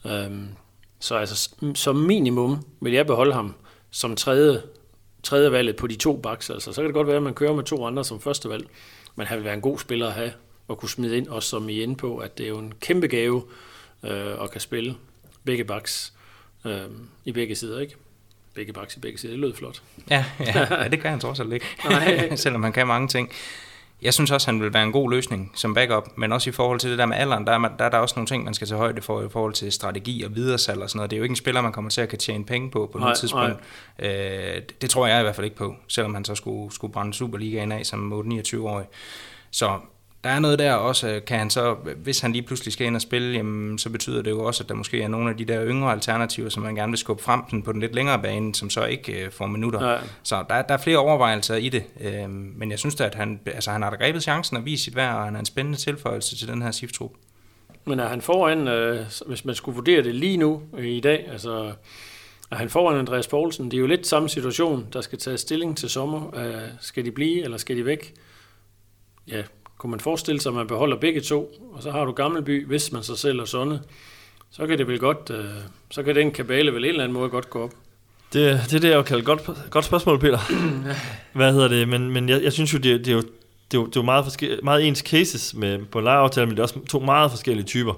Øhm, 0.05 0.47
så 0.99 1.15
altså, 1.15 1.49
som 1.75 1.95
minimum 1.95 2.65
vil 2.81 2.93
jeg 2.93 3.07
beholde 3.07 3.33
ham 3.33 3.55
som 3.91 4.15
tredje, 4.15 4.61
tredje 5.23 5.51
valget 5.51 5.75
på 5.75 5.87
de 5.87 5.95
to 5.95 6.17
baks. 6.17 6.49
Altså, 6.49 6.73
så 6.73 6.81
kan 6.81 6.85
det 6.85 6.93
godt 6.93 7.07
være, 7.07 7.17
at 7.17 7.23
man 7.23 7.33
kører 7.33 7.53
med 7.53 7.63
to 7.63 7.85
andre 7.85 8.03
som 8.05 8.19
første 8.19 8.49
valg, 8.49 8.67
men 9.15 9.27
han 9.27 9.37
vil 9.37 9.45
være 9.45 9.53
en 9.53 9.61
god 9.61 9.79
spiller 9.79 10.07
at 10.07 10.13
have, 10.13 10.31
og 10.67 10.77
kunne 10.77 10.89
smide 10.89 11.17
ind, 11.17 11.27
også 11.27 11.49
som 11.49 11.69
I 11.69 11.79
er 11.79 11.83
inde 11.83 11.95
på, 11.95 12.17
at 12.17 12.37
det 12.37 12.43
er 12.43 12.49
jo 12.49 12.57
en 12.57 12.73
kæmpe 12.79 13.07
gave, 13.07 13.43
øh, 14.03 14.43
at 14.43 14.51
kan 14.51 14.61
spille 14.61 14.95
begge 15.43 15.63
backs 15.63 16.13
øh, 16.65 16.81
i 17.25 17.31
begge 17.31 17.55
sider, 17.55 17.79
ikke? 17.79 17.95
Begge 18.55 18.73
backs 18.73 18.95
i 18.95 18.99
begge 18.99 19.17
sider, 19.17 19.33
det 19.33 19.39
lød 19.39 19.55
flot. 19.55 19.81
Ja, 20.09 20.25
ja, 20.39 20.75
ja 20.81 20.87
det 20.87 21.01
kan 21.01 21.11
han 21.11 21.19
trods 21.19 21.39
alt 21.39 21.53
ikke, 21.53 21.65
selvom 22.43 22.63
han 22.63 22.73
kan 22.73 22.87
mange 22.87 23.07
ting. 23.07 23.31
Jeg 24.01 24.13
synes 24.13 24.31
også, 24.31 24.47
han 24.47 24.61
vil 24.61 24.73
være 24.73 24.83
en 24.83 24.91
god 24.91 25.11
løsning 25.11 25.51
som 25.55 25.73
backup, 25.73 26.07
men 26.15 26.31
også 26.31 26.49
i 26.49 26.53
forhold 26.53 26.79
til 26.79 26.89
det 26.89 26.99
der 26.99 27.05
med 27.05 27.17
alderen, 27.17 27.47
der 27.47 27.53
er, 27.53 27.69
der 27.77 27.85
er 27.85 27.89
der 27.89 27.97
også 27.97 28.15
nogle 28.15 28.27
ting, 28.27 28.43
man 28.43 28.53
skal 28.53 28.67
tage 28.67 28.77
højde 28.77 29.01
for 29.01 29.21
i 29.21 29.29
forhold 29.29 29.53
til 29.53 29.71
strategi 29.71 30.23
og 30.23 30.35
videresalg 30.35 30.81
og 30.81 30.89
sådan 30.89 30.97
noget. 30.97 31.11
Det 31.11 31.15
er 31.15 31.17
jo 31.17 31.23
ikke 31.23 31.31
en 31.31 31.35
spiller, 31.35 31.61
man 31.61 31.71
kommer 31.71 31.91
til 31.91 32.01
at 32.01 32.09
kan 32.09 32.19
tjene 32.19 32.45
penge 32.45 32.71
på 32.71 32.89
på 32.93 32.99
noget 32.99 33.17
tidspunkt. 33.17 33.59
Øh, 33.99 34.09
det, 34.09 34.81
det 34.81 34.89
tror 34.89 35.07
jeg 35.07 35.19
i 35.19 35.23
hvert 35.23 35.35
fald 35.35 35.45
ikke 35.45 35.57
på, 35.57 35.75
selvom 35.87 36.13
han 36.13 36.25
så 36.25 36.35
skulle, 36.35 36.73
skulle 36.73 36.93
brænde 36.93 37.13
Superligaen 37.13 37.71
af 37.71 37.85
som 37.85 38.13
8-29-årig. 38.13 38.85
Så 39.51 39.79
der 40.25 40.31
er 40.31 40.39
noget 40.39 40.59
der 40.59 40.73
også, 40.73 41.21
kan 41.27 41.39
han 41.39 41.49
så, 41.49 41.73
hvis 41.97 42.19
han 42.19 42.31
lige 42.31 42.41
pludselig 42.41 42.73
skal 42.73 42.87
ind 42.87 42.95
og 42.95 43.01
spille, 43.01 43.33
jamen, 43.37 43.77
så 43.77 43.89
betyder 43.89 44.21
det 44.21 44.31
jo 44.31 44.43
også, 44.43 44.63
at 44.63 44.69
der 44.69 44.75
måske 44.75 45.01
er 45.01 45.07
nogle 45.07 45.29
af 45.29 45.37
de 45.37 45.45
der 45.45 45.65
yngre 45.65 45.91
alternativer, 45.91 46.49
som 46.49 46.63
man 46.63 46.75
gerne 46.75 46.91
vil 46.91 46.97
skubbe 46.97 47.23
frem 47.23 47.63
på 47.65 47.71
den 47.71 47.81
lidt 47.81 47.95
længere 47.95 48.21
bane, 48.21 48.55
som 48.55 48.69
så 48.69 48.85
ikke 48.85 49.25
øh, 49.25 49.31
får 49.31 49.47
minutter. 49.47 49.91
Ja. 49.91 49.97
Så 50.23 50.43
der, 50.49 50.61
der 50.61 50.73
er 50.73 50.77
flere 50.77 50.97
overvejelser 50.97 51.55
i 51.55 51.69
det, 51.69 51.83
øh, 52.01 52.29
men 52.29 52.71
jeg 52.71 52.79
synes 52.79 52.95
da, 52.95 53.03
at 53.03 53.15
han, 53.15 53.39
altså, 53.45 53.71
han 53.71 53.81
har 53.81 53.89
da 53.89 53.95
grebet 53.95 54.23
chancen 54.23 54.57
og 54.57 54.65
vist 54.65 54.83
sit 54.83 54.95
værd, 54.95 55.15
og 55.15 55.25
han 55.25 55.35
er 55.35 55.39
en 55.39 55.45
spændende 55.45 55.77
tilføjelse 55.77 56.37
til 56.37 56.47
den 56.47 56.61
her 56.61 56.71
SIF-trup. 56.71 57.11
Men 57.85 57.99
er 57.99 58.07
han 58.07 58.21
foran, 58.21 58.67
øh, 58.67 59.05
hvis 59.27 59.45
man 59.45 59.55
skulle 59.55 59.75
vurdere 59.75 60.03
det 60.03 60.15
lige 60.15 60.37
nu 60.37 60.61
øh, 60.77 60.85
i 60.85 60.99
dag, 60.99 61.27
altså 61.31 61.71
er 62.51 62.55
han 62.55 62.69
foran 62.69 62.99
Andreas 62.99 63.27
Poulsen? 63.27 63.65
Det 63.65 63.77
er 63.77 63.81
jo 63.81 63.87
lidt 63.87 64.07
samme 64.07 64.29
situation, 64.29 64.87
der 64.93 65.01
skal 65.01 65.19
tage 65.19 65.37
stilling 65.37 65.77
til 65.77 65.89
sommer. 65.89 66.35
Øh, 66.37 66.61
skal 66.79 67.05
de 67.05 67.11
blive, 67.11 67.43
eller 67.43 67.57
skal 67.57 67.77
de 67.77 67.85
væk? 67.85 68.13
Ja, 69.27 69.43
kunne 69.77 69.91
man 69.91 69.99
forestille 69.99 70.41
sig, 70.41 70.49
at 70.49 70.55
man 70.55 70.67
beholder 70.67 70.97
begge 70.97 71.21
to, 71.21 71.51
og 71.73 71.83
så 71.83 71.91
har 71.91 72.05
du 72.05 72.11
Gammelby, 72.11 72.67
hvis 72.67 72.91
man 72.91 73.03
så 73.03 73.15
sælger 73.15 73.45
Sonne, 73.45 73.81
så 74.51 74.67
kan 74.67 74.77
det 74.77 74.87
vel 74.87 74.99
godt, 74.99 75.29
øh, 75.29 75.45
så 75.91 76.03
kan 76.03 76.15
den 76.15 76.31
kabale 76.31 76.73
vel 76.73 76.83
en 76.83 76.89
eller 76.89 77.03
anden 77.03 77.17
måde 77.17 77.29
godt 77.29 77.49
gå 77.49 77.63
op. 77.63 77.71
Det, 78.33 78.61
det 78.69 78.73
er 78.73 78.79
det, 78.79 78.89
jeg 78.89 79.05
kalder 79.05 79.23
godt, 79.23 79.49
godt 79.69 79.85
spørgsmål, 79.85 80.19
Peter. 80.19 80.39
Hvad 81.33 81.53
hedder 81.53 81.67
det? 81.67 81.87
Men, 81.87 82.11
men 82.11 82.29
jeg, 82.29 82.43
jeg 82.43 82.53
synes 82.53 82.73
jo, 82.73 82.77
det, 82.77 83.05
det 83.05 83.07
er 83.07 83.15
jo 83.15 83.23
det 83.71 83.77
er 83.77 83.81
jo, 83.81 83.85
det 83.85 83.95
er 83.95 84.01
jo 84.01 84.05
meget, 84.05 84.25
forske, 84.25 84.59
meget 84.63 84.87
ens 84.87 84.99
cases 84.99 85.53
med, 85.53 85.85
på 85.85 85.99
en 85.99 86.03
lejeaftale, 86.03 86.45
men 86.45 86.55
det 86.55 86.59
er 86.59 86.63
også 86.63 86.79
to 86.89 86.99
meget 86.99 87.31
forskellige 87.31 87.65
typer. 87.65 87.93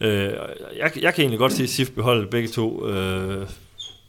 Øh, 0.00 0.32
jeg, 0.78 0.92
jeg 1.00 1.14
kan 1.14 1.22
egentlig 1.22 1.38
godt 1.38 1.52
se 1.52 1.66
SIF 1.66 1.90
beholde 1.90 2.26
begge 2.26 2.48
to, 2.48 2.88
øh, 2.88 3.46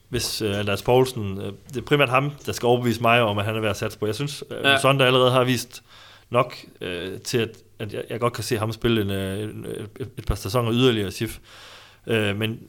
hvis 0.10 0.42
øh, 0.42 0.60
Andreas 0.60 0.82
Poulsen, 0.82 1.38
øh, 1.38 1.52
det 1.70 1.78
er 1.78 1.82
primært 1.82 2.10
ham, 2.10 2.32
der 2.46 2.52
skal 2.52 2.68
overbevise 2.68 3.02
mig 3.02 3.22
om, 3.22 3.38
at 3.38 3.46
han 3.46 3.56
er 3.56 3.60
værd 3.60 3.70
at 3.70 3.78
satse 3.78 4.00
på. 4.00 4.06
Jeg 4.06 4.16
synes, 4.16 4.44
øh, 4.52 4.58
ja. 4.64 4.78
Sondag 4.80 5.08
allerede 5.08 5.32
har 5.32 5.44
vist 5.44 5.84
nok 6.30 6.56
øh, 6.82 7.20
til, 7.20 7.38
at, 7.38 7.58
at 7.80 7.94
jeg, 7.94 8.04
jeg 8.10 8.20
godt 8.20 8.34
kan 8.34 8.44
se 8.44 8.58
ham 8.58 8.72
spille 8.72 9.02
en, 9.02 9.12
øh, 9.12 9.44
en, 9.44 9.66
et, 10.00 10.10
et 10.18 10.26
par 10.26 10.36
sæsoner 10.36 10.74
yderligere 10.74 11.12
SIF. 11.12 11.40
Øh, 12.08 12.38
men 12.38 12.60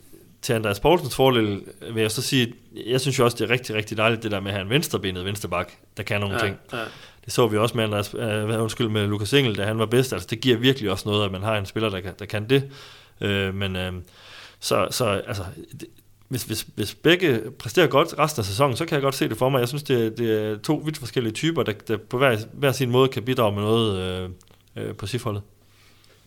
til 0.42 0.52
Andreas 0.52 0.80
Poulsens 0.80 1.16
fordel 1.16 1.62
vil 1.92 2.00
jeg 2.00 2.10
så 2.10 2.22
sige, 2.22 2.42
at 2.42 2.52
jeg 2.86 3.00
synes 3.00 3.18
jo 3.18 3.24
også, 3.24 3.36
det 3.36 3.44
er 3.44 3.50
rigtig, 3.50 3.76
rigtig 3.76 3.96
dejligt, 3.96 4.22
det 4.22 4.30
der 4.30 4.40
med 4.40 4.50
at 4.50 4.54
have 4.54 4.64
en 4.64 4.70
venstrebenet 4.70 5.24
vensterbak, 5.24 5.72
der 5.96 6.02
kan 6.02 6.20
nogle 6.20 6.34
ja, 6.34 6.40
ting. 6.40 6.56
Ja. 6.72 6.84
Det 7.24 7.32
så 7.32 7.46
vi 7.46 7.56
også 7.56 7.76
med, 7.76 7.84
Andreas, 7.84 8.14
uh, 8.14 8.62
undskyld, 8.62 8.88
med 8.88 9.06
Lukas 9.06 9.32
Engel, 9.32 9.56
da 9.56 9.64
han 9.64 9.78
var 9.78 9.86
bedst. 9.86 10.12
Altså, 10.12 10.28
det 10.30 10.40
giver 10.40 10.56
virkelig 10.56 10.90
også 10.90 11.08
noget, 11.08 11.24
at 11.24 11.32
man 11.32 11.42
har 11.42 11.56
en 11.56 11.66
spiller, 11.66 11.90
der 11.90 12.00
kan, 12.00 12.12
der 12.18 12.24
kan 12.24 12.50
det. 12.50 12.70
Uh, 13.20 13.54
men 13.54 13.76
uh, 13.76 14.02
så, 14.60 14.88
så 14.90 15.04
altså, 15.04 15.42
hvis, 16.28 16.44
hvis, 16.44 16.66
hvis 16.74 16.94
begge 16.94 17.50
præsterer 17.58 17.86
godt 17.86 18.18
resten 18.18 18.40
af 18.40 18.44
sæsonen, 18.44 18.76
så 18.76 18.86
kan 18.86 18.94
jeg 18.94 19.02
godt 19.02 19.14
se 19.14 19.28
det 19.28 19.36
for 19.36 19.48
mig. 19.48 19.60
Jeg 19.60 19.68
synes, 19.68 19.82
det, 19.82 20.18
det 20.18 20.42
er 20.42 20.58
to 20.58 20.74
vidt 20.74 20.98
forskellige 20.98 21.32
typer, 21.32 21.62
der, 21.62 21.72
der 21.72 21.96
på 21.96 22.18
hver, 22.18 22.36
hver 22.52 22.72
sin 22.72 22.90
måde 22.90 23.08
kan 23.08 23.22
bidrage 23.24 23.54
med 23.54 23.62
noget 23.62 23.98
øh, 23.98 24.30
øh, 24.76 24.96
på 24.96 25.06
sifholdet. 25.06 25.42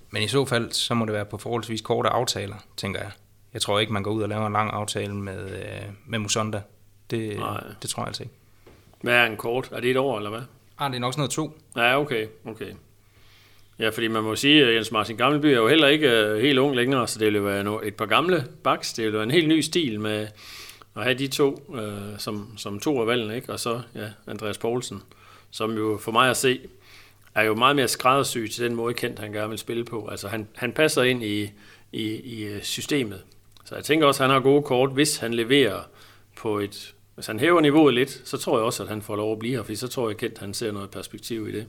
Men 0.09 0.23
i 0.23 0.27
så 0.27 0.45
fald, 0.45 0.71
så 0.71 0.93
må 0.93 1.05
det 1.05 1.13
være 1.13 1.25
på 1.25 1.37
forholdsvis 1.37 1.81
korte 1.81 2.09
aftaler, 2.09 2.55
tænker 2.77 2.99
jeg. 2.99 3.11
Jeg 3.53 3.61
tror 3.61 3.79
ikke, 3.79 3.93
man 3.93 4.03
går 4.03 4.11
ud 4.11 4.21
og 4.21 4.29
laver 4.29 4.47
en 4.47 4.53
lang 4.53 4.73
aftale 4.73 5.15
med, 5.15 5.51
øh, 5.51 5.89
med 6.05 6.19
Musonda. 6.19 6.61
Det, 7.09 7.39
det 7.81 7.89
tror 7.89 8.01
jeg 8.03 8.07
altså 8.07 8.23
ikke. 8.23 8.35
Hvad 9.01 9.13
er 9.13 9.25
en 9.25 9.37
kort? 9.37 9.69
Er 9.71 9.79
det 9.79 9.91
et 9.91 9.97
år, 9.97 10.17
eller 10.17 10.29
hvad? 10.29 10.41
Ah, 10.79 10.89
det 10.89 10.95
er 10.95 10.99
nok 10.99 11.13
sådan 11.13 11.19
noget 11.19 11.31
to. 11.31 11.57
Ja, 11.75 11.99
okay. 11.99 12.27
okay. 12.45 12.73
Ja, 13.79 13.89
fordi 13.89 14.07
man 14.07 14.23
må 14.23 14.35
sige, 14.35 14.65
at 14.65 14.75
Jens 14.75 14.91
Martin 14.91 15.17
Gammelby 15.17 15.45
er 15.45 15.57
jo 15.57 15.67
heller 15.67 15.87
ikke 15.87 16.09
øh, 16.09 16.41
helt 16.41 16.59
ung 16.59 16.75
længere, 16.75 17.07
så 17.07 17.19
det 17.19 17.33
vil 17.33 17.45
være 17.45 17.87
et 17.87 17.95
par 17.95 18.05
gamle 18.05 18.45
baks. 18.63 18.93
Det 18.93 19.05
vil 19.05 19.13
være 19.13 19.23
en 19.23 19.31
helt 19.31 19.47
ny 19.47 19.61
stil 19.61 19.99
med 19.99 20.27
at 20.95 21.03
have 21.03 21.13
de 21.13 21.27
to 21.27 21.75
øh, 21.75 22.19
som, 22.19 22.53
som 22.57 22.79
to 22.79 23.01
af 23.01 23.07
valgene, 23.07 23.35
ikke? 23.35 23.51
og 23.51 23.59
så 23.59 23.81
ja, 23.95 24.07
Andreas 24.27 24.57
Poulsen, 24.57 25.01
som 25.51 25.77
jo 25.77 25.97
for 26.01 26.11
mig 26.11 26.29
at 26.29 26.37
se, 26.37 26.59
er 27.35 27.43
jo 27.43 27.55
meget 27.55 27.75
mere 27.75 27.87
skræddersyg 27.87 28.49
til 28.51 28.63
den 28.63 28.75
måde, 28.75 28.93
kendt 28.93 29.19
han 29.19 29.31
gerne 29.31 29.49
vil 29.49 29.59
spille 29.59 29.85
på. 29.85 30.07
Altså 30.07 30.27
han, 30.27 30.47
han 30.55 30.71
passer 30.73 31.03
ind 31.03 31.23
i, 31.23 31.51
i, 31.91 32.03
i 32.03 32.43
øh, 32.43 32.61
systemet. 32.61 33.21
Så 33.65 33.75
jeg 33.75 33.83
tænker 33.83 34.07
også, 34.07 34.23
at 34.23 34.29
han 34.29 34.33
har 34.33 34.41
gode 34.43 34.63
kort, 34.63 34.91
hvis 34.91 35.17
han 35.17 35.33
leverer 35.33 35.79
på 36.37 36.59
et... 36.59 36.93
Hvis 37.15 37.27
han 37.27 37.39
hæver 37.39 37.61
niveauet 37.61 37.93
lidt, 37.93 38.21
så 38.25 38.37
tror 38.37 38.57
jeg 38.57 38.65
også, 38.65 38.83
at 38.83 38.89
han 38.89 39.01
får 39.01 39.15
lov 39.15 39.31
at 39.31 39.39
blive 39.39 39.55
her, 39.55 39.63
fordi 39.63 39.75
så 39.75 39.87
tror 39.87 40.09
jeg 40.09 40.11
at 40.11 40.17
Kent 40.17 40.39
han 40.39 40.53
ser 40.53 40.71
noget 40.71 40.89
perspektiv 40.89 41.47
i 41.47 41.51
det. 41.51 41.67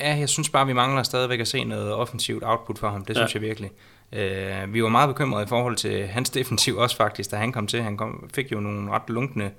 Ja, 0.00 0.16
jeg 0.16 0.28
synes 0.28 0.48
bare, 0.48 0.66
vi 0.66 0.72
mangler 0.72 1.02
stadigvæk 1.02 1.40
at 1.40 1.48
se 1.48 1.64
noget 1.64 1.94
offensivt 1.94 2.42
output 2.46 2.78
for 2.78 2.90
ham. 2.90 3.04
Det 3.04 3.16
synes 3.16 3.34
ja. 3.34 3.40
jeg 3.40 3.48
virkelig. 3.48 3.70
Uh, 4.12 4.74
vi 4.74 4.82
var 4.82 4.88
meget 4.88 5.08
bekymrede 5.08 5.44
i 5.44 5.46
forhold 5.46 5.76
til 5.76 6.06
hans 6.06 6.30
defensiv 6.30 6.76
også 6.76 6.96
faktisk, 6.96 7.30
da 7.30 7.36
han 7.36 7.52
kom 7.52 7.66
til. 7.66 7.82
Han 7.82 7.96
kom, 7.96 8.30
fik 8.34 8.52
jo 8.52 8.60
nogle 8.60 8.90
ret 8.90 9.02
lunkne 9.08 9.50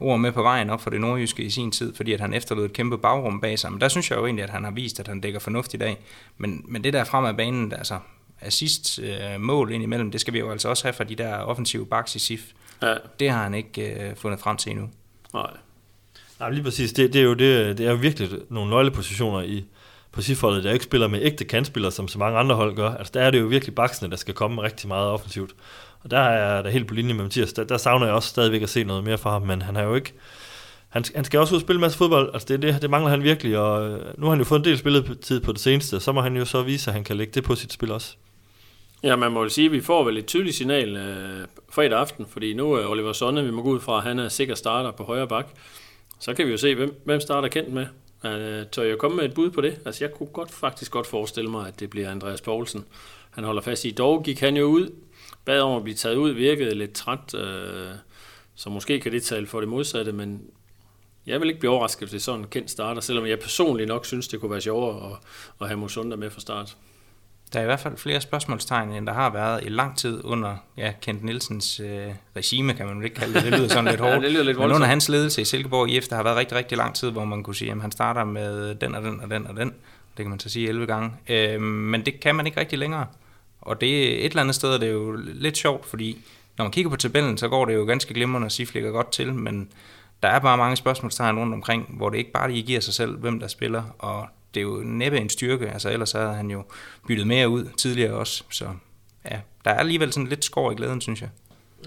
ord 0.00 0.20
med 0.20 0.32
på 0.32 0.42
vejen 0.42 0.70
op 0.70 0.80
for 0.80 0.90
det 0.90 1.00
nordjyske 1.00 1.42
i 1.42 1.50
sin 1.50 1.70
tid, 1.70 1.94
fordi 1.94 2.12
at 2.12 2.20
han 2.20 2.34
efterlod 2.34 2.64
et 2.64 2.72
kæmpe 2.72 2.98
bagrum 2.98 3.40
bag 3.40 3.58
sig. 3.58 3.72
Men 3.72 3.80
der 3.80 3.88
synes 3.88 4.10
jeg 4.10 4.18
jo 4.18 4.24
egentlig, 4.24 4.42
at 4.44 4.50
han 4.50 4.64
har 4.64 4.70
vist, 4.70 5.00
at 5.00 5.08
han 5.08 5.20
dækker 5.20 5.40
fornuft 5.40 5.74
i 5.74 5.76
dag. 5.76 5.98
Men, 6.36 6.64
men 6.68 6.84
det 6.84 6.92
der 6.92 7.04
frem 7.04 7.24
af 7.24 7.36
banen, 7.36 7.72
altså, 7.72 7.98
assist, 8.40 8.98
øh, 8.98 9.40
mål 9.40 9.72
indimellem, 9.72 10.10
det 10.10 10.20
skal 10.20 10.34
vi 10.34 10.38
jo 10.38 10.50
altså 10.50 10.68
også 10.68 10.84
have 10.84 10.92
fra 10.92 11.04
de 11.04 11.14
der 11.14 11.36
offensive 11.36 11.86
backs 11.86 12.14
i 12.14 12.18
SIF. 12.18 12.40
Ja, 12.82 12.94
Det 13.20 13.30
har 13.30 13.42
han 13.42 13.54
ikke 13.54 14.08
øh, 14.08 14.16
fundet 14.16 14.40
frem 14.40 14.56
til 14.56 14.70
endnu. 14.70 14.90
nej. 15.34 15.50
Nej, 16.40 16.50
lige 16.50 16.62
præcis. 16.62 16.92
Det, 16.92 17.12
det, 17.12 17.20
er 17.20 17.24
jo 17.24 17.34
det, 17.34 17.78
det 17.78 17.86
er 17.86 17.90
jo 17.90 17.96
virkelig 17.96 18.30
nogle 18.50 18.70
nøglepositioner 18.70 19.42
i, 19.42 19.64
på 20.14 20.22
SIF-holdet, 20.22 20.64
der 20.64 20.72
ikke 20.72 20.84
spiller 20.84 21.08
med 21.08 21.20
ægte 21.22 21.44
kantspillere, 21.44 21.92
som 21.92 22.08
så 22.08 22.18
mange 22.18 22.38
andre 22.38 22.54
hold 22.54 22.76
gør. 22.76 22.90
Altså, 22.90 23.10
der 23.14 23.20
er 23.20 23.30
det 23.30 23.40
jo 23.40 23.46
virkelig 23.46 23.74
baksene, 23.74 24.10
der 24.10 24.16
skal 24.16 24.34
komme 24.34 24.62
rigtig 24.62 24.88
meget 24.88 25.08
offensivt. 25.08 25.54
Og 26.02 26.10
der 26.10 26.18
er 26.18 26.62
der 26.62 26.70
helt 26.70 26.88
på 26.88 26.94
linje 26.94 27.14
med 27.14 27.24
Mathias. 27.24 27.52
Der, 27.52 27.64
der 27.64 27.76
savner 27.76 28.06
jeg 28.06 28.14
også 28.14 28.28
stadigvæk 28.28 28.62
at 28.62 28.68
se 28.68 28.84
noget 28.84 29.04
mere 29.04 29.18
fra 29.18 29.30
ham, 29.30 29.42
men 29.42 29.62
han 29.62 29.76
har 29.76 29.82
jo 29.82 29.94
ikke... 29.94 30.12
Han, 30.88 31.04
han 31.14 31.24
skal 31.24 31.40
også 31.40 31.54
ud 31.54 31.56
og 31.56 31.60
spille 31.60 31.78
en 31.78 31.80
masse 31.80 31.98
fodbold. 31.98 32.30
Altså, 32.32 32.46
det, 32.48 32.62
det, 32.62 32.82
det 32.82 32.90
mangler 32.90 33.10
han 33.10 33.22
virkelig, 33.22 33.58
og 33.58 33.90
øh, 33.90 34.00
nu 34.18 34.26
har 34.26 34.30
han 34.30 34.38
jo 34.38 34.44
fået 34.44 34.58
en 34.58 34.64
del 34.64 34.78
spilletid 34.78 35.40
på 35.40 35.52
det 35.52 35.60
seneste. 35.60 36.00
Så 36.00 36.12
må 36.12 36.20
han 36.20 36.36
jo 36.36 36.44
så 36.44 36.62
vise, 36.62 36.90
at 36.90 36.94
han 36.94 37.04
kan 37.04 37.16
lægge 37.16 37.32
det 37.32 37.44
på 37.44 37.54
sit 37.54 37.72
spil 37.72 37.92
også. 37.92 38.16
Ja, 39.02 39.16
man 39.16 39.32
må 39.32 39.42
jo 39.42 39.48
sige, 39.48 39.66
at 39.66 39.72
vi 39.72 39.80
får 39.80 40.04
vel 40.04 40.18
et 40.18 40.26
tydeligt 40.26 40.56
signal 40.56 40.96
øh, 40.96 41.46
fredag 41.70 41.98
aften, 41.98 42.26
fordi 42.30 42.54
nu 42.54 42.72
er 42.72 42.86
Oliver 42.86 43.12
Sonne, 43.12 43.44
vi 43.44 43.50
må 43.50 43.62
gå 43.62 43.70
ud 43.70 43.80
fra, 43.80 43.96
at 43.96 44.02
han 44.02 44.18
er 44.18 44.28
sikker 44.28 44.54
starter 44.54 44.90
på 44.90 45.04
højre 45.04 45.28
bak. 45.28 45.46
Så 46.20 46.34
kan 46.34 46.46
vi 46.46 46.50
jo 46.50 46.56
se, 46.56 46.74
hvem, 46.74 47.00
hvem 47.04 47.20
starter 47.20 47.48
kendt 47.48 47.72
med. 47.72 47.86
Øh, 48.26 48.66
tør 48.66 48.82
jeg 48.82 48.98
komme 48.98 49.16
med 49.16 49.24
et 49.24 49.34
bud 49.34 49.50
på 49.50 49.60
det? 49.60 49.80
Altså, 49.84 50.04
jeg 50.04 50.14
kunne 50.14 50.26
godt, 50.26 50.50
faktisk 50.50 50.90
godt 50.90 51.06
forestille 51.06 51.50
mig, 51.50 51.68
at 51.68 51.80
det 51.80 51.90
bliver 51.90 52.10
Andreas 52.10 52.40
Poulsen. 52.40 52.84
Han 53.30 53.44
holder 53.44 53.62
fast 53.62 53.84
i. 53.84 53.90
Dog 53.90 54.22
gik 54.22 54.40
han 54.40 54.56
jo 54.56 54.64
ud, 54.64 54.90
bad 55.44 55.60
om 55.60 55.76
at 55.76 55.82
blive 55.82 55.96
taget 55.96 56.16
ud, 56.16 56.30
virkede 56.30 56.74
lidt 56.74 56.92
træt, 56.92 57.34
øh, 57.34 57.88
så 58.54 58.70
måske 58.70 59.00
kan 59.00 59.12
det 59.12 59.22
tale 59.22 59.46
for 59.46 59.60
det 59.60 59.68
modsatte, 59.68 60.12
men 60.12 60.42
jeg 61.26 61.40
vil 61.40 61.48
ikke 61.48 61.60
blive 61.60 61.72
overrasket, 61.72 62.00
hvis 62.00 62.10
det 62.10 62.18
er 62.18 62.22
sådan 62.22 62.40
en 62.40 62.46
kendt 62.46 62.70
starter, 62.70 63.00
selvom 63.00 63.26
jeg 63.26 63.38
personligt 63.38 63.88
nok 63.88 64.06
synes, 64.06 64.28
det 64.28 64.40
kunne 64.40 64.50
være 64.50 64.60
sjovere 64.60 65.10
at, 65.10 65.18
at 65.60 65.66
have 65.66 65.78
Musunda 65.78 66.16
med 66.16 66.30
fra 66.30 66.40
start. 66.40 66.76
Der 67.54 67.60
er 67.60 67.64
i 67.64 67.66
hvert 67.66 67.80
fald 67.80 67.96
flere 67.96 68.20
spørgsmålstegn, 68.20 68.92
end 68.92 69.06
der 69.06 69.12
har 69.12 69.30
været 69.30 69.64
i 69.64 69.68
lang 69.68 69.98
tid 69.98 70.24
under 70.24 70.56
ja, 70.76 70.92
Kent 71.02 71.24
Nielsens 71.24 71.80
øh, 71.80 72.08
regime, 72.36 72.74
kan 72.74 72.86
man 72.86 72.96
vel 72.96 73.04
ikke 73.04 73.16
kalde 73.16 73.34
det. 73.34 73.42
Det 73.42 73.52
lyder 73.52 73.68
sådan 73.68 73.84
lidt 73.84 74.00
hårdt. 74.06 74.14
Ja, 74.14 74.20
det 74.20 74.32
lyder 74.32 74.44
lidt 74.44 74.58
Men 74.58 74.72
under 74.72 74.86
hans 74.86 75.08
ledelse 75.08 75.40
i 75.40 75.44
Silkeborg 75.44 75.88
IF, 75.88 76.08
der 76.08 76.16
har 76.16 76.22
været 76.22 76.36
rigtig, 76.36 76.56
rigtig 76.56 76.78
lang 76.78 76.94
tid, 76.94 77.10
hvor 77.10 77.24
man 77.24 77.42
kunne 77.42 77.54
sige, 77.54 77.70
at 77.70 77.80
han 77.80 77.92
starter 77.92 78.24
med 78.24 78.74
den 78.74 78.94
og 78.94 79.02
den 79.02 79.20
og 79.20 79.30
den 79.30 79.46
og 79.46 79.56
den. 79.56 79.68
Det 80.16 80.24
kan 80.24 80.30
man 80.30 80.40
så 80.40 80.48
sige 80.48 80.68
11 80.68 80.86
gange. 80.86 81.10
Øh, 81.28 81.60
men 81.60 82.06
det 82.06 82.20
kan 82.20 82.34
man 82.34 82.46
ikke 82.46 82.60
rigtig 82.60 82.78
længere. 82.78 83.06
Og 83.60 83.80
det 83.80 84.24
et 84.24 84.24
eller 84.24 84.42
andet 84.42 84.54
sted 84.54 84.70
er 84.70 84.78
det 84.78 84.92
jo 84.92 85.12
lidt 85.16 85.56
sjovt, 85.56 85.86
fordi 85.86 86.18
når 86.58 86.64
man 86.64 86.72
kigger 86.72 86.90
på 86.90 86.96
tabellen, 86.96 87.38
så 87.38 87.48
går 87.48 87.64
det 87.64 87.74
jo 87.74 87.84
ganske 87.84 88.14
glimrende, 88.14 88.46
og 88.46 88.52
SIF 88.52 88.74
ligger 88.74 88.90
godt 88.90 89.12
til, 89.12 89.34
men 89.34 89.68
der 90.22 90.28
er 90.28 90.38
bare 90.38 90.56
mange 90.56 90.76
spørgsmålstegn 90.76 91.38
rundt 91.38 91.54
omkring, 91.54 91.86
hvor 91.96 92.10
det 92.10 92.18
ikke 92.18 92.32
bare 92.32 92.50
lige 92.50 92.62
giver 92.62 92.80
sig 92.80 92.94
selv, 92.94 93.16
hvem 93.16 93.40
der 93.40 93.46
spiller, 93.46 93.82
og 93.98 94.28
det 94.54 94.60
er 94.60 94.64
jo 94.64 94.82
næppe 94.84 95.18
en 95.18 95.28
styrke, 95.28 95.70
altså 95.70 95.90
ellers 95.90 96.12
havde 96.12 96.34
han 96.34 96.50
jo 96.50 96.64
byttet 97.08 97.26
mere 97.26 97.48
ud 97.48 97.64
tidligere 97.78 98.14
også, 98.14 98.44
så 98.50 98.64
ja, 99.30 99.40
der 99.64 99.70
er 99.70 99.78
alligevel 99.78 100.12
sådan 100.12 100.28
lidt 100.28 100.44
skår 100.44 100.70
i 100.70 100.74
glæden, 100.74 101.00
synes 101.00 101.20
jeg. 101.20 101.28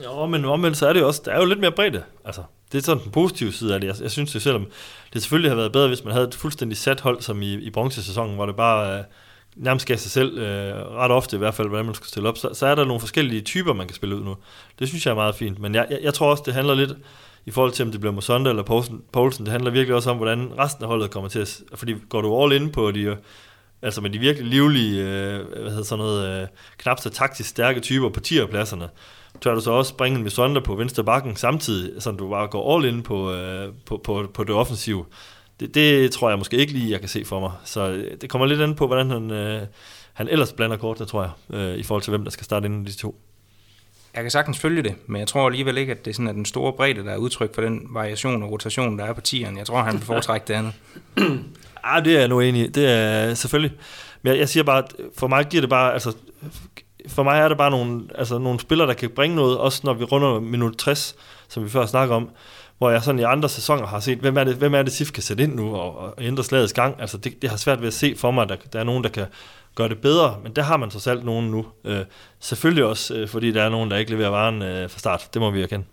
Jo, 0.04 0.26
men 0.26 0.46
omvendt 0.46 0.78
så 0.78 0.88
er 0.88 0.94
det 0.94 1.00
jo 1.00 1.08
også, 1.08 1.22
der 1.26 1.32
er 1.32 1.40
jo 1.40 1.46
lidt 1.46 1.60
mere 1.60 1.72
bredde. 1.72 2.04
Altså, 2.26 2.44
det 2.72 2.78
er 2.78 2.82
sådan 2.82 3.04
den 3.04 3.12
positive 3.12 3.52
side 3.52 3.74
af 3.74 3.82
det. 3.82 3.88
Jeg, 3.88 3.96
jeg 4.02 4.12
synes 4.12 4.32
det 4.32 4.42
selvom 4.42 4.68
det 5.14 5.22
selvfølgelig 5.22 5.52
har 5.52 5.56
været 5.56 5.72
bedre, 5.72 5.88
hvis 5.88 6.04
man 6.04 6.14
havde 6.14 6.28
et 6.28 6.36
fuldstændig 6.36 6.78
sat 6.78 7.02
hold, 7.02 7.22
som 7.22 7.42
i, 7.42 7.54
i 7.54 7.70
bronzesæsonen, 7.70 8.36
hvor 8.36 8.46
det 8.46 8.56
bare 8.56 8.98
øh, 8.98 9.04
nærmest 9.56 9.86
gav 9.86 9.98
sig 9.98 10.12
selv, 10.12 10.38
øh, 10.38 10.76
ret 10.76 11.12
ofte 11.12 11.36
i 11.36 11.40
hvert 11.40 11.54
fald, 11.54 11.68
hvordan 11.68 11.86
man 11.86 11.96
skulle 11.96 12.10
stille 12.10 12.30
op, 12.30 12.38
så, 12.38 12.50
så 12.54 12.66
er 12.68 12.76
der 12.76 12.86
nogle 12.86 13.00
forskellige 13.00 13.42
typer, 13.42 13.74
man 13.74 13.88
kan 13.88 13.96
spille 13.96 14.16
ud 14.16 14.24
nu. 14.24 14.36
Det 14.80 14.88
synes 14.88 15.06
jeg 15.06 15.12
er 15.12 15.16
meget 15.16 15.36
fint, 15.36 15.60
men 15.60 15.76
jeg, 15.76 15.88
jeg, 15.90 16.00
jeg 16.02 16.14
tror 16.14 16.32
også, 16.32 16.44
det 16.46 16.54
handler 16.54 16.76
lidt 16.76 16.92
i 17.48 17.52
forhold 17.52 17.72
til, 17.72 17.86
om 17.86 17.92
det 17.92 18.00
bliver 18.00 18.14
Mosonda 18.14 18.50
eller 18.50 18.64
Poulsen, 18.64 19.02
Poulsen, 19.12 19.46
det 19.46 19.52
handler 19.52 19.72
virkelig 19.72 19.96
også 19.96 20.12
om, 20.12 20.18
hvordan 20.18 20.52
resten 20.58 20.84
af 20.84 20.90
holdet 20.90 21.12
kommer 21.12 21.30
til 21.30 21.40
at... 21.40 21.62
Fordi 21.74 21.96
går 22.10 22.22
du 22.22 22.44
all 22.44 22.62
in 22.62 22.72
på 22.72 22.92
de, 22.92 23.18
altså 23.82 24.02
med 24.02 24.10
de 24.10 24.20
virkelig 24.20 24.50
livlige, 24.50 25.02
øh, 25.02 25.46
hvad 25.48 25.70
hedder 25.70 25.84
sådan 25.84 26.06
noget, 26.06 26.42
øh, 26.42 26.48
knap 26.78 27.00
så 27.00 27.10
taktisk 27.10 27.50
stærke 27.50 27.80
typer 27.80 28.10
på 28.10 28.20
tierpladserne, 28.20 28.90
tør 29.42 29.56
du 29.56 29.62
så 29.62 29.72
også 29.72 29.96
bringe 29.96 30.18
en 30.18 30.24
Mosonda 30.24 30.60
på 30.60 30.76
venstre 30.76 31.04
bakken 31.04 31.36
samtidig, 31.36 32.02
så 32.02 32.12
du 32.12 32.30
bare 32.30 32.48
går 32.48 32.76
all 32.76 32.86
in 32.86 33.04
på, 33.04 33.34
øh, 33.34 33.74
på, 33.86 34.02
på, 34.04 34.32
på 34.34 34.44
det 34.44 34.56
offensive. 34.56 35.06
Det, 35.60 35.76
det 35.76 36.12
tror 36.12 36.30
jeg 36.30 36.38
måske 36.38 36.58
ikke 36.58 36.74
lige, 36.74 36.92
jeg 36.92 37.00
kan 37.00 37.10
se 37.10 37.26
for 37.26 37.40
mig. 37.40 37.52
Så 37.64 37.90
øh, 37.90 38.18
det 38.22 38.30
kommer 38.30 38.48
lidt 38.48 38.62
an 38.62 38.76
på, 38.76 38.88
hvordan 38.88 39.10
han, 39.10 39.32
øh, 39.32 39.62
han 40.14 40.28
ellers 40.28 40.54
blander 40.54 40.78
kortene, 40.78 41.08
tror 41.08 41.22
jeg, 41.22 41.60
øh, 41.60 41.78
i 41.78 41.84
forhold 41.84 42.04
til, 42.04 42.12
hvem 42.12 42.24
der 42.24 42.32
skal 42.32 42.46
starte 42.46 42.66
inden 42.66 42.86
de 42.86 42.98
to. 42.98 43.22
Jeg 44.18 44.24
kan 44.24 44.32
sagtens 44.32 44.60
følge 44.60 44.84
det, 44.84 44.96
men 45.08 45.20
jeg 45.20 45.28
tror 45.28 45.46
alligevel 45.46 45.78
ikke, 45.78 45.92
at 45.92 46.06
det 46.06 46.12
er 46.12 46.16
sådan, 46.16 46.28
at 46.28 46.36
den 46.36 46.46
store 46.46 46.74
bredde, 46.74 47.04
der 47.04 47.12
er 47.12 47.18
udtryk 47.18 47.56
for 47.56 47.62
den 47.62 47.82
variation 47.90 48.44
og 48.44 48.52
rotation, 48.52 49.00
der 49.00 49.06
er 49.06 49.14
på 49.14 49.22
tieren. 49.22 49.58
Jeg 49.58 49.66
tror, 49.66 49.82
han 49.82 49.94
vil 49.94 50.02
foretrække 50.02 50.46
det 50.48 50.54
andet. 50.54 50.74
Ah, 51.84 52.06
det 52.06 52.16
er 52.16 52.20
jeg 52.20 52.28
nu 52.28 52.40
enig 52.40 52.66
i. 52.66 52.68
Det 52.68 52.92
er 52.92 53.34
selvfølgelig. 53.34 53.78
Men 54.22 54.32
jeg, 54.32 54.40
jeg 54.40 54.50
siger 54.50 54.64
bare, 54.64 54.78
at 54.78 54.94
for 55.18 55.28
mig 55.28 55.46
giver 55.46 55.62
det 55.62 55.70
bare, 55.70 55.94
altså, 55.94 56.16
for 57.08 57.24
mig 57.24 57.40
er 57.40 57.48
det 57.48 57.58
bare 57.58 57.72
nogle, 57.72 58.02
altså, 58.16 58.38
nogle 58.38 58.60
spillere, 58.60 58.88
der 58.88 58.94
kan 58.94 59.10
bringe 59.10 59.36
noget, 59.36 59.58
også 59.58 59.82
når 59.84 59.94
vi 59.94 60.04
runder 60.04 60.40
minut 60.40 60.78
60, 60.78 61.16
som 61.48 61.64
vi 61.64 61.70
før 61.70 61.86
snakker 61.86 62.16
om, 62.16 62.30
hvor 62.78 62.90
jeg 62.90 63.02
sådan 63.04 63.20
i 63.20 63.24
andre 63.24 63.50
sæsoner 63.50 63.88
har 63.88 64.00
set, 64.00 64.18
hvem 64.18 64.38
er 64.38 64.44
det, 64.44 64.56
hvem 64.56 64.74
er 64.74 64.82
det 64.82 64.94
SIF 64.94 65.12
kan 65.12 65.24
sætte 65.24 65.44
ind 65.44 65.56
nu 65.56 65.76
og, 65.76 65.98
og 65.98 66.14
ændre 66.20 66.44
slagets 66.44 66.74
gang. 66.74 66.96
Altså 67.02 67.18
det, 67.18 67.42
det 67.42 67.50
har 67.50 67.58
svært 67.58 67.82
ved 67.82 67.88
at 67.88 67.94
se 67.94 68.16
for 68.18 68.32
mig, 68.32 68.44
at 68.44 68.50
der, 68.50 68.56
der 68.74 68.80
er 68.80 68.84
nogen, 68.84 69.04
der 69.04 69.10
kan 69.10 69.26
gøre 69.78 69.90
det 69.90 70.02
bedre, 70.02 70.40
men 70.44 70.52
der 70.52 70.62
har 70.62 70.78
man 70.78 70.90
trods 70.90 71.08
alt 71.08 71.26
nogen 71.26 71.52
nu. 71.52 71.66
Øh, 71.86 72.00
selvfølgelig 72.40 72.84
også, 72.86 73.16
øh, 73.16 73.28
fordi 73.28 73.52
der 73.52 73.64
er 73.64 73.70
nogen, 73.70 73.92
der 73.92 73.98
ikke 73.98 74.12
leverer 74.12 74.30
varen 74.30 74.62
øh, 74.62 74.90
fra 74.90 75.00
start. 75.00 75.30
Det 75.34 75.42
må 75.42 75.52
vi 75.52 75.62
erkende. 75.62 75.86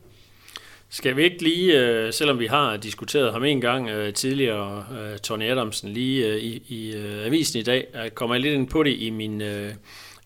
Skal 0.91 1.17
vi 1.17 1.25
ikke 1.25 1.43
lige, 1.43 1.81
øh, 1.81 2.13
selvom 2.13 2.39
vi 2.39 2.47
har 2.47 2.77
diskuteret 2.77 3.33
ham 3.33 3.45
en 3.45 3.61
gang 3.61 3.89
øh, 3.89 4.15
tidligere, 4.15 4.87
øh, 5.01 5.19
Tony 5.19 5.51
Adamsen, 5.51 5.89
lige 5.89 6.27
øh, 6.27 6.37
i, 6.37 6.63
i 6.69 6.95
øh, 6.95 7.27
avisen 7.27 7.61
i 7.61 7.63
dag, 7.63 7.87
øh, 8.05 8.11
kommer 8.11 8.35
jeg 8.35 8.43
lidt 8.43 8.55
ind 8.55 8.69
på 8.69 8.83
det 8.83 8.97
i 8.99 9.11
min 9.11 9.43
øh, 9.43 9.73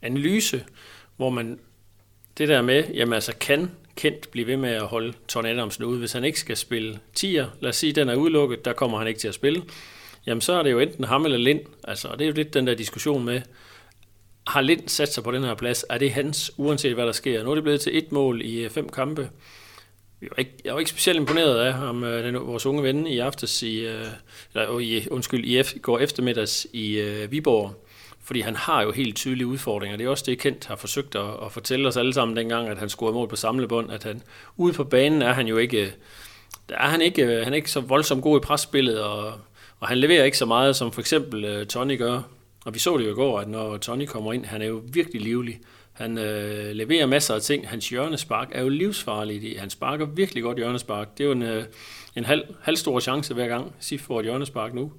analyse, 0.02 0.64
hvor 1.16 1.30
man 1.30 1.58
det 2.38 2.48
der 2.48 2.62
med, 2.62 2.84
jamen 2.94 3.12
altså 3.12 3.32
kan 3.40 3.70
Kent 3.96 4.30
blive 4.30 4.46
ved 4.46 4.56
med 4.56 4.70
at 4.70 4.82
holde 4.82 5.12
Tony 5.28 5.46
Adamsen 5.46 5.84
ude, 5.84 5.98
hvis 5.98 6.12
han 6.12 6.24
ikke 6.24 6.40
skal 6.40 6.56
spille 6.56 6.98
10'er, 7.18 7.44
lad 7.60 7.68
os 7.68 7.76
sige, 7.76 7.92
den 7.92 8.08
er 8.08 8.14
udelukket, 8.14 8.64
der 8.64 8.72
kommer 8.72 8.98
han 8.98 9.06
ikke 9.06 9.20
til 9.20 9.28
at 9.28 9.34
spille, 9.34 9.62
jamen 10.28 10.40
så 10.40 10.52
er 10.52 10.62
det 10.62 10.70
jo 10.70 10.78
enten 10.78 11.04
ham 11.04 11.24
eller 11.24 11.38
Lind, 11.38 11.60
altså, 11.84 12.08
og 12.08 12.18
det 12.18 12.24
er 12.24 12.28
jo 12.28 12.34
lidt 12.34 12.54
den 12.54 12.66
der 12.66 12.74
diskussion 12.74 13.24
med, 13.24 13.40
har 14.46 14.60
Lind 14.60 14.88
sat 14.88 15.12
sig 15.12 15.24
på 15.24 15.30
den 15.30 15.44
her 15.44 15.54
plads, 15.54 15.84
er 15.90 15.98
det 15.98 16.12
hans, 16.12 16.50
uanset 16.56 16.94
hvad 16.94 17.06
der 17.06 17.12
sker. 17.12 17.44
Nu 17.44 17.50
er 17.50 17.54
det 17.54 17.64
blevet 17.64 17.80
til 17.80 17.98
et 17.98 18.12
mål 18.12 18.42
i 18.42 18.60
øh, 18.60 18.70
fem 18.70 18.88
kampe, 18.88 19.30
jeg 20.22 20.28
var 20.30 20.36
ikke, 20.38 20.52
jeg 20.64 20.72
var 20.72 20.78
ikke 20.78 20.90
specielt 20.90 21.18
imponeret 21.18 21.58
af 21.58 21.72
ham, 21.72 22.04
øh, 22.04 22.24
den, 22.24 22.34
vores 22.34 22.66
unge 22.66 22.82
ven 22.82 23.06
i 23.06 23.18
aftes 23.18 23.62
i, 23.62 23.80
øh, 23.80 24.06
eller, 24.54 24.76
øh, 24.76 24.82
i 24.82 25.08
undskyld, 25.08 25.44
i 25.44 25.62
F, 25.62 25.74
går 25.82 25.98
eftermiddags 25.98 26.66
i 26.72 27.02
uh, 27.02 27.32
Viborg, 27.32 27.86
fordi 28.24 28.40
han 28.40 28.56
har 28.56 28.82
jo 28.82 28.92
helt 28.92 29.16
tydelige 29.16 29.46
udfordringer. 29.46 29.96
Det 29.96 30.06
er 30.06 30.10
også 30.10 30.24
det, 30.26 30.38
Kent 30.38 30.66
har 30.66 30.76
forsøgt 30.76 31.14
at, 31.14 31.30
at 31.44 31.52
fortælle 31.52 31.88
os 31.88 31.96
alle 31.96 32.14
sammen 32.14 32.36
dengang, 32.36 32.68
at 32.68 32.78
han 32.78 32.88
scorede 32.88 33.14
mål 33.14 33.28
på 33.28 33.36
samlebånd, 33.36 33.92
at 33.92 34.04
han 34.04 34.22
ude 34.56 34.72
på 34.72 34.84
banen 34.84 35.22
er 35.22 35.32
han 35.32 35.46
jo 35.46 35.56
ikke, 35.56 35.94
der 36.68 36.74
er 36.74 36.88
han 36.88 37.00
ikke, 37.00 37.44
han 37.44 37.52
er 37.52 37.56
ikke 37.56 37.70
så 37.70 37.80
voldsomt 37.80 38.22
god 38.22 38.40
i 38.40 38.46
presspillet, 38.46 39.02
og, 39.02 39.32
og 39.80 39.88
han 39.88 39.98
leverer 39.98 40.24
ikke 40.24 40.38
så 40.38 40.46
meget, 40.46 40.76
som 40.76 40.92
for 40.92 41.00
eksempel 41.00 41.44
øh, 41.44 41.66
Tony 41.66 41.98
gør. 41.98 42.22
Og 42.64 42.74
vi 42.74 42.78
så 42.78 42.98
det 42.98 43.04
jo 43.04 43.10
i 43.10 43.14
går, 43.14 43.40
at 43.40 43.48
når 43.48 43.76
Tony 43.76 44.06
kommer 44.06 44.32
ind, 44.32 44.44
han 44.44 44.62
er 44.62 44.66
jo 44.66 44.82
virkelig 44.92 45.22
livlig. 45.22 45.60
Han 45.92 46.18
øh, 46.18 46.70
leverer 46.70 47.06
masser 47.06 47.34
af 47.34 47.42
ting. 47.42 47.68
Hans 47.68 47.88
hjørnespark 47.88 48.48
er 48.52 48.62
jo 48.62 48.68
livsfarligt. 48.68 49.60
Han 49.60 49.70
sparker 49.70 50.06
virkelig 50.06 50.42
godt 50.42 50.56
hjørnespark. 50.56 51.18
Det 51.18 51.24
er 51.24 51.28
jo 51.28 51.32
en, 51.32 51.42
øh, 51.42 51.64
en 52.16 52.24
halv, 52.24 52.44
halv 52.62 52.76
stor 52.76 53.00
chance 53.00 53.34
hver 53.34 53.48
gang, 53.48 53.74
Sif 53.80 54.00
får 54.00 54.20
et 54.20 54.24
hjørnespark 54.24 54.74
nu. 54.74 54.92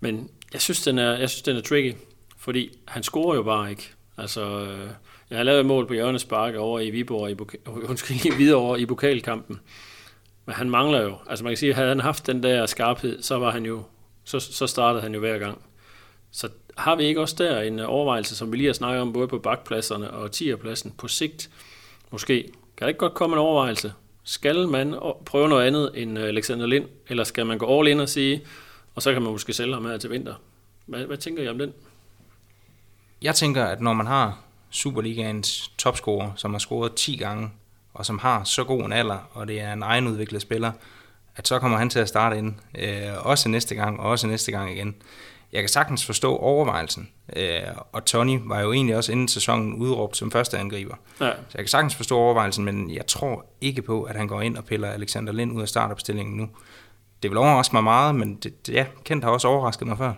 Men 0.00 0.30
jeg 0.52 0.60
synes, 0.60 0.82
den 0.82 0.98
er, 0.98 1.18
jeg 1.18 1.30
synes, 1.30 1.42
den 1.42 1.56
er 1.56 1.60
tricky, 1.60 1.94
fordi 2.38 2.78
han 2.88 3.02
scorer 3.02 3.34
jo 3.34 3.42
bare 3.42 3.70
ikke. 3.70 3.90
Altså, 4.18 4.60
øh, 4.60 4.88
jeg 5.30 5.38
har 5.38 5.44
lavet 5.44 5.60
et 5.60 5.66
mål 5.66 5.86
på 5.86 5.94
hjørnespark 5.94 6.54
over 6.54 6.80
i 6.80 6.90
Viborg, 6.90 7.30
i, 7.30 7.34
undskyld, 7.90 8.26
i 8.26 8.34
Hvidovre 8.36 8.80
i 8.80 8.86
pokalkampen. 8.86 9.60
Men 10.46 10.54
han 10.54 10.70
mangler 10.70 11.02
jo, 11.02 11.16
altså 11.28 11.44
man 11.44 11.50
kan 11.50 11.56
sige, 11.56 11.70
at 11.70 11.76
havde 11.76 11.88
han 11.88 12.00
haft 12.00 12.26
den 12.26 12.42
der 12.42 12.66
skarphed, 12.66 13.22
så 13.22 13.38
var 13.38 13.50
han 13.50 13.66
jo, 13.66 13.82
så, 14.24 14.40
så 14.40 14.66
startede 14.66 15.02
han 15.02 15.14
jo 15.14 15.20
hver 15.20 15.38
gang. 15.38 15.62
Så 16.30 16.48
har 16.76 16.96
vi 16.96 17.04
ikke 17.04 17.20
også 17.20 17.34
der 17.38 17.60
en 17.60 17.78
øh, 17.78 17.84
overvejelse, 17.88 18.36
som 18.36 18.52
vi 18.52 18.56
lige 18.56 18.66
har 18.66 18.74
snakket 18.74 19.02
om, 19.02 19.12
både 19.12 19.28
på 19.28 19.38
bakpladserne 19.38 20.10
og 20.10 20.32
tierpladsen 20.32 20.94
på 20.98 21.08
sigt? 21.08 21.50
Måske. 22.10 22.42
Kan 22.76 22.84
der 22.84 22.88
ikke 22.88 22.98
godt 22.98 23.14
komme 23.14 23.36
en 23.36 23.40
overvejelse? 23.40 23.92
Skal 24.24 24.68
man 24.68 24.94
prøve 25.24 25.48
noget 25.48 25.66
andet 25.66 25.90
end 25.94 26.18
øh, 26.18 26.24
Alexander 26.24 26.66
Lind, 26.66 26.84
eller 27.08 27.24
skal 27.24 27.46
man 27.46 27.58
gå 27.58 27.78
all 27.78 27.88
in 27.88 28.00
og 28.00 28.08
sige, 28.08 28.42
og 28.94 29.02
så 29.02 29.12
kan 29.12 29.22
man 29.22 29.32
måske 29.32 29.52
sælge 29.52 29.74
ham 29.74 29.84
her 29.84 29.98
til 29.98 30.10
vinter? 30.10 30.34
Hvad, 30.86 31.04
hvad 31.04 31.16
tænker 31.16 31.42
I 31.42 31.48
om 31.48 31.58
den? 31.58 31.72
Jeg 33.22 33.34
tænker, 33.34 33.64
at 33.64 33.80
når 33.80 33.92
man 33.92 34.06
har 34.06 34.38
Superligaens 34.70 35.72
topscorer, 35.78 36.32
som 36.36 36.52
har 36.52 36.58
scoret 36.58 36.94
10 36.94 37.16
gange, 37.16 37.50
og 37.94 38.06
som 38.06 38.18
har 38.18 38.44
så 38.44 38.64
god 38.64 38.82
en 38.82 38.92
alder, 38.92 39.18
og 39.32 39.48
det 39.48 39.60
er 39.60 39.72
en 39.72 39.82
egenudviklet 39.82 40.42
spiller, 40.42 40.72
at 41.36 41.48
så 41.48 41.58
kommer 41.58 41.78
han 41.78 41.90
til 41.90 41.98
at 41.98 42.08
starte 42.08 42.38
ind, 42.38 42.54
øh, 42.78 43.26
også 43.26 43.48
næste 43.48 43.74
gang, 43.74 44.00
og 44.00 44.10
også 44.10 44.26
næste 44.26 44.52
gang 44.52 44.76
igen. 44.76 44.94
Jeg 45.52 45.62
kan 45.62 45.68
sagtens 45.68 46.06
forstå 46.06 46.36
overvejelsen, 46.36 47.08
øh, 47.36 47.60
og 47.92 48.04
Tony 48.04 48.40
var 48.44 48.60
jo 48.60 48.72
egentlig 48.72 48.96
også 48.96 49.12
inden 49.12 49.28
sæsonen 49.28 49.74
udråbt 49.74 50.16
som 50.16 50.30
første 50.30 50.58
angriber. 50.58 50.94
Ja, 51.20 51.26
Så 51.26 51.34
jeg 51.54 51.58
kan 51.58 51.68
sagtens 51.68 51.94
forstå 51.94 52.18
overvejelsen, 52.18 52.64
men 52.64 52.90
jeg 52.94 53.06
tror 53.06 53.46
ikke 53.60 53.82
på, 53.82 54.02
at 54.02 54.16
han 54.16 54.28
går 54.28 54.40
ind 54.40 54.56
og 54.56 54.64
piller 54.64 54.90
Alexander 54.90 55.32
Lind 55.32 55.52
ud 55.52 55.62
af 55.62 55.68
startopstillingen 55.68 56.36
nu. 56.36 56.48
Det 57.22 57.30
vil 57.30 57.38
overraske 57.38 57.76
mig 57.76 57.84
meget, 57.84 58.14
men 58.14 58.34
det, 58.34 58.54
ja, 58.68 58.86
Kent 59.04 59.24
har 59.24 59.30
også 59.30 59.48
overrasket 59.48 59.88
mig 59.88 59.98
før. 59.98 60.12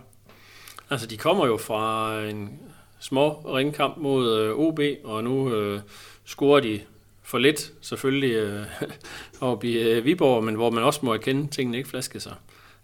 altså 0.89 1.07
de 1.07 1.17
kommer 1.17 1.45
jo 1.45 1.57
fra 1.57 2.19
en 2.21 2.59
små 2.99 3.31
ringkamp 3.31 3.97
mod 3.97 4.39
øh, 4.39 4.55
OB, 4.55 4.79
og 5.03 5.23
nu 5.23 5.53
øh, 5.53 5.81
scorer 6.25 6.59
de 6.59 6.79
for 7.25 7.37
lidt, 7.37 7.71
selvfølgelig, 7.81 8.31
øh, 8.31 8.65
oppe 9.41 9.67
i 9.67 9.77
øh, 9.77 10.05
Viborg, 10.05 10.43
men 10.43 10.55
hvor 10.55 10.69
man 10.69 10.83
også 10.83 10.99
må 11.03 11.13
erkende, 11.13 11.43
at 11.43 11.49
tingene 11.51 11.77
ikke 11.77 11.89
flaskede 11.89 12.19
sig. 12.19 12.33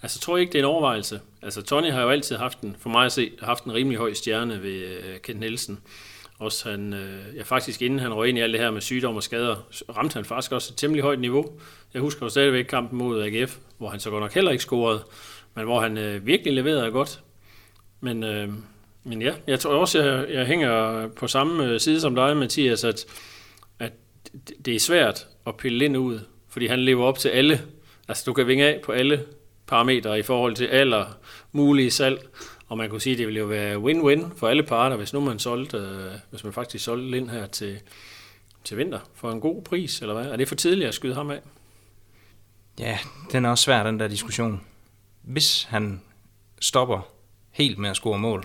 Altså, 0.01 0.19
tror 0.19 0.37
jeg 0.37 0.41
ikke, 0.41 0.53
det 0.53 0.59
er 0.59 0.63
en 0.63 0.69
overvejelse. 0.69 1.19
Altså, 1.41 1.61
Tony 1.61 1.91
har 1.91 2.01
jo 2.01 2.09
altid 2.09 2.35
haft 2.35 2.61
en, 2.61 2.75
for 2.79 2.89
mig 2.89 3.05
at 3.05 3.11
se, 3.11 3.31
haft 3.41 3.63
en 3.63 3.73
rimelig 3.73 3.97
høj 3.97 4.13
stjerne 4.13 4.63
ved 4.63 4.71
øh, 4.71 5.19
Kent 5.23 5.39
Nielsen. 5.39 5.79
Også 6.39 6.69
han, 6.69 6.93
øh, 6.93 7.35
ja, 7.35 7.43
faktisk 7.43 7.81
inden 7.81 7.99
han 7.99 8.13
røg 8.13 8.29
ind 8.29 8.37
i 8.37 8.41
alt 8.41 8.53
det 8.53 8.61
her 8.61 8.71
med 8.71 8.81
sygdom 8.81 9.15
og 9.15 9.23
skader, 9.23 9.55
ramte 9.97 10.13
han 10.13 10.25
faktisk 10.25 10.51
også 10.51 10.73
et 10.73 10.77
temmelig 10.77 11.03
højt 11.03 11.19
niveau. 11.19 11.45
Jeg 11.93 12.01
husker 12.01 12.25
jo 12.25 12.29
stadigvæk 12.29 12.65
kampen 12.65 12.97
mod 12.97 13.23
AGF, 13.23 13.57
hvor 13.77 13.89
han 13.89 13.99
så 13.99 14.09
godt 14.09 14.21
nok 14.21 14.33
heller 14.33 14.51
ikke 14.51 14.63
scorede, 14.63 15.03
men 15.55 15.65
hvor 15.65 15.81
han 15.81 15.97
øh, 15.97 16.25
virkelig 16.25 16.53
leverede 16.53 16.91
godt. 16.91 17.21
Men, 17.99 18.23
øh, 18.23 18.49
men 19.03 19.21
ja, 19.21 19.33
jeg 19.47 19.59
tror 19.59 19.71
også, 19.71 20.03
jeg, 20.03 20.29
jeg 20.29 20.45
hænger 20.45 21.07
på 21.07 21.27
samme 21.27 21.65
øh, 21.65 21.79
side 21.79 22.01
som 22.01 22.15
dig, 22.15 22.37
Mathias, 22.37 22.83
at 22.83 23.05
det 24.65 24.75
er 24.75 24.79
svært 24.79 25.27
at 25.47 25.57
pille 25.57 25.85
ind 25.85 25.97
ud, 25.97 26.19
fordi 26.49 26.67
han 26.67 26.79
lever 26.79 27.05
op 27.05 27.17
til 27.17 27.29
alle. 27.29 27.61
Altså, 28.07 28.23
du 28.25 28.33
kan 28.33 28.47
vinge 28.47 28.65
af 28.65 28.81
på 28.83 28.91
alle 28.91 29.25
parametre 29.67 30.19
i 30.19 30.21
forhold 30.21 30.55
til 30.55 30.65
alder, 30.65 31.05
mulige 31.51 31.91
salg, 31.91 32.27
og 32.67 32.77
man 32.77 32.89
kunne 32.89 33.01
sige, 33.01 33.13
at 33.13 33.17
det 33.17 33.27
ville 33.27 33.39
jo 33.39 33.45
være 33.45 33.77
win-win 33.77 34.37
for 34.37 34.47
alle 34.47 34.63
parter, 34.63 34.95
hvis 34.95 35.13
nu 35.13 35.19
man 35.19 35.39
solgte, 35.39 35.77
øh, 35.77 36.11
hvis 36.29 36.43
man 36.43 36.53
faktisk 36.53 36.85
solgte 36.85 37.11
Lind 37.11 37.29
her 37.29 37.47
til, 37.47 37.79
til 38.63 38.77
vinter 38.77 38.99
for 39.15 39.31
en 39.31 39.41
god 39.41 39.61
pris, 39.61 40.01
eller 40.01 40.13
hvad? 40.13 40.31
Er 40.31 40.35
det 40.35 40.47
for 40.47 40.55
tidligt 40.55 40.87
at 40.87 40.93
skyde 40.93 41.15
ham 41.15 41.31
af? 41.31 41.39
Ja, 42.79 42.99
den 43.31 43.45
er 43.45 43.49
også 43.49 43.63
svær, 43.63 43.83
den 43.83 43.99
der 43.99 44.07
diskussion. 44.07 44.61
Hvis 45.21 45.63
han 45.63 46.01
stopper 46.61 47.11
helt 47.51 47.77
med 47.77 47.89
at 47.89 47.95
score 47.95 48.19
mål 48.19 48.43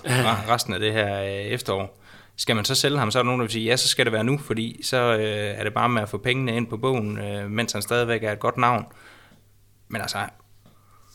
resten 0.48 0.74
af 0.74 0.80
det 0.80 0.92
her 0.92 1.22
øh, 1.22 1.28
efterår, 1.28 1.95
skal 2.36 2.56
man 2.56 2.64
så 2.64 2.74
sælge 2.74 2.98
ham, 2.98 3.10
så 3.10 3.18
er 3.18 3.22
der 3.22 3.26
nogen, 3.26 3.40
der 3.40 3.44
vil 3.44 3.52
sige, 3.52 3.64
ja, 3.64 3.76
så 3.76 3.88
skal 3.88 4.04
det 4.04 4.12
være 4.12 4.24
nu, 4.24 4.38
fordi 4.38 4.80
så 4.82 4.96
øh, 4.96 5.58
er 5.58 5.64
det 5.64 5.74
bare 5.74 5.88
med 5.88 6.02
at 6.02 6.08
få 6.08 6.18
pengene 6.18 6.56
ind 6.56 6.66
på 6.66 6.76
bogen, 6.76 7.18
øh, 7.18 7.50
mens 7.50 7.72
han 7.72 7.82
stadigvæk 7.82 8.22
er 8.22 8.32
et 8.32 8.40
godt 8.40 8.56
navn. 8.56 8.84
Men 9.88 10.00
altså, 10.00 10.18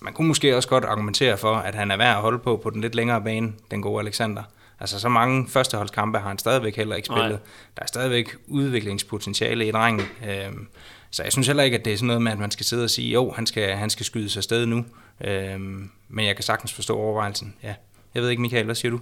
man 0.01 0.13
kunne 0.13 0.27
måske 0.27 0.55
også 0.55 0.69
godt 0.69 0.85
argumentere 0.85 1.37
for, 1.37 1.55
at 1.55 1.75
han 1.75 1.91
er 1.91 1.97
værd 1.97 2.15
at 2.15 2.21
holde 2.21 2.39
på 2.39 2.57
på 2.63 2.69
den 2.69 2.81
lidt 2.81 2.95
længere 2.95 3.21
bane, 3.21 3.53
den 3.71 3.81
gode 3.81 3.99
Alexander. 3.99 4.43
Altså 4.79 4.99
så 4.99 5.09
mange 5.09 5.47
førsteholdskampe 5.47 6.19
har 6.19 6.27
han 6.27 6.37
stadigvæk 6.37 6.75
heller 6.75 6.95
ikke 6.95 7.05
spillet. 7.05 7.29
Nej. 7.29 7.39
Der 7.77 7.83
er 7.83 7.87
stadigvæk 7.87 8.35
udviklingspotentiale 8.47 9.67
i 9.67 9.71
drengen. 9.71 10.05
Øhm, 10.29 10.67
så 11.11 11.23
jeg 11.23 11.31
synes 11.31 11.47
heller 11.47 11.63
ikke, 11.63 11.77
at 11.77 11.85
det 11.85 11.93
er 11.93 11.97
sådan 11.97 12.07
noget 12.07 12.21
med, 12.21 12.31
at 12.31 12.39
man 12.39 12.51
skal 12.51 12.65
sidde 12.65 12.83
og 12.83 12.89
sige, 12.89 13.13
jo, 13.13 13.31
han 13.31 13.47
skal, 13.47 13.75
han 13.75 13.89
skal 13.89 14.05
skyde 14.05 14.29
sig 14.29 14.43
sted 14.43 14.65
nu. 14.65 14.85
Øhm, 15.23 15.91
men 16.09 16.25
jeg 16.25 16.35
kan 16.35 16.43
sagtens 16.43 16.73
forstå 16.73 16.97
overvejelsen. 16.97 17.55
Ja. 17.63 17.73
Jeg 18.15 18.23
ved 18.23 18.29
ikke, 18.29 18.41
Michael, 18.41 18.65
hvad 18.65 18.75
siger 18.75 18.91
du? 18.91 18.99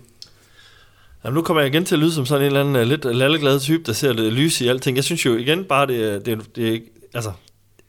Jamen, 1.24 1.36
nu 1.36 1.42
kommer 1.42 1.62
jeg 1.62 1.74
igen 1.74 1.86
til 1.86 1.96
at 1.96 2.00
lyde 2.00 2.14
som 2.14 2.26
sådan 2.26 2.42
en 2.42 2.48
eller 2.48 2.60
anden 2.60 2.76
uh, 2.76 2.82
lidt 2.82 3.06
lalleglad 3.06 3.60
type, 3.60 3.84
der 3.84 3.94
ser 3.94 4.14
det 4.14 4.34
lys 4.34 4.62
i 4.62 4.68
alting. 4.68 4.96
Jeg 4.96 5.04
synes 5.04 5.26
jo 5.26 5.36
igen 5.36 5.64
bare, 5.64 5.88
det, 5.88 6.26
det, 6.26 6.56
det, 6.56 6.84
altså, 7.14 7.32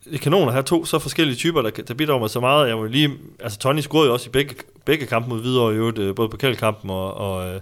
det 0.04 0.14
er 0.14 0.18
kanon 0.18 0.48
at 0.48 0.52
have 0.52 0.62
to 0.62 0.84
så 0.84 0.98
forskellige 0.98 1.36
typer, 1.36 1.62
der, 1.62 1.70
der 1.70 1.94
bidrager 1.94 2.20
med 2.20 2.28
så 2.28 2.40
meget. 2.40 2.68
Jeg 2.68 2.76
må 2.76 2.84
lige, 2.84 3.10
altså 3.40 3.58
Tony 3.58 3.80
scorede 3.80 4.06
jo 4.06 4.12
også 4.12 4.28
i 4.28 4.30
begge, 4.30 4.54
begge 4.84 5.06
kampe 5.06 5.28
mod 5.28 5.40
Hvidovre, 5.40 5.72
i 5.72 5.76
øvrigt, 5.76 5.98
øh, 5.98 6.14
både 6.14 6.28
pokalkampen 6.28 6.90
og, 6.90 7.14
og, 7.14 7.54
øh, 7.54 7.60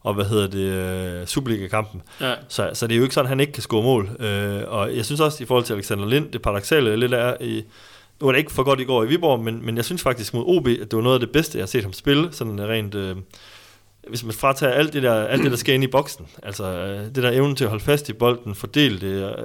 og 0.00 0.14
hvad 0.14 0.24
hedder 0.24 0.46
det, 0.46 1.28
Superliga-kampen. 1.28 2.02
Ja. 2.20 2.34
Så, 2.48 2.70
så 2.74 2.86
det 2.86 2.94
er 2.94 2.96
jo 2.96 3.02
ikke 3.02 3.14
sådan, 3.14 3.26
at 3.26 3.28
han 3.28 3.40
ikke 3.40 3.52
kan 3.52 3.62
score 3.62 3.82
mål. 3.82 4.10
og 4.68 4.96
jeg 4.96 5.04
synes 5.04 5.20
også, 5.20 5.42
i 5.42 5.46
forhold 5.46 5.64
til 5.64 5.72
Alexander 5.74 6.06
Lind, 6.06 6.32
det 6.32 6.42
paradoxale 6.42 6.96
lidt 6.96 7.14
er, 7.14 7.34
i, 7.40 7.62
nu 8.20 8.26
var 8.26 8.32
det 8.32 8.38
ikke 8.38 8.52
for 8.52 8.62
godt 8.62 8.80
i 8.80 8.84
går 8.84 9.04
i 9.04 9.06
Viborg, 9.06 9.40
men, 9.40 9.66
men 9.66 9.76
jeg 9.76 9.84
synes 9.84 10.02
faktisk 10.02 10.34
mod 10.34 10.44
OB, 10.46 10.66
at 10.66 10.78
det 10.78 10.96
var 10.96 11.02
noget 11.02 11.16
af 11.16 11.20
det 11.20 11.30
bedste, 11.30 11.58
jeg 11.58 11.62
har 11.62 11.66
set 11.66 11.82
ham 11.82 11.92
spille, 11.92 12.32
sådan 12.32 12.68
rent... 12.68 12.94
Øh, 12.94 13.16
hvis 14.08 14.24
man 14.24 14.32
fratager 14.32 14.72
alt 14.72 14.92
det, 14.92 15.02
der, 15.02 15.14
alt 15.14 15.42
det, 15.42 15.50
der 15.50 15.56
skal 15.56 15.74
ind 15.74 15.84
i 15.84 15.86
boksen, 15.86 16.26
altså 16.42 16.64
øh, 16.64 17.04
det 17.04 17.16
der 17.16 17.30
evne 17.30 17.54
til 17.54 17.64
at 17.64 17.70
holde 17.70 17.84
fast 17.84 18.08
i 18.08 18.12
bolden, 18.12 18.54
fordele 18.54 19.00
det, 19.00 19.28
øh, 19.28 19.44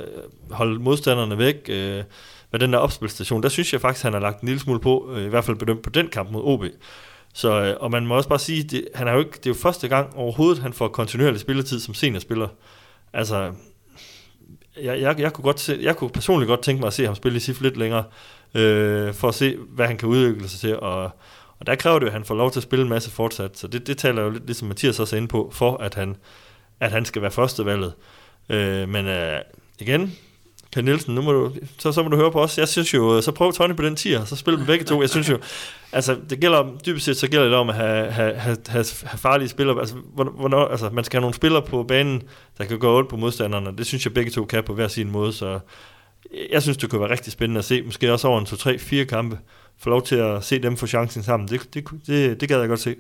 holde 0.52 0.80
modstanderne 0.80 1.38
væk, 1.38 1.70
øh, 1.70 2.04
med 2.52 2.60
den 2.60 2.74
der 2.74 2.80
opspilstation, 2.80 3.44
der 3.44 3.50
synes 3.50 3.74
jeg 3.74 3.82
faktisk, 3.82 4.04
han 4.04 4.14
har 4.14 4.20
lagt 4.20 4.42
en 4.42 4.48
lille 4.48 4.60
smule 4.60 4.80
på, 4.80 5.12
øh, 5.16 5.26
i 5.26 5.28
hvert 5.28 5.44
fald 5.46 5.58
bedømt 5.58 5.82
på 5.82 5.90
den 5.90 6.08
kamp 6.08 6.32
mod 6.32 6.42
OB. 6.44 6.64
Så, 7.34 7.62
øh, 7.62 7.76
og 7.80 7.92
man 7.92 8.08
må 8.08 8.16
også 8.16 8.30
bare 8.30 8.40
sige, 8.40 8.64
det, 8.64 8.88
han 8.96 9.08
er 9.08 9.14
jo 9.14 9.20
ikke, 9.20 9.32
det 9.32 9.46
er 9.46 9.50
jo 9.50 9.54
første 9.54 9.88
gang 9.88 10.16
overhovedet, 10.16 10.62
han 10.62 10.74
får 10.74 10.88
kontinuerlig 10.88 11.40
spilletid 11.40 11.80
som 11.80 11.94
seniorspiller. 11.94 12.48
Altså, 13.14 13.52
jeg, 14.82 15.02
jeg, 15.02 15.20
jeg, 15.20 15.34
kunne 15.34 15.44
godt 15.44 15.60
se, 15.60 15.80
jeg 15.82 15.96
kunne 15.96 16.10
personligt 16.10 16.48
godt 16.48 16.62
tænke 16.62 16.80
mig 16.80 16.88
at 16.88 16.94
se 16.94 17.06
ham 17.06 17.16
spille 17.16 17.38
i 17.38 17.40
SIF 17.40 17.62
lidt 17.62 17.78
længere, 17.78 18.04
øh, 18.56 19.14
for 19.14 19.28
at 19.28 19.36
se, 19.36 19.58
hvad 19.70 19.88
han 19.88 19.98
kan 19.98 20.10
udvikle 20.10 20.50
sig 20.50 20.60
til, 20.60 20.80
og 20.80 21.12
og 21.60 21.68
der 21.68 21.76
kræver 21.76 22.00
det 22.00 22.06
jo, 22.06 22.08
at 22.08 22.14
han 22.14 22.26
får 22.26 22.36
lov 22.36 22.52
til 22.52 22.60
at 22.60 22.64
spille 22.64 22.84
en 22.84 22.90
masse 22.90 23.12
fortsat. 23.12 23.58
Så 23.58 23.68
det, 23.68 23.88
det 23.88 23.98
taler 23.98 24.22
jo 24.22 24.30
lidt, 24.30 24.46
ligesom 24.46 24.68
Mathias 24.68 25.00
også 25.00 25.16
er 25.16 25.18
inde 25.18 25.28
på, 25.28 25.50
for 25.54 25.78
at 25.78 25.96
han, 25.96 26.16
at 26.80 26.92
han 26.92 27.06
skal 27.06 27.22
være 27.22 27.32
førstevalget. 27.32 27.94
Øh, 28.50 28.90
men 28.90 29.06
øh, 29.06 29.40
igen, 29.80 30.16
Ken 30.74 30.86
Nielsen, 30.86 31.16
nu 31.16 31.22
må 31.22 31.32
du, 31.32 31.52
så, 31.80 31.92
så 31.92 32.04
må 32.04 32.10
du 32.10 32.16
høre 32.16 32.32
på 32.32 32.42
os. 32.42 32.58
Jeg 32.58 32.68
synes 32.68 32.94
jo, 32.94 33.18
øh, 33.18 33.24
så 33.24 33.32
prøv 33.32 33.54
Tony 33.54 33.76
på 33.76 33.82
den 33.82 33.96
tier, 33.96 34.26
så 34.26 34.36
spil 34.36 34.58
med 34.58 34.66
begge 34.66 34.86
to. 34.86 35.02
Jeg 35.02 35.10
synes 35.10 35.30
jo, 35.30 35.38
altså 35.92 36.18
det 36.30 36.40
gælder, 36.40 36.66
dybest 36.86 37.06
set 37.06 37.18
så 37.18 37.28
gælder 37.28 37.46
det 37.46 37.56
om 37.56 37.70
at 37.70 37.76
have, 37.76 38.12
have, 38.12 38.36
have, 38.36 38.58
have, 38.68 38.86
have 39.04 39.18
farlige 39.18 39.50
spillere. 39.50 39.80
Altså, 39.80 39.96
hvornår, 40.16 40.68
altså, 40.68 40.90
man 40.90 41.04
skal 41.04 41.18
have 41.18 41.22
nogle 41.22 41.34
spillere 41.34 41.62
på 41.62 41.84
banen, 41.84 42.24
der 42.58 42.66
kan 42.66 42.80
gå 42.80 42.98
ondt 42.98 43.10
på 43.10 43.18
modstanderne. 43.18 43.78
Det 43.78 43.86
synes 43.86 44.06
jeg 44.06 44.14
begge 44.14 44.32
to 44.32 44.46
kan 44.46 44.64
på 44.64 44.74
hver 44.74 44.88
sin 44.88 45.12
måde, 45.12 45.34
så 45.34 45.60
jeg 46.52 46.62
synes, 46.62 46.78
det 46.78 46.90
kunne 46.90 47.02
være 47.02 47.12
rigtig 47.12 47.34
spændende 47.34 47.60
at 47.60 47.66
se. 47.66 47.82
Måske 47.82 48.14
også 48.14 48.28
over 48.28 48.40
en 48.40 48.46
2-3-4 48.46 49.04
kampe 49.04 49.40
få 49.80 49.90
lov 49.90 50.06
til 50.06 50.16
at 50.16 50.44
se 50.44 50.60
dem 50.60 50.78
få 50.78 50.88
chancen 50.88 51.24
sammen. 51.24 51.50
Det, 51.50 51.74
det, 51.74 51.86
det, 52.08 52.42
det 52.42 52.50
gad 52.50 52.60
jeg 52.60 52.70
godt 52.70 52.80
se. 52.80 52.96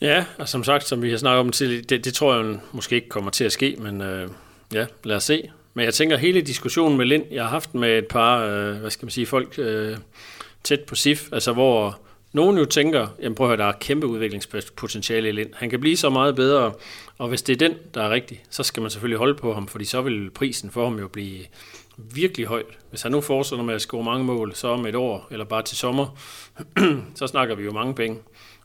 Ja, 0.00 0.24
og 0.38 0.48
som 0.48 0.64
sagt, 0.64 0.86
som 0.86 1.02
vi 1.02 1.10
har 1.10 1.18
snakket 1.18 1.40
om 1.40 1.52
til, 1.52 1.88
det, 1.88 2.04
det 2.04 2.14
tror 2.14 2.34
jeg 2.34 2.58
måske 2.72 2.96
ikke 2.96 3.08
kommer 3.08 3.30
til 3.30 3.44
at 3.44 3.52
ske, 3.52 3.76
men 3.78 4.00
øh, 4.00 4.30
ja, 4.72 4.86
lad 5.04 5.16
os 5.16 5.24
se. 5.24 5.50
Men 5.74 5.84
jeg 5.84 5.94
tænker, 5.94 6.16
hele 6.16 6.40
diskussionen 6.40 6.98
med 6.98 7.06
Lind, 7.06 7.24
jeg 7.30 7.42
har 7.42 7.50
haft 7.50 7.74
med 7.74 7.98
et 7.98 8.06
par, 8.06 8.38
øh, 8.44 8.76
hvad 8.76 8.90
skal 8.90 9.06
man 9.06 9.10
sige, 9.10 9.26
folk 9.26 9.54
øh, 9.58 9.96
tæt 10.64 10.80
på 10.80 10.94
SIF, 10.94 11.32
altså 11.32 11.52
hvor 11.52 11.98
nogen 12.32 12.58
jo 12.58 12.64
tænker, 12.64 13.06
jamen 13.22 13.34
prøv 13.34 13.46
at 13.46 13.48
høre, 13.48 13.66
der 13.66 13.72
er 13.72 13.78
kæmpe 13.80 14.06
udviklingspotentiale 14.06 15.28
i 15.28 15.32
Lind. 15.32 15.50
Han 15.54 15.70
kan 15.70 15.80
blive 15.80 15.96
så 15.96 16.10
meget 16.10 16.36
bedre, 16.36 16.72
og 17.18 17.28
hvis 17.28 17.42
det 17.42 17.52
er 17.62 17.68
den, 17.68 17.78
der 17.94 18.02
er 18.02 18.10
rigtig, 18.10 18.42
så 18.50 18.62
skal 18.62 18.80
man 18.80 18.90
selvfølgelig 18.90 19.18
holde 19.18 19.34
på 19.34 19.54
ham, 19.54 19.68
fordi 19.68 19.84
så 19.84 20.00
vil 20.00 20.30
prisen 20.30 20.70
for 20.70 20.84
ham 20.84 20.98
jo 20.98 21.08
blive 21.08 21.38
virkelig 21.96 22.46
højt. 22.46 22.78
Hvis 22.90 23.02
han 23.02 23.12
nu 23.12 23.20
fortsætter 23.20 23.64
med 23.64 23.74
at 23.74 23.80
score 23.80 24.04
mange 24.04 24.24
mål, 24.24 24.54
så 24.54 24.68
om 24.68 24.86
et 24.86 24.94
år, 24.94 25.28
eller 25.30 25.44
bare 25.44 25.62
til 25.62 25.76
sommer, 25.76 26.18
så 27.14 27.26
snakker 27.26 27.54
vi 27.54 27.64
jo 27.64 27.72
mange 27.72 27.94
penge. 27.94 28.18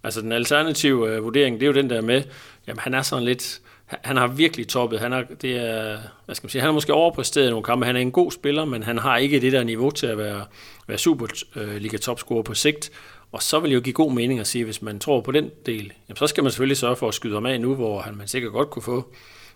Altså 0.03 0.21
den 0.21 0.31
alternative 0.31 1.17
uh, 1.17 1.23
vurdering, 1.23 1.59
det 1.59 1.65
er 1.65 1.67
jo 1.67 1.73
den 1.73 1.89
der 1.89 2.01
med, 2.01 2.23
jamen 2.67 2.79
han 2.79 2.93
er 2.93 3.01
sådan 3.01 3.25
lidt, 3.25 3.61
han 3.85 4.17
har 4.17 4.27
virkelig 4.27 4.67
toppet. 4.67 4.99
Han 4.99 5.13
er, 5.13 5.23
det 5.41 5.55
er, 5.55 5.97
hvad 6.25 6.35
skal 6.35 6.45
man 6.45 6.49
sige, 6.49 6.61
han 6.61 6.69
er 6.69 6.73
måske 6.73 6.93
overpræsteret 6.93 7.47
i 7.47 7.49
nogle 7.49 7.63
kampe. 7.63 7.85
Han 7.85 7.95
er 7.95 7.99
en 7.99 8.11
god 8.11 8.31
spiller, 8.31 8.65
men 8.65 8.83
han 8.83 8.97
har 8.97 9.17
ikke 9.17 9.41
det 9.41 9.51
der 9.51 9.63
niveau 9.63 9.91
til 9.91 10.07
at 10.07 10.17
være, 10.17 10.45
være 10.87 10.97
Superliga 10.97 11.95
øh, 11.95 11.99
topscorer 11.99 12.43
på 12.43 12.53
sigt. 12.53 12.91
Og 13.33 13.43
så 13.43 13.59
vil 13.59 13.69
det 13.69 13.75
jo 13.75 13.81
give 13.81 13.93
god 13.93 14.11
mening 14.11 14.39
at 14.39 14.47
sige, 14.47 14.65
hvis 14.65 14.81
man 14.81 14.99
tror 14.99 15.21
på 15.21 15.31
den 15.31 15.51
del, 15.65 15.93
jamen 16.09 16.15
så 16.15 16.27
skal 16.27 16.43
man 16.43 16.51
selvfølgelig 16.51 16.77
sørge 16.77 16.95
for 16.95 17.07
at 17.07 17.13
skyde 17.13 17.33
ham 17.33 17.45
af 17.45 17.61
nu, 17.61 17.75
hvor 17.75 18.01
han 18.01 18.17
man 18.17 18.27
sikkert 18.27 18.51
godt 18.51 18.69
kunne 18.69 18.83
få, 18.83 19.07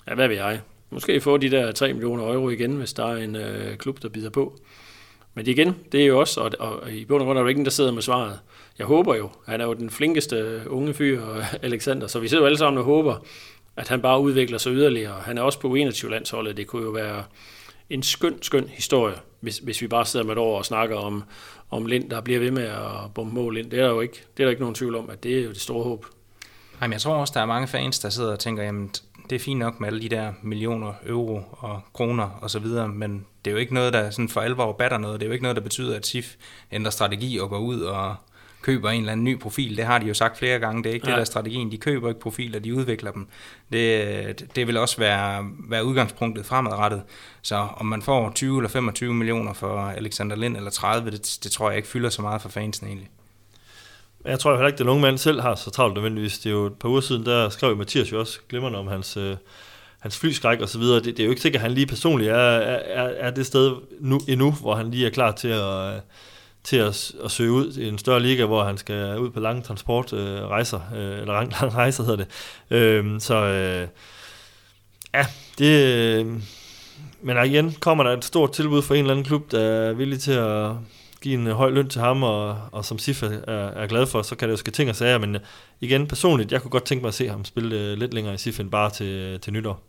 ja, 0.07 0.15
hvad 0.15 0.27
ved 0.27 0.35
jeg, 0.35 0.59
Måske 0.89 1.21
få 1.21 1.37
de 1.37 1.51
der 1.51 1.71
3 1.71 1.93
millioner 1.93 2.33
euro 2.33 2.49
igen, 2.49 2.75
hvis 2.75 2.93
der 2.93 3.05
er 3.05 3.17
en 3.17 3.35
øh, 3.35 3.77
klub, 3.77 4.01
der 4.01 4.09
bider 4.09 4.29
på. 4.29 4.59
Men 5.33 5.47
igen, 5.47 5.75
det 5.91 6.01
er 6.01 6.05
jo 6.05 6.19
også, 6.19 6.41
og, 6.41 6.51
og 6.59 6.91
i 6.91 7.05
bund 7.05 7.21
og 7.21 7.25
grund 7.25 7.39
er 7.39 7.43
der 7.43 7.49
ikke 7.49 7.63
der 7.63 7.69
sidder 7.69 7.91
med 7.91 8.01
svaret. 8.01 8.39
Jeg 8.77 8.85
håber 8.85 9.15
jo, 9.15 9.29
han 9.45 9.61
er 9.61 9.65
jo 9.65 9.73
den 9.73 9.89
flinkeste 9.89 10.61
unge 10.67 10.93
fyr, 10.93 11.21
Alexander, 11.61 12.07
så 12.07 12.19
vi 12.19 12.27
sidder 12.27 12.43
jo 12.43 12.45
alle 12.45 12.57
sammen 12.57 12.77
og 12.77 12.83
håber, 12.83 13.15
at 13.75 13.87
han 13.87 14.01
bare 14.01 14.21
udvikler 14.21 14.57
sig 14.57 14.71
yderligere. 14.71 15.21
Han 15.21 15.37
er 15.37 15.41
også 15.41 15.59
på 15.59 15.75
21 15.75 16.11
landsholdet, 16.11 16.57
Det 16.57 16.67
kunne 16.67 16.83
jo 16.83 16.89
være 16.89 17.23
en 17.89 18.03
skøn, 18.03 18.41
skøn 18.41 18.67
historie, 18.67 19.15
hvis, 19.39 19.57
hvis 19.57 19.81
vi 19.81 19.87
bare 19.87 20.05
sidder 20.05 20.25
med 20.25 20.33
et 20.33 20.39
år 20.39 20.57
og 20.57 20.65
snakker 20.65 20.95
om, 20.97 21.23
om 21.69 21.85
Lind, 21.85 22.09
der 22.09 22.21
bliver 22.21 22.39
ved 22.39 22.51
med 22.51 22.63
at 22.63 23.13
bombe 23.15 23.33
mål 23.33 23.57
ind. 23.57 23.71
Det 23.71 23.79
er 23.79 23.83
der 23.83 23.93
jo 23.93 24.01
ikke, 24.01 24.23
det 24.37 24.43
er 24.43 24.47
der 24.47 24.49
ikke 24.49 24.61
nogen 24.61 24.75
tvivl 24.75 24.95
om, 24.95 25.09
at 25.09 25.23
det 25.23 25.39
er 25.39 25.43
jo 25.43 25.49
det 25.49 25.61
store 25.61 25.83
håb. 25.83 26.05
Jamen, 26.81 26.93
jeg 26.93 27.01
tror 27.01 27.15
også, 27.15 27.33
der 27.35 27.41
er 27.41 27.45
mange 27.45 27.67
fans, 27.67 27.99
der 27.99 28.09
sidder 28.09 28.31
og 28.31 28.39
tænker, 28.39 28.63
jamen, 28.63 28.91
det 29.29 29.35
er 29.35 29.39
fint 29.39 29.59
nok 29.59 29.79
med 29.79 29.87
alle 29.87 30.01
de 30.01 30.09
der 30.09 30.33
millioner 30.41 30.93
euro 31.05 31.41
og 31.51 31.81
kroner 31.93 32.29
og 32.41 32.49
så 32.49 32.59
videre, 32.59 32.87
men 32.87 33.25
det 33.45 33.51
er 33.51 33.55
jo 33.55 33.57
ikke 33.57 33.73
noget, 33.73 33.93
der 33.93 34.09
sådan 34.09 34.29
for 34.29 34.41
alvor 34.41 34.71
batter 34.71 34.97
noget. 34.97 35.19
Det 35.19 35.25
er 35.25 35.27
jo 35.27 35.33
ikke 35.33 35.43
noget, 35.43 35.55
der 35.55 35.61
betyder, 35.61 35.95
at 35.95 36.07
SIF 36.07 36.35
ændrer 36.71 36.91
strategi 36.91 37.37
og 37.37 37.49
går 37.49 37.59
ud 37.59 37.81
og 37.81 38.15
køber 38.61 38.89
en 38.89 38.99
eller 38.99 39.11
anden 39.11 39.23
ny 39.23 39.39
profil. 39.39 39.77
Det 39.77 39.85
har 39.85 39.99
de 39.99 40.05
jo 40.05 40.13
sagt 40.13 40.37
flere 40.37 40.59
gange. 40.59 40.83
Det 40.83 40.89
er 40.89 40.93
ikke 40.93 41.07
ja. 41.07 41.11
det, 41.11 41.15
der 41.15 41.21
er 41.21 41.25
strategien. 41.25 41.71
De 41.71 41.77
køber 41.77 42.09
ikke 42.09 42.21
profiler, 42.21 42.59
de 42.59 42.75
udvikler 42.75 43.11
dem. 43.11 43.27
Det, 43.71 44.55
det 44.55 44.67
vil 44.67 44.77
også 44.77 44.97
være, 44.97 45.49
være 45.69 45.85
udgangspunktet 45.85 46.45
fremadrettet. 46.45 47.03
Så 47.41 47.55
om 47.55 47.85
man 47.85 48.01
får 48.01 48.31
20 48.35 48.57
eller 48.57 48.69
25 48.69 49.13
millioner 49.13 49.53
for 49.53 49.79
Alexander 49.79 50.35
Lind 50.35 50.57
eller 50.57 50.69
30, 50.69 51.11
det, 51.11 51.37
det 51.43 51.51
tror 51.51 51.69
jeg 51.69 51.77
ikke 51.77 51.89
fylder 51.89 52.09
så 52.09 52.21
meget 52.21 52.41
for 52.41 52.49
fansen 52.49 52.87
egentlig. 52.87 53.09
Jeg 54.25 54.39
tror 54.39 54.51
heller 54.51 54.67
ikke, 54.67 54.75
at 54.75 54.79
den 54.79 54.89
unge 54.89 55.01
mand 55.01 55.17
selv 55.17 55.41
har 55.41 55.55
så 55.55 55.69
travlt 55.69 55.93
nødvendigvis. 55.93 56.39
Det 56.39 56.49
er 56.49 56.53
jo 56.53 56.65
et 56.65 56.73
par 56.73 56.89
uger 56.89 57.01
siden, 57.01 57.25
der 57.25 57.49
skrev 57.49 57.77
Mathias 57.77 58.11
jo 58.11 58.19
også 58.19 58.39
glimrende 58.49 58.79
om 58.79 58.87
hans, 58.87 59.17
øh, 59.17 59.35
hans 59.99 60.17
flyskræk 60.19 60.61
og 60.61 60.69
så 60.69 60.79
videre. 60.79 60.95
Det, 60.95 61.05
det, 61.05 61.19
er 61.19 61.23
jo 61.23 61.29
ikke 61.29 61.41
sikkert, 61.41 61.59
at 61.59 61.61
han 61.61 61.71
lige 61.71 61.85
personligt 61.85 62.31
er, 62.31 62.35
er, 62.35 63.03
er 63.03 63.31
det 63.31 63.45
sted 63.45 63.75
nu, 63.99 64.19
endnu, 64.27 64.51
hvor 64.51 64.75
han 64.75 64.91
lige 64.91 65.05
er 65.05 65.09
klar 65.09 65.31
til 65.31 65.47
at, 65.47 66.01
til 66.67 66.77
at, 66.77 67.11
at 67.23 67.31
søge 67.31 67.51
ud 67.51 67.73
i 67.73 67.87
en 67.87 67.97
større 67.97 68.19
liga, 68.19 68.45
hvor 68.45 68.63
han 68.63 68.77
skal 68.77 69.19
ud 69.19 69.29
på 69.29 69.39
lange 69.39 69.61
transportrejser, 69.61 70.79
øh, 70.95 71.11
øh, 71.11 71.19
eller 71.21 71.33
lange, 71.33 71.51
lange 71.61 71.75
rejser 71.75 72.03
hedder 72.03 72.25
det. 72.25 72.27
Øh, 72.77 73.19
så 73.19 73.35
øh, 73.35 73.87
ja, 75.13 75.25
det... 75.57 75.85
Øh, 75.85 76.25
men 77.21 77.45
igen, 77.45 77.71
kommer 77.79 78.03
der 78.03 78.11
et 78.17 78.25
stort 78.25 78.51
tilbud 78.51 78.81
fra 78.81 78.95
en 78.95 78.99
eller 78.99 79.11
anden 79.11 79.25
klub, 79.25 79.51
der 79.51 79.59
er 79.59 79.93
villig 79.93 80.19
til 80.19 80.31
at 80.31 80.71
give 81.21 81.33
en 81.33 81.47
høj 81.47 81.69
løn 81.69 81.89
til 81.89 82.01
ham, 82.01 82.23
og, 82.23 82.57
og 82.71 82.85
som 82.85 82.99
Sif 82.99 83.23
er, 83.23 83.29
er 83.53 83.87
glad 83.87 84.05
for, 84.05 84.21
så 84.21 84.35
kan 84.35 84.47
det 84.47 84.51
jo 84.51 84.57
ske 84.57 84.71
ting 84.71 84.89
og 84.89 84.95
sager, 84.95 85.17
men 85.17 85.35
øh, 85.35 85.41
igen, 85.81 86.07
personligt, 86.07 86.51
jeg 86.51 86.61
kunne 86.61 86.71
godt 86.71 86.85
tænke 86.85 87.01
mig 87.01 87.07
at 87.07 87.13
se 87.13 87.29
ham 87.29 87.45
spille 87.45 87.75
øh, 87.75 87.97
lidt 87.97 88.13
længere 88.13 88.33
i 88.33 88.37
Sif 88.37 88.59
end 88.59 88.71
bare 88.71 88.89
til, 88.89 89.39
til 89.39 89.53
nytår. 89.53 89.83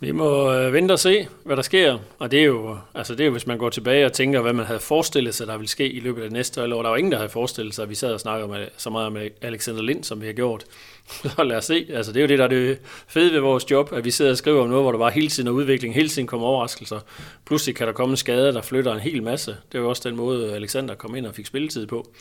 Vi 0.00 0.12
må 0.12 0.52
øh, 0.52 0.72
vente 0.72 0.92
og 0.92 0.98
se, 0.98 1.28
hvad 1.44 1.56
der 1.56 1.62
sker, 1.62 1.98
og 2.18 2.30
det 2.30 2.40
er, 2.40 2.44
jo, 2.44 2.78
altså 2.94 3.12
det 3.14 3.20
er 3.20 3.24
jo, 3.24 3.30
hvis 3.30 3.46
man 3.46 3.58
går 3.58 3.70
tilbage 3.70 4.06
og 4.06 4.12
tænker, 4.12 4.40
hvad 4.40 4.52
man 4.52 4.66
havde 4.66 4.80
forestillet 4.80 5.34
sig, 5.34 5.46
der 5.46 5.56
ville 5.56 5.68
ske 5.68 5.90
i 5.90 6.00
løbet 6.00 6.22
af 6.22 6.24
det 6.24 6.32
næste 6.32 6.62
år. 6.62 6.82
Der 6.82 6.88
var 6.88 6.96
ingen, 6.96 7.12
der 7.12 7.18
havde 7.18 7.30
forestillet 7.30 7.74
sig, 7.74 7.82
at 7.82 7.88
vi 7.88 7.94
sad 7.94 8.12
og 8.12 8.20
snakkede 8.20 8.48
med, 8.48 8.60
øh, 8.60 8.66
så 8.76 8.90
meget 8.90 9.12
med 9.12 9.24
øh, 9.24 9.30
Alexander 9.40 9.82
Lind, 9.82 10.04
som 10.04 10.20
vi 10.20 10.26
har 10.26 10.32
gjort. 10.32 10.64
Så 11.06 11.44
lad 11.44 11.56
os 11.56 11.64
se. 11.64 11.86
Altså, 11.92 12.12
det 12.12 12.20
er 12.20 12.22
jo 12.22 12.28
det, 12.28 12.38
der 12.38 12.44
er 12.44 12.48
det 12.48 12.78
fede 13.08 13.32
ved 13.32 13.40
vores 13.40 13.70
job, 13.70 13.92
at 13.92 14.04
vi 14.04 14.10
sidder 14.10 14.30
og 14.30 14.36
skriver 14.36 14.62
om 14.62 14.68
noget, 14.68 14.84
hvor 14.84 14.92
der 14.92 14.98
bare 14.98 15.10
hele 15.10 15.28
tiden 15.28 15.46
er 15.48 15.52
udvikling, 15.52 15.94
hele 15.94 16.08
tiden 16.08 16.26
kommer 16.26 16.46
overraskelser. 16.46 17.00
Pludselig 17.46 17.76
kan 17.76 17.86
der 17.86 17.92
komme 17.92 18.12
en 18.12 18.16
skade, 18.16 18.52
der 18.52 18.62
flytter 18.62 18.94
en 18.94 19.00
hel 19.00 19.22
masse. 19.22 19.56
Det 19.72 19.82
var 19.82 19.88
også 19.88 20.08
den 20.08 20.16
måde, 20.16 20.46
øh, 20.46 20.54
Alexander 20.54 20.94
kom 20.94 21.16
ind 21.16 21.26
og 21.26 21.34
fik 21.34 21.46
spilletid 21.46 21.86
på. 21.86 22.12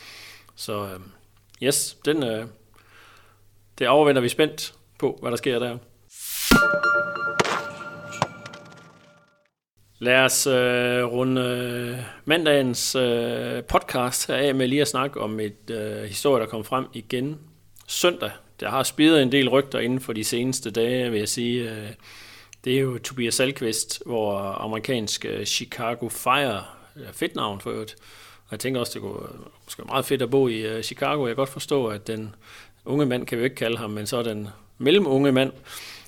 Så 0.56 0.84
øh, 0.84 1.00
yes, 1.64 1.98
den, 2.06 2.24
øh, 2.24 2.46
det 3.80 3.86
afventer 3.86 4.22
vi 4.22 4.30
spændt 4.30 4.74
på, 5.00 5.18
hvad 5.22 5.32
der 5.32 5.38
sker 5.38 5.60
der. 5.60 5.78
Lad 10.06 10.26
os 10.26 10.47
øh, 10.47 11.03
runde 11.03 11.41
øh, 11.41 11.99
mandagens 12.26 12.95
øh, 12.95 13.64
podcast 13.64 14.28
her 14.28 14.36
af 14.36 14.56
med 14.56 14.68
lige 14.68 14.82
at 14.82 14.88
snakke 14.88 15.22
om 15.22 15.39
et 15.39 15.70
øh, 15.70 16.03
historie, 16.03 16.43
der 16.43 16.49
kom 16.49 16.64
frem 16.64 16.86
igen 16.93 17.39
søndag. 17.88 18.32
Der 18.60 18.70
har 18.70 18.84
spidet 18.84 19.22
en 19.22 19.32
del 19.32 19.49
rygter 19.49 19.80
inden 19.80 19.99
for 19.99 20.14
de 20.14 20.24
seneste 20.24 20.72
dage, 20.72 21.12
vil 21.12 21.20
jeg 21.20 21.30
sige. 21.30 21.72
Øh, 21.72 21.89
det 22.66 22.76
er 22.76 22.80
jo 22.80 22.97
Tobias 22.97 23.34
Salkvist, 23.34 24.01
hvor 24.06 24.38
amerikansk 24.38 25.26
øh, 25.26 25.45
Chicago 25.45 26.10
Fire, 26.10 26.64
øh, 26.95 27.14
fedt 27.14 27.36
navn 27.36 27.62
for 27.62 27.70
øvrigt. 27.70 27.95
Og 28.45 28.51
jeg 28.51 28.60
tænker 28.60 28.80
også, 28.80 28.93
det 28.93 29.01
kunne 29.01 29.24
øh, 29.24 29.39
måske 29.66 29.80
være 29.80 29.88
meget 29.88 30.06
fedt 30.06 30.22
at 30.22 30.30
bo 30.30 30.47
i 30.47 30.58
øh, 30.58 30.84
Chicago. 30.84 31.28
Jeg 31.28 31.36
kan 31.36 31.41
godt 31.41 31.49
forstå, 31.49 31.88
at 31.88 32.08
den 32.08 32.36
unge 32.86 33.06
mand, 33.06 33.26
kan 33.26 33.38
vi 33.38 33.43
ikke 33.43 33.56
kalde 33.56 33.78
ham, 33.78 33.89
men 33.89 34.08
så 34.08 34.24
den 34.24 34.47
mellemunge 34.78 35.32
mand, 35.32 35.51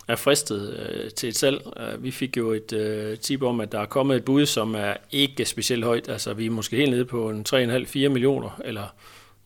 er 0.07 0.15
fristet 0.15 0.79
øh, 0.79 1.11
til 1.11 1.29
et 1.29 1.35
salg. 1.35 1.61
Uh, 1.65 2.03
vi 2.03 2.11
fik 2.11 2.37
jo 2.37 2.51
et 2.51 2.73
øh, 2.73 3.17
tip 3.17 3.43
om, 3.43 3.59
at 3.59 3.71
der 3.71 3.79
er 3.79 3.85
kommet 3.85 4.17
et 4.17 4.25
bud, 4.25 4.45
som 4.45 4.75
er 4.75 4.93
ikke 5.11 5.45
specielt 5.45 5.83
højt. 5.83 6.09
Altså 6.09 6.33
vi 6.33 6.45
er 6.45 6.49
måske 6.49 6.75
helt 6.75 6.91
nede 6.91 7.05
på 7.05 7.29
en 7.29 7.45
3,5-4 7.49 8.07
millioner, 8.07 8.61
eller 8.65 8.93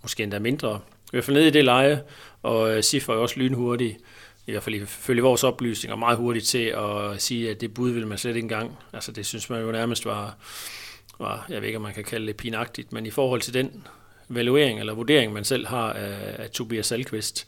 måske 0.01 0.23
endda 0.23 0.39
mindre. 0.39 0.79
Vi 1.11 1.17
er 1.17 1.31
nede 1.31 1.47
i 1.47 1.51
det 1.51 1.65
leje, 1.65 2.03
og 2.43 2.77
øh, 2.77 2.83
Sif 2.83 3.09
er 3.09 3.13
også 3.13 3.39
lynhurtig, 3.39 3.97
i 4.47 4.51
hvert 4.51 4.63
fald 4.63 4.75
ifølge 4.75 5.21
vores 5.21 5.43
oplysninger, 5.43 5.95
meget 5.95 6.17
hurtigt 6.17 6.45
til 6.45 6.73
at 6.77 7.21
sige, 7.21 7.49
at 7.49 7.61
det 7.61 7.73
bud 7.73 7.89
vil 7.89 8.07
man 8.07 8.17
slet 8.17 8.35
ikke 8.35 8.45
engang. 8.45 8.77
Altså 8.93 9.11
det 9.11 9.25
synes 9.25 9.49
man 9.49 9.61
jo 9.61 9.71
nærmest 9.71 10.05
var, 10.05 10.35
var, 11.19 11.45
jeg 11.49 11.61
ved 11.61 11.67
ikke, 11.67 11.77
om 11.77 11.81
man 11.81 11.93
kan 11.93 12.03
kalde 12.03 12.27
det 12.27 12.35
pinagtigt, 12.35 12.93
men 12.93 13.05
i 13.05 13.09
forhold 13.09 13.41
til 13.41 13.53
den 13.53 13.87
valuering 14.29 14.79
eller 14.79 14.93
vurdering, 14.93 15.33
man 15.33 15.43
selv 15.43 15.67
har 15.67 15.93
af, 15.93 16.35
af 16.37 16.49
Tobias 16.49 16.85
Salkvist, 16.85 17.47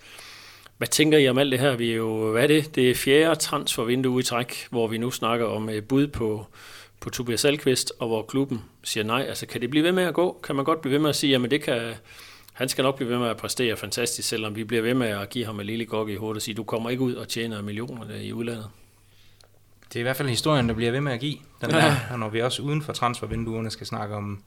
hvad 0.78 0.88
tænker 0.88 1.18
I 1.18 1.30
om 1.30 1.38
alt 1.38 1.52
det 1.52 1.60
her? 1.60 1.76
Vi 1.76 1.92
er 1.92 1.96
jo, 1.96 2.32
hvad 2.32 2.44
er 2.44 2.48
det? 2.48 2.76
Det 2.76 2.92
er 2.92 2.96
fjerde 2.96 3.36
transfervindue 3.36 4.20
i 4.20 4.24
træk, 4.24 4.68
hvor 4.70 4.88
vi 4.88 4.98
nu 4.98 5.12
snakker 5.12 5.46
om 5.46 5.70
et 5.70 5.88
bud 5.88 6.08
på, 6.08 6.46
på 7.00 7.10
Tobias 7.10 7.40
Salkvist, 7.40 7.94
og 8.00 8.08
hvor 8.08 8.22
klubben 8.22 8.64
siger 8.84 9.04
nej. 9.04 9.22
Altså, 9.22 9.46
kan 9.46 9.62
det 9.62 9.70
blive 9.70 9.84
ved 9.84 9.92
med 9.92 10.04
at 10.04 10.14
gå? 10.14 10.40
Kan 10.44 10.56
man 10.56 10.66
godt 10.66 10.82
blive 10.82 10.94
ved 10.94 11.00
med 11.00 11.10
at 11.10 11.16
sige, 11.16 11.36
at 11.36 11.52
det 11.52 11.64
kan, 11.64 11.94
han 12.54 12.70
skal 12.70 12.84
nok 12.84 12.96
blive 12.96 13.10
ved 13.10 13.18
med 13.18 13.28
at 13.28 13.38
præstere 13.38 13.78
fantastisk, 13.78 14.30
selvom 14.30 14.56
vi 14.56 14.64
bliver 14.64 14.82
ved 14.82 14.94
med 14.94 15.08
at 15.08 15.30
give 15.30 15.46
ham 15.46 15.60
en 15.60 15.66
lille 15.66 15.86
gok 15.86 16.10
i 16.10 16.16
hovedet 16.16 16.36
og 16.36 16.42
sige, 16.42 16.56
du 16.56 16.64
kommer 16.64 16.90
ikke 16.90 17.04
ud 17.04 17.14
og 17.14 17.28
tjener 17.28 17.62
millioner 17.62 18.16
i 18.22 18.34
udlandet. 18.34 18.68
Det 19.88 19.96
er 19.96 20.00
i 20.00 20.04
hvert 20.04 20.16
fald 20.16 20.30
historien, 20.30 20.70
der 20.70 20.76
bliver 20.76 20.92
ved 20.92 21.02
med 21.02 21.12
at 21.12 21.20
give. 21.20 21.38
Den 21.62 21.70
der, 21.70 21.96
når 22.18 22.30
vi 22.30 22.42
også 22.42 22.62
uden 22.62 22.82
for 22.82 22.94
transfervinduerne 22.94 23.70
skal 23.70 23.88
snakke 23.88 24.16
om 24.16 24.44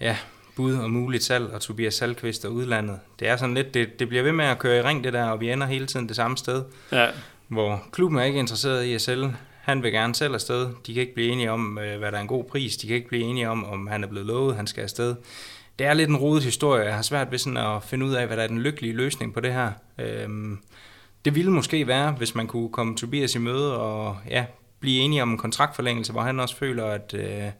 ja, 0.00 0.16
bud 0.56 0.74
og 0.74 0.90
muligt 0.90 1.24
salg, 1.24 1.52
og 1.52 1.60
Tobias 1.60 1.94
Salkvist 1.94 2.44
og 2.44 2.52
udlandet. 2.52 2.98
Det 3.18 3.28
er 3.28 3.36
sådan 3.36 3.54
lidt, 3.54 3.74
det, 3.74 3.98
det 3.98 4.08
bliver 4.08 4.22
ved 4.22 4.32
med 4.32 4.44
at 4.44 4.58
køre 4.58 4.78
i 4.78 4.82
ring 4.82 5.04
det 5.04 5.12
der, 5.12 5.24
og 5.24 5.40
vi 5.40 5.50
ender 5.50 5.66
hele 5.66 5.86
tiden 5.86 6.08
det 6.08 6.16
samme 6.16 6.36
sted. 6.36 6.64
Ja. 6.92 7.08
Hvor 7.48 7.82
klubben 7.92 8.18
er 8.18 8.24
ikke 8.24 8.38
interesseret 8.38 8.84
i 8.84 8.94
at 8.94 9.00
sælge. 9.00 9.36
Han 9.60 9.82
vil 9.82 9.92
gerne 9.92 10.14
selv 10.14 10.34
afsted. 10.34 10.68
De 10.86 10.94
kan 10.94 11.00
ikke 11.00 11.14
blive 11.14 11.32
enige 11.32 11.50
om, 11.50 11.78
øh, 11.78 11.98
hvad 11.98 12.12
der 12.12 12.18
er 12.18 12.22
en 12.22 12.28
god 12.28 12.44
pris. 12.44 12.76
De 12.76 12.86
kan 12.86 12.96
ikke 12.96 13.08
blive 13.08 13.22
enige 13.22 13.50
om, 13.50 13.64
om 13.64 13.86
han 13.86 14.04
er 14.04 14.08
blevet 14.08 14.26
lovet, 14.26 14.56
han 14.56 14.66
skal 14.66 14.82
afsted. 14.82 15.14
Det 15.78 15.86
er 15.86 15.94
lidt 15.94 16.10
en 16.10 16.16
rodet 16.16 16.44
historie. 16.44 16.84
Jeg 16.84 16.94
har 16.94 17.02
svært 17.02 17.30
ved 17.30 17.38
sådan 17.38 17.56
at 17.56 17.82
finde 17.82 18.06
ud 18.06 18.14
af, 18.14 18.26
hvad 18.26 18.36
der 18.36 18.42
er 18.42 18.46
den 18.46 18.60
lykkelige 18.60 18.94
løsning 18.94 19.34
på 19.34 19.40
det 19.40 19.52
her. 19.52 19.72
Øhm, 19.98 20.58
det 21.24 21.34
ville 21.34 21.50
måske 21.50 21.86
være, 21.86 22.12
hvis 22.12 22.34
man 22.34 22.46
kunne 22.46 22.68
komme 22.68 22.96
Tobias 22.96 23.34
i 23.34 23.38
møde 23.38 23.78
og 23.78 24.16
ja, 24.30 24.44
blive 24.80 25.00
enige 25.00 25.22
om 25.22 25.30
en 25.30 25.38
kontraktforlængelse, 25.38 26.12
hvor 26.12 26.20
han 26.20 26.40
også 26.40 26.56
føler, 26.56 26.84
at, 26.84 27.14
øh, 27.14 27.50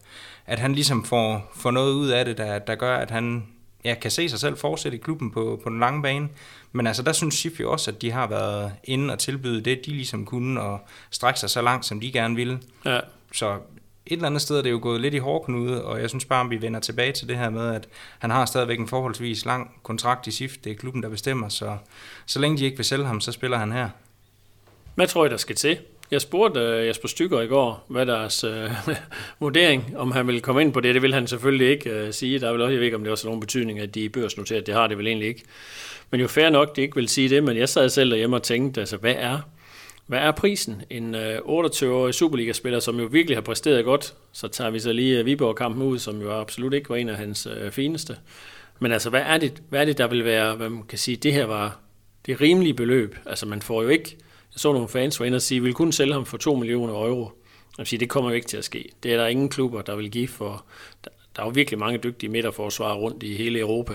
at 0.45 0.59
han 0.59 0.75
ligesom 0.75 1.03
får, 1.03 1.51
får 1.55 1.71
noget 1.71 1.93
ud 1.93 2.07
af 2.07 2.25
det, 2.25 2.37
der, 2.37 2.59
der 2.59 2.75
gør, 2.75 2.97
at 2.97 3.11
han 3.11 3.47
ja, 3.83 3.95
kan 4.01 4.11
se 4.11 4.29
sig 4.29 4.39
selv 4.39 4.57
fortsætte 4.57 4.97
i 4.97 5.01
klubben 5.01 5.31
på, 5.31 5.59
på 5.63 5.69
den 5.69 5.79
lange 5.79 6.01
bane. 6.01 6.29
Men 6.71 6.87
altså, 6.87 7.03
der 7.03 7.13
synes 7.13 7.35
Schiff 7.35 7.59
jo 7.59 7.71
også, 7.71 7.91
at 7.91 8.01
de 8.01 8.11
har 8.11 8.27
været 8.27 8.71
inde 8.83 9.13
og 9.13 9.19
tilbyde 9.19 9.61
det, 9.61 9.81
de 9.85 9.91
ligesom 9.91 10.25
kunne, 10.25 10.61
og 10.61 10.79
strække 11.11 11.39
sig 11.39 11.49
så 11.49 11.61
langt, 11.61 11.85
som 11.85 11.99
de 11.99 12.11
gerne 12.11 12.35
ville. 12.35 12.59
Ja. 12.85 12.99
Så 13.33 13.57
et 14.05 14.13
eller 14.13 14.27
andet 14.27 14.41
sted 14.41 14.57
er 14.57 14.61
det 14.61 14.71
jo 14.71 14.79
gået 14.81 15.01
lidt 15.01 15.13
i 15.13 15.17
hårdknude, 15.17 15.85
og 15.85 16.01
jeg 16.01 16.09
synes 16.09 16.25
bare, 16.25 16.45
at 16.45 16.49
vi 16.49 16.61
vender 16.61 16.79
tilbage 16.79 17.11
til 17.11 17.27
det 17.27 17.37
her 17.37 17.49
med, 17.49 17.75
at 17.75 17.87
han 18.19 18.29
har 18.29 18.45
stadigvæk 18.45 18.79
en 18.79 18.87
forholdsvis 18.87 19.45
lang 19.45 19.71
kontrakt 19.83 20.27
i 20.27 20.31
SIF. 20.31 20.57
Det 20.63 20.71
er 20.71 20.75
klubben, 20.75 21.03
der 21.03 21.09
bestemmer, 21.09 21.49
så 21.49 21.77
så 22.25 22.39
længe 22.39 22.57
de 22.57 22.65
ikke 22.65 22.77
vil 22.77 22.85
sælge 22.85 23.05
ham, 23.05 23.21
så 23.21 23.31
spiller 23.31 23.57
han 23.57 23.71
her. 23.71 23.89
Hvad 24.95 25.07
tror 25.07 25.25
I, 25.25 25.29
der 25.29 25.37
skal 25.37 25.55
til? 25.55 25.77
Jeg 26.11 26.21
spurgte 26.21 26.59
uh, 26.59 26.87
Jesper 26.87 27.07
Stykker 27.07 27.41
i 27.41 27.47
går, 27.47 27.85
hvad 27.87 28.05
deres 28.05 28.43
uh, 28.43 28.71
vurdering, 29.39 29.97
om 29.97 30.11
han 30.11 30.27
ville 30.27 30.41
komme 30.41 30.61
ind 30.61 30.73
på 30.73 30.79
det. 30.79 30.93
Det 30.93 31.01
vil 31.01 31.13
han 31.13 31.27
selvfølgelig 31.27 31.69
ikke 31.69 32.03
uh, 32.03 32.11
sige. 32.11 32.39
Der 32.39 32.47
er 32.47 32.51
vel 32.51 32.61
også, 32.61 32.71
jeg 32.71 32.79
ved 32.79 32.85
ikke, 32.85 32.97
om 32.97 33.03
det 33.03 33.11
også 33.11 33.25
har 33.25 33.29
nogen 33.29 33.39
betydning, 33.39 33.79
at 33.79 33.95
de 33.95 34.05
er 34.05 34.09
børsnoteret. 34.09 34.67
Det 34.67 34.73
har 34.73 34.87
det 34.87 34.97
vel 34.97 35.07
egentlig 35.07 35.27
ikke. 35.27 35.43
Men 36.11 36.21
jo 36.21 36.27
fair 36.27 36.49
nok, 36.49 36.75
det 36.75 36.81
ikke 36.81 36.95
vil 36.95 37.09
sige 37.09 37.29
det, 37.29 37.43
men 37.43 37.57
jeg 37.57 37.69
sad 37.69 37.89
selv 37.89 38.11
derhjemme 38.11 38.35
og 38.35 38.43
tænkte, 38.43 38.81
altså, 38.81 38.97
hvad 38.97 39.15
er, 39.17 39.39
hvad 40.07 40.19
er 40.19 40.31
prisen? 40.31 40.81
En 40.89 41.15
uh, 41.15 41.21
28-årig 41.21 42.13
Superliga-spiller, 42.13 42.79
som 42.79 42.99
jo 42.99 43.05
virkelig 43.05 43.37
har 43.37 43.41
præsteret 43.41 43.85
godt, 43.85 44.13
så 44.31 44.47
tager 44.47 44.69
vi 44.69 44.79
så 44.79 44.93
lige 44.93 45.19
uh, 45.19 45.25
Viborg-kampen 45.25 45.83
ud, 45.83 45.99
som 45.99 46.21
jo 46.21 46.31
absolut 46.31 46.73
ikke 46.73 46.89
var 46.89 46.95
en 46.95 47.09
af 47.09 47.15
hans 47.15 47.47
uh, 47.47 47.71
fineste. 47.71 48.17
Men 48.79 48.91
altså, 48.91 49.09
hvad 49.09 49.21
er, 49.21 49.37
det, 49.37 49.61
hvad 49.69 49.81
er 49.81 49.85
det, 49.85 49.97
der 49.97 50.07
vil 50.07 50.25
være, 50.25 50.55
hvad 50.55 50.69
man 50.69 50.83
kan 50.83 50.97
sige, 50.97 51.17
det 51.17 51.33
her 51.33 51.45
var 51.45 51.79
det 52.25 52.41
rimelige 52.41 52.73
beløb? 52.73 53.15
Altså, 53.25 53.45
man 53.45 53.61
får 53.61 53.83
jo 53.83 53.89
ikke 53.89 54.17
så 54.55 54.73
nogle 54.73 54.87
fans 54.87 55.19
var 55.19 55.25
inde 55.25 55.35
og 55.35 55.41
sige, 55.41 55.57
at 55.57 55.63
vi 55.63 55.71
kunne 55.71 55.93
sælge 55.93 56.13
ham 56.13 56.25
for 56.25 56.37
2 56.37 56.55
millioner 56.55 56.93
euro. 56.93 57.31
Jeg 57.77 57.87
sige, 57.87 57.99
det 57.99 58.09
kommer 58.09 58.29
jo 58.29 58.35
ikke 58.35 58.47
til 58.47 58.57
at 58.57 58.65
ske. 58.65 58.89
Det 59.03 59.13
er 59.13 59.17
der 59.17 59.27
ingen 59.27 59.49
klubber, 59.49 59.81
der 59.81 59.95
vil 59.95 60.11
give 60.11 60.27
for... 60.27 60.65
Der, 61.03 61.09
der 61.35 61.41
er 61.41 61.45
jo 61.45 61.51
virkelig 61.55 61.79
mange 61.79 61.97
dygtige 61.97 62.29
midterforsvarer 62.29 62.95
rundt 62.95 63.23
i 63.23 63.35
hele 63.35 63.59
Europa. 63.59 63.93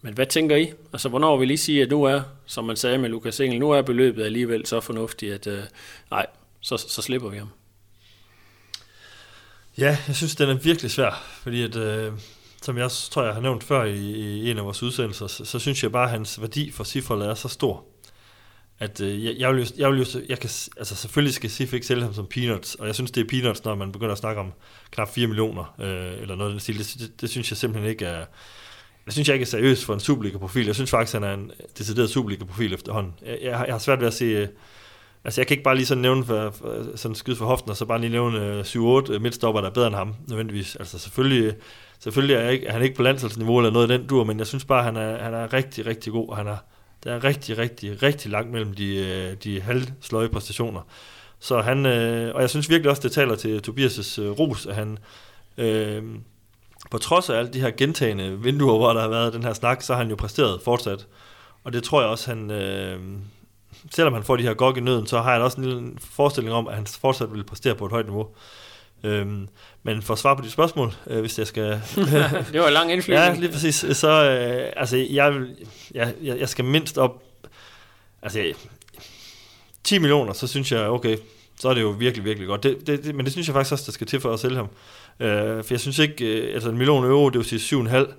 Men 0.00 0.14
hvad 0.14 0.26
tænker 0.26 0.56
I? 0.56 0.72
Altså, 0.92 1.08
hvornår 1.08 1.36
vil 1.36 1.50
I 1.50 1.56
sige, 1.56 1.82
at 1.82 1.90
nu 1.90 2.04
er, 2.04 2.22
som 2.46 2.64
man 2.64 2.76
sagde 2.76 2.98
med 2.98 3.08
Lukas 3.08 3.40
Engel, 3.40 3.60
nu 3.60 3.70
er 3.70 3.82
beløbet 3.82 4.24
alligevel 4.24 4.66
så 4.66 4.80
fornuftigt, 4.80 5.32
at 5.32 5.46
øh, 5.46 5.62
nej, 6.10 6.26
så, 6.60 6.76
så 6.76 7.02
slipper 7.02 7.28
vi 7.28 7.38
ham. 7.38 7.48
Ja, 9.78 9.98
jeg 10.06 10.16
synes, 10.16 10.36
den 10.36 10.48
er 10.48 10.54
virkelig 10.54 10.90
svær, 10.90 11.24
fordi 11.42 11.62
at, 11.62 11.76
øh, 11.76 12.12
som 12.62 12.78
jeg 12.78 12.90
tror, 12.90 13.22
jeg 13.22 13.34
har 13.34 13.40
nævnt 13.40 13.64
før 13.64 13.84
i, 13.84 14.10
i 14.10 14.50
en 14.50 14.58
af 14.58 14.64
vores 14.64 14.82
udsendelser, 14.82 15.26
så, 15.26 15.44
så 15.44 15.58
synes 15.58 15.82
jeg 15.82 15.92
bare, 15.92 16.04
at 16.04 16.10
hans 16.10 16.40
værdi 16.40 16.70
for 16.70 16.84
cifrene 16.84 17.24
er 17.24 17.34
så 17.34 17.48
stor 17.48 17.84
at 18.82 19.00
øh, 19.00 19.24
jeg, 19.24 19.34
jeg, 19.38 19.54
vil 19.54 19.58
jo, 19.58 19.66
jeg 19.78 19.90
vil 19.90 19.98
jo, 19.98 20.20
jeg 20.28 20.38
kan, 20.38 20.50
altså 20.76 20.96
selvfølgelig 20.96 21.34
skal 21.34 21.50
Sif 21.50 21.72
ikke 21.72 21.86
sælge 21.86 22.02
ham 22.02 22.14
som 22.14 22.26
peanuts, 22.26 22.74
og 22.74 22.86
jeg 22.86 22.94
synes, 22.94 23.10
det 23.10 23.20
er 23.20 23.28
peanuts, 23.28 23.64
når 23.64 23.74
man 23.74 23.92
begynder 23.92 24.12
at 24.12 24.18
snakke 24.18 24.40
om 24.40 24.52
knap 24.90 25.08
4 25.14 25.26
millioner, 25.26 25.74
øh, 25.80 26.22
eller 26.22 26.34
noget 26.34 26.54
af 26.54 26.60
stil 26.60 26.78
det, 26.78 26.96
det, 26.98 27.20
det, 27.20 27.30
synes 27.30 27.50
jeg 27.50 27.56
simpelthen 27.56 27.90
ikke 27.90 28.04
er, 28.04 28.24
det 29.04 29.12
synes 29.12 29.28
jeg 29.28 29.34
ikke 29.34 29.44
er 29.44 29.46
seriøst 29.46 29.84
for 29.84 29.94
en 29.94 30.00
Superliga-profil. 30.00 30.66
Jeg 30.66 30.74
synes 30.74 30.90
faktisk, 30.90 31.14
han 31.14 31.24
er 31.24 31.34
en 31.34 31.50
decideret 31.78 32.10
Superliga-profil 32.10 32.74
efterhånden. 32.74 33.12
Jeg, 33.22 33.38
jeg, 33.42 33.64
jeg 33.66 33.74
har 33.74 33.78
svært 33.78 34.00
ved 34.00 34.06
at 34.06 34.14
se, 34.14 34.24
øh, 34.24 34.48
altså 35.24 35.40
jeg 35.40 35.46
kan 35.46 35.54
ikke 35.54 35.64
bare 35.64 35.76
lige 35.76 35.86
sådan 35.86 36.02
nævne, 36.02 36.24
for, 36.24 36.50
for, 36.50 36.96
sådan 36.96 37.14
skyde 37.14 37.36
for 37.36 37.46
hoften, 37.46 37.70
og 37.70 37.76
så 37.76 37.84
bare 37.84 38.00
lige 38.00 38.10
nævne 38.10 38.38
øh, 38.46 38.60
7-8 38.60 39.18
midtstopper, 39.18 39.60
der 39.60 39.68
er 39.68 39.74
bedre 39.74 39.86
end 39.86 39.96
ham, 39.96 40.14
nødvendigvis. 40.28 40.76
Altså 40.76 40.98
selvfølgelig, 40.98 41.54
selvfølgelig 41.98 42.36
er, 42.36 42.48
ikke, 42.48 42.66
er 42.66 42.72
han 42.72 42.82
ikke 42.82 42.94
på 42.94 43.02
landsholdsniveau 43.02 43.58
eller 43.58 43.70
noget 43.70 43.90
af 43.90 43.98
den 43.98 44.06
dur, 44.06 44.24
men 44.24 44.38
jeg 44.38 44.46
synes 44.46 44.64
bare, 44.64 44.82
han 44.82 44.96
er, 44.96 45.22
han 45.22 45.34
er 45.34 45.52
rigtig, 45.52 45.86
rigtig 45.86 46.12
god, 46.12 46.28
og 46.28 46.36
han 46.36 46.46
er, 46.46 46.56
der 47.04 47.14
er 47.14 47.24
rigtig, 47.24 47.58
rigtig, 47.58 48.02
rigtig 48.02 48.30
langt 48.30 48.52
mellem 48.52 48.74
de, 48.74 48.96
øh, 48.96 49.36
de 49.44 49.60
halvsløje 49.60 50.28
præstationer. 50.28 50.80
Så 51.40 51.60
han, 51.60 51.86
øh, 51.86 52.34
og 52.34 52.40
jeg 52.40 52.50
synes 52.50 52.70
virkelig 52.70 52.90
også, 52.90 53.02
det 53.02 53.12
taler 53.12 53.34
til 53.34 53.62
Tobias' 53.68 54.20
øh, 54.20 54.30
ros, 54.30 54.66
at 54.66 54.74
han, 54.74 54.98
øh, 55.58 56.02
på 56.90 56.98
trods 56.98 57.30
af 57.30 57.38
alle 57.38 57.52
de 57.52 57.60
her 57.60 57.70
gentagende 57.70 58.40
vinduer, 58.42 58.78
hvor 58.78 58.92
der 58.92 59.00
har 59.00 59.08
været 59.08 59.32
den 59.32 59.42
her 59.42 59.52
snak, 59.52 59.82
så 59.82 59.92
har 59.92 60.00
han 60.00 60.10
jo 60.10 60.16
præsteret 60.16 60.62
fortsat. 60.62 61.06
Og 61.64 61.72
det 61.72 61.82
tror 61.82 62.00
jeg 62.00 62.10
også, 62.10 62.30
han, 62.34 62.50
øh, 62.50 63.00
selvom 63.90 64.12
han 64.12 64.22
får 64.22 64.36
de 64.36 64.42
her 64.42 64.54
gok 64.54 64.76
i 64.76 64.80
nøden, 64.80 65.06
så 65.06 65.20
har 65.20 65.32
han 65.32 65.42
også 65.42 65.60
en 65.60 65.66
lille 65.66 65.92
forestilling 65.98 66.54
om, 66.54 66.68
at 66.68 66.74
han 66.74 66.86
fortsat 66.86 67.32
vil 67.32 67.44
præstere 67.44 67.74
på 67.74 67.86
et 67.86 67.92
højt 67.92 68.06
niveau. 68.06 68.28
Øhm, 69.04 69.48
men 69.82 70.02
for 70.02 70.12
at 70.12 70.18
svare 70.18 70.36
på 70.36 70.42
dit 70.42 70.52
spørgsmål, 70.52 70.92
øh, 71.06 71.20
hvis 71.20 71.38
jeg 71.38 71.46
skal... 71.46 71.64
det 72.52 72.60
var 72.60 72.66
en 72.66 72.72
lang 72.72 72.92
indflyvning. 72.92 73.26
ja, 73.34 73.40
lige 73.40 73.52
præcis. 73.52 73.74
Så 73.92 74.08
øh, 74.30 74.72
altså, 74.76 74.96
jeg, 74.96 75.40
jeg, 75.94 76.14
jeg, 76.22 76.38
jeg 76.38 76.48
skal 76.48 76.64
mindst 76.64 76.98
op... 76.98 77.22
Altså, 78.22 78.40
jeg- 78.40 78.54
10 79.84 79.98
millioner, 79.98 80.32
så 80.32 80.46
synes 80.46 80.72
jeg, 80.72 80.88
okay, 80.88 81.16
så 81.60 81.68
er 81.68 81.74
det 81.74 81.80
jo 81.82 81.88
virkelig, 81.90 82.24
virkelig 82.24 82.48
godt. 82.48 82.62
Det, 82.62 82.86
det, 82.86 83.04
det, 83.04 83.14
men 83.14 83.24
det 83.24 83.32
synes 83.32 83.46
jeg 83.48 83.54
faktisk 83.54 83.72
også, 83.72 83.84
der 83.86 83.92
skal 83.92 84.06
til 84.06 84.20
for 84.20 84.32
at 84.32 84.40
sælge 84.40 84.56
ham. 84.56 84.68
Øh, 85.20 85.64
for 85.64 85.74
jeg 85.74 85.80
synes 85.80 85.98
ikke, 85.98 86.24
øh, 86.24 86.54
altså 86.54 86.68
en 86.70 86.76
million 86.78 87.04
euro, 87.04 87.28
det 87.28 87.38
vil 87.38 87.58
sige 87.60 87.78
7,5. 87.80 88.12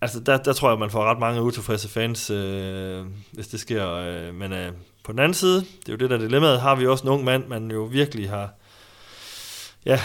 Altså, 0.00 0.20
der, 0.20 0.36
der 0.36 0.52
tror 0.52 0.70
jeg, 0.70 0.78
man 0.78 0.90
får 0.90 1.04
ret 1.04 1.18
mange 1.18 1.42
utilfredse 1.42 1.88
fans, 1.88 2.30
øh, 2.30 3.04
hvis 3.32 3.48
det 3.48 3.60
sker. 3.60 3.92
Øh, 3.92 4.34
men 4.34 4.52
øh, 4.52 4.72
på 5.04 5.12
den 5.12 5.18
anden 5.20 5.34
side, 5.34 5.56
det 5.56 5.88
er 5.88 5.92
jo 5.92 5.96
det 5.96 6.10
der 6.10 6.18
dilemmaet, 6.18 6.60
har 6.60 6.74
vi 6.74 6.86
også 6.86 7.02
en 7.04 7.08
ung 7.10 7.24
mand, 7.24 7.46
man 7.48 7.70
jo 7.70 7.82
virkelig 7.84 8.30
har, 8.30 8.50
ja, 9.88 10.00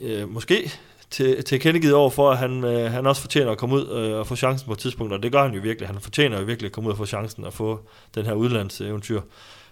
øh, 0.00 0.28
måske 0.28 0.72
til, 1.10 1.44
til 1.44 1.60
kendegivet 1.60 1.94
over 1.94 2.10
for, 2.10 2.30
at 2.30 2.38
han, 2.38 2.64
øh, 2.64 2.92
han 2.92 3.06
også 3.06 3.20
fortjener 3.20 3.50
at 3.50 3.58
komme 3.58 3.74
ud 3.74 3.88
øh, 3.88 4.18
og 4.18 4.26
få 4.26 4.36
chancen 4.36 4.66
på 4.66 4.72
et 4.72 4.78
tidspunkt, 4.78 5.12
og 5.12 5.22
det 5.22 5.32
gør 5.32 5.42
han 5.42 5.54
jo 5.54 5.60
virkelig. 5.60 5.88
Han 5.88 6.00
fortjener 6.00 6.38
jo 6.38 6.44
virkelig 6.44 6.66
at 6.66 6.72
komme 6.72 6.88
ud 6.88 6.92
og 6.92 6.98
få 6.98 7.06
chancen 7.06 7.44
og 7.44 7.52
få 7.52 7.80
den 8.14 8.26
her 8.26 8.32
udlandseventyr. 8.32 9.20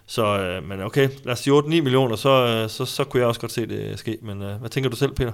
Så, 0.05 0.39
øh, 0.39 0.63
men 0.63 0.81
okay, 0.81 1.09
lad 1.23 1.33
os 1.33 1.39
sige 1.39 1.59
8-9 1.59 1.67
millioner, 1.67 2.15
så, 2.15 2.29
øh, 2.29 2.69
så, 2.69 2.85
så 2.85 3.03
kunne 3.03 3.19
jeg 3.19 3.27
også 3.27 3.41
godt 3.41 3.51
se 3.51 3.65
det 3.65 3.99
ske. 3.99 4.17
Men 4.21 4.41
øh, 4.41 4.59
hvad 4.59 4.69
tænker 4.69 4.89
du 4.89 4.95
selv, 4.95 5.11
Peter? 5.11 5.31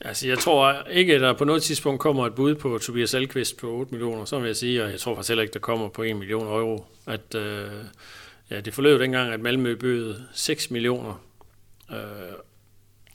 Altså, 0.00 0.28
jeg 0.28 0.38
tror 0.38 0.76
ikke, 0.90 1.14
at 1.14 1.20
der 1.20 1.32
på 1.32 1.44
noget 1.44 1.62
tidspunkt 1.62 2.00
kommer 2.00 2.26
et 2.26 2.34
bud 2.34 2.54
på 2.54 2.78
Tobias 2.78 3.14
Alkvist 3.14 3.56
på 3.56 3.70
8 3.70 3.90
millioner, 3.92 4.24
så 4.24 4.38
vil 4.38 4.46
jeg 4.46 4.56
sige, 4.56 4.84
og 4.84 4.90
jeg 4.90 5.00
tror 5.00 5.14
faktisk 5.14 5.28
heller 5.28 5.42
ikke, 5.42 5.52
der 5.52 5.58
kommer 5.58 5.88
på 5.88 6.02
1 6.02 6.16
million 6.16 6.46
euro. 6.46 6.86
At, 7.06 7.34
øh, 7.34 7.70
ja, 8.50 8.60
det 8.60 8.74
forløb 8.74 9.00
dengang, 9.00 9.32
at 9.32 9.40
Malmø 9.40 9.74
bød 9.74 10.14
6 10.32 10.70
millioner, 10.70 11.20
øh, 11.90 11.96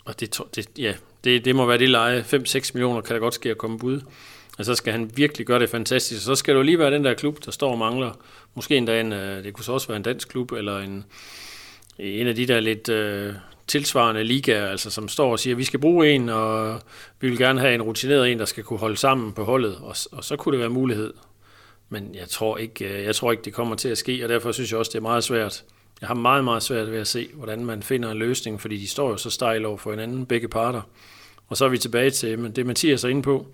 og 0.07 0.19
det, 0.19 0.39
det, 0.55 0.67
ja, 0.77 0.93
det, 1.23 1.45
det 1.45 1.55
må 1.55 1.65
være 1.65 1.77
det 1.77 1.89
leje. 1.89 2.21
5-6 2.21 2.71
millioner 2.73 3.01
kan 3.01 3.13
der 3.13 3.19
godt 3.19 3.33
ske 3.33 3.51
at 3.51 3.57
komme 3.57 3.79
bud. 3.79 4.01
Og 4.57 4.65
så 4.65 4.75
skal 4.75 4.93
han 4.93 5.11
virkelig 5.15 5.47
gøre 5.47 5.59
det 5.59 5.69
fantastisk. 5.69 6.19
Og 6.19 6.23
så 6.23 6.35
skal 6.35 6.53
det 6.53 6.59
jo 6.59 6.63
lige 6.63 6.79
være 6.79 6.91
den 6.91 7.03
der 7.03 7.13
klub, 7.13 7.45
der 7.45 7.51
står 7.51 7.71
og 7.71 7.77
mangler. 7.77 8.11
Måske 8.55 8.77
endda 8.77 8.99
en, 8.99 9.13
øh, 9.13 9.43
det 9.43 9.53
kunne 9.53 9.65
så 9.65 9.71
også 9.71 9.87
være 9.87 9.97
en 9.97 10.03
dansk 10.03 10.29
klub, 10.29 10.51
eller 10.51 10.79
en, 10.79 11.05
en 11.99 12.27
af 12.27 12.35
de 12.35 12.45
der 12.45 12.59
lidt 12.59 12.89
øh, 12.89 13.33
tilsvarende 13.67 14.23
ligaer, 14.23 14.67
altså 14.67 14.89
som 14.89 15.07
står 15.07 15.31
og 15.31 15.39
siger, 15.39 15.53
at 15.53 15.57
vi 15.57 15.63
skal 15.63 15.79
bruge 15.79 16.09
en, 16.09 16.29
og 16.29 16.81
vi 17.19 17.29
vil 17.29 17.37
gerne 17.37 17.59
have 17.59 17.75
en 17.75 17.81
rutineret 17.81 18.31
en, 18.31 18.39
der 18.39 18.45
skal 18.45 18.63
kunne 18.63 18.79
holde 18.79 18.97
sammen 18.97 19.33
på 19.33 19.43
holdet, 19.43 19.75
og, 19.75 19.95
og 20.11 20.23
så 20.23 20.35
kunne 20.35 20.53
det 20.53 20.59
være 20.59 20.69
mulighed. 20.69 21.13
Men 21.89 22.15
jeg 22.15 22.29
tror, 22.29 22.57
ikke, 22.57 22.85
øh, 22.85 23.03
jeg 23.03 23.15
tror 23.15 23.31
ikke, 23.31 23.43
det 23.43 23.53
kommer 23.53 23.75
til 23.75 23.89
at 23.89 23.97
ske, 23.97 24.23
og 24.23 24.29
derfor 24.29 24.51
synes 24.51 24.71
jeg 24.71 24.79
også, 24.79 24.89
det 24.89 24.97
er 24.97 25.01
meget 25.01 25.23
svært. 25.23 25.63
Jeg 26.01 26.07
har 26.07 26.15
meget, 26.15 26.43
meget 26.43 26.63
svært 26.63 26.91
ved 26.91 26.99
at 26.99 27.07
se, 27.07 27.29
hvordan 27.33 27.65
man 27.65 27.83
finder 27.83 28.11
en 28.11 28.17
løsning, 28.17 28.61
fordi 28.61 28.77
de 28.77 28.87
står 28.87 29.09
jo 29.09 29.17
så 29.17 29.29
stejl 29.29 29.65
over 29.65 29.77
for 29.77 29.89
hinanden, 29.89 30.25
begge 30.25 30.47
parter. 30.47 30.81
Og 31.47 31.57
så 31.57 31.65
er 31.65 31.69
vi 31.69 31.77
tilbage 31.77 32.09
til 32.09 32.39
men 32.39 32.51
det, 32.51 32.65
Mathias 32.65 33.03
er 33.03 33.09
inde 33.09 33.21
på. 33.21 33.47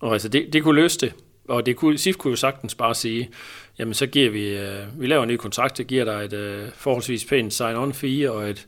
Og 0.00 0.12
altså, 0.12 0.28
det, 0.28 0.52
det 0.52 0.62
kunne 0.62 0.80
løse 0.80 0.98
det. 0.98 1.12
Og 1.48 1.66
det 1.66 1.76
kunne, 1.76 1.98
SIF 1.98 2.16
kunne 2.16 2.30
jo 2.30 2.36
sagtens 2.36 2.74
bare 2.74 2.94
sige, 2.94 3.30
jamen 3.78 3.94
så 3.94 4.06
giver 4.06 4.30
vi, 4.30 4.48
øh, 4.48 5.00
vi 5.00 5.06
laver 5.06 5.22
en 5.22 5.28
ny 5.28 5.36
kontrakt, 5.36 5.78
det 5.78 5.86
giver 5.86 6.04
dig 6.04 6.24
et 6.24 6.32
øh, 6.32 6.68
forholdsvis 6.74 7.24
pænt 7.24 7.52
sign-on 7.52 7.92
fee, 7.92 8.32
og 8.32 8.50
et, 8.50 8.66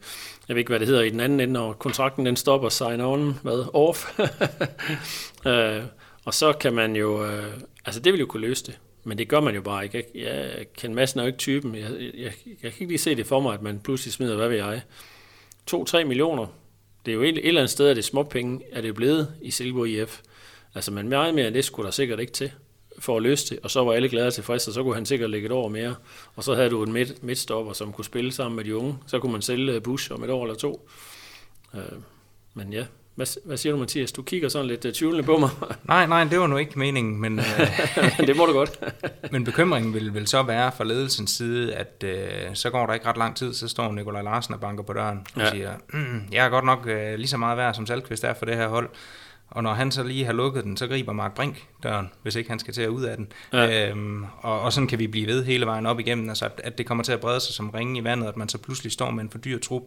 jeg 0.49 0.57
ved 0.57 0.61
ikke, 0.61 0.69
hvad 0.69 0.81
det 0.81 0.89
hedder 0.89 1.03
i 1.03 1.11
den 1.11 1.21
anden 1.21 1.41
ende, 1.41 1.53
når 1.53 1.73
kontrakten 1.73 2.27
den 2.27 2.37
stopper 2.37 2.69
sign-on, 2.69 3.41
hvad, 3.43 3.71
off. 3.75 4.19
øh, 5.47 5.83
og 6.25 6.35
så 6.35 6.53
kan 6.53 6.75
man 6.75 6.97
jo, 6.97 7.27
øh, 7.27 7.53
altså 7.85 8.01
det 8.01 8.13
vil 8.13 8.21
jo 8.21 8.27
kunne 8.27 8.47
løse 8.47 8.67
det. 8.67 8.79
Men 9.05 9.19
det 9.19 9.29
gør 9.29 9.41
man 9.41 9.55
jo 9.55 9.63
bare 9.63 9.85
ikke. 9.85 10.05
Jeg, 10.15 10.25
jeg 10.25 10.67
Ken 10.77 10.95
Madsen 10.95 11.21
er 11.21 11.25
jo 11.25 11.27
ikke 11.27 11.39
typen. 11.39 11.75
Jeg, 11.75 11.91
jeg, 11.91 12.13
jeg, 12.15 12.33
jeg 12.47 12.73
kan 12.73 12.81
ikke 12.81 12.87
lige 12.87 12.99
se 12.99 13.15
det 13.15 13.27
for 13.27 13.41
mig, 13.41 13.55
at 13.55 13.63
man 13.63 13.81
pludselig 13.81 14.13
smider, 14.13 14.37
hvad 14.37 14.49
ved 14.49 14.57
jeg, 14.57 14.83
2-3 15.71 16.05
millioner. 16.05 16.47
Det 17.07 17.13
er 17.13 17.15
jo 17.15 17.23
et, 17.23 17.29
et 17.29 17.49
eller 17.49 17.61
andet 17.61 17.71
sted, 17.71 17.89
at 17.89 17.97
det 17.97 18.05
småpenge, 18.05 18.61
er 18.73 18.81
det 18.81 18.95
blevet 18.95 19.35
i 19.43 19.51
Silkeborg 19.51 19.89
IF. 19.89 20.21
Altså, 20.75 20.91
men 20.91 21.09
meget 21.09 21.35
mere 21.35 21.47
end 21.47 21.55
det 21.55 21.65
skulle 21.65 21.85
der 21.85 21.91
sikkert 21.91 22.21
ikke 22.21 22.33
til 22.33 22.53
for 22.99 23.17
at 23.17 23.23
løse 23.23 23.55
det, 23.55 23.59
og 23.63 23.71
så 23.71 23.85
var 23.85 23.93
alle 23.93 24.09
glade 24.09 24.27
og 24.27 24.35
tilfredse, 24.35 24.71
og 24.71 24.75
så 24.75 24.83
kunne 24.83 24.95
han 24.95 25.07
sikkert 25.07 25.31
lægge 25.31 25.47
et 25.47 25.53
år 25.53 25.69
mere, 25.69 25.95
og 26.35 26.45
så 26.45 26.55
havde 26.55 26.71
du 26.71 26.83
en 26.83 26.93
midt, 26.93 27.23
midtstopper, 27.23 27.73
som 27.73 27.93
kunne 27.93 28.05
spille 28.05 28.33
sammen 28.33 28.57
med 28.57 28.65
de 28.65 28.77
unge, 28.77 28.99
så 29.07 29.19
kunne 29.19 29.33
man 29.33 29.43
sælge 29.43 29.81
Bush 29.81 30.13
om 30.13 30.25
et 30.25 30.31
år 30.31 30.45
eller 30.45 30.57
to. 30.57 30.89
Øh, 31.75 31.81
men 32.55 32.73
ja, 32.73 32.87
hvad, 33.15 33.47
hvad 33.47 33.57
siger 33.57 33.73
du, 33.73 33.79
Mathias? 33.79 34.13
Du 34.13 34.23
kigger 34.23 34.49
sådan 34.49 34.67
lidt 34.67 34.85
uh, 34.85 34.93
tvivlende 34.93 35.23
på 35.25 35.37
mig. 35.39 35.51
Nej, 35.89 36.07
nej, 36.07 36.25
det 36.25 36.41
var 36.41 36.47
nu 36.47 36.57
ikke 36.57 36.79
meningen, 36.79 37.21
men, 37.21 37.39
øh, 37.39 37.47
det 38.27 38.37
må 38.37 38.47
du 38.47 38.53
godt. 38.53 38.81
men 39.33 39.45
bekymringen 39.45 39.95
vil, 39.95 40.15
vil 40.15 40.27
så 40.27 40.43
være 40.43 40.73
fra 40.77 40.85
ledelsens 40.85 41.31
side, 41.31 41.75
at 41.75 42.05
øh, 42.05 42.21
så 42.55 42.71
går 42.71 42.87
der 42.87 42.95
ikke 42.95 43.07
ret 43.07 43.17
lang 43.17 43.37
tid, 43.37 43.55
så 43.55 43.69
står 43.69 43.93
Nikolaj 43.93 44.23
Larsen 44.23 44.55
og 44.55 44.61
banker 44.61 44.85
på 44.85 44.93
døren 44.93 45.19
og 45.35 45.41
Ja. 45.41 45.45
ja. 45.45 45.51
siger, 45.51 45.71
mm, 45.93 46.23
jeg 46.33 46.47
er 46.47 46.51
godt 46.51 46.65
nok 46.65 46.87
øh, 46.87 47.15
lige 47.15 47.29
så 47.29 47.37
meget 47.37 47.57
værd, 47.59 47.75
som 47.75 47.87
Salkvist 47.87 48.25
er 48.25 48.35
for 48.35 48.45
det 48.47 48.57
her 48.57 48.69
hold. 48.69 48.89
Og 49.55 49.63
når 49.63 49.75
han 49.75 49.91
så 49.91 50.03
lige 50.03 50.25
har 50.25 50.33
lukket 50.33 50.65
den, 50.65 50.77
så 50.77 50.87
griber 50.87 51.13
Mark 51.13 51.35
Brink 51.35 51.67
døren, 51.83 52.11
hvis 52.23 52.37
ikke 52.37 52.51
han 52.51 52.59
skal 52.59 52.75
til 52.75 52.83
at 52.83 52.89
ud 52.89 53.03
af 53.03 53.17
den. 53.17 53.33
Ja. 53.53 53.91
Øhm, 53.91 54.25
og, 54.39 54.61
og 54.61 54.73
sådan 54.73 54.89
kan 54.89 54.99
vi 54.99 55.07
blive 55.07 55.27
ved 55.27 55.45
hele 55.45 55.67
vejen 55.67 55.87
op 55.87 56.01
igennem, 56.01 56.29
altså 56.29 56.45
at, 56.45 56.61
at 56.65 56.79
det 56.79 56.87
kommer 56.87 57.05
til 57.05 57.13
at 57.13 57.21
brede 57.21 57.41
sig 57.41 57.55
som 57.55 57.71
ringe 57.71 58.01
i 58.01 58.05
vandet, 58.05 58.29
at 58.29 58.37
man 58.37 58.49
så 58.49 58.59
pludselig 58.59 58.93
står 58.93 59.11
med 59.11 59.25
en 59.25 59.31
for 59.31 59.39
dyr 59.39 59.59
trup, 59.59 59.83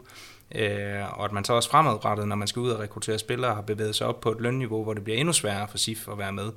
øh, 0.55 1.19
og 1.19 1.25
at 1.25 1.31
man 1.31 1.43
så 1.43 1.53
også 1.53 1.69
fremadrettet, 1.69 2.27
når 2.27 2.35
man 2.35 2.47
skal 2.47 2.59
ud 2.59 2.69
og 2.69 2.79
rekruttere 2.79 3.19
spillere, 3.19 3.55
har 3.55 3.61
bevæget 3.61 3.95
sig 3.95 4.07
op 4.07 4.21
på 4.21 4.31
et 4.31 4.41
lønniveau, 4.41 4.83
hvor 4.83 4.93
det 4.93 5.03
bliver 5.03 5.19
endnu 5.19 5.33
sværere 5.33 5.67
for 5.67 5.77
SIF 5.77 6.07
at 6.07 6.17
være 6.17 6.33
med. 6.33 6.51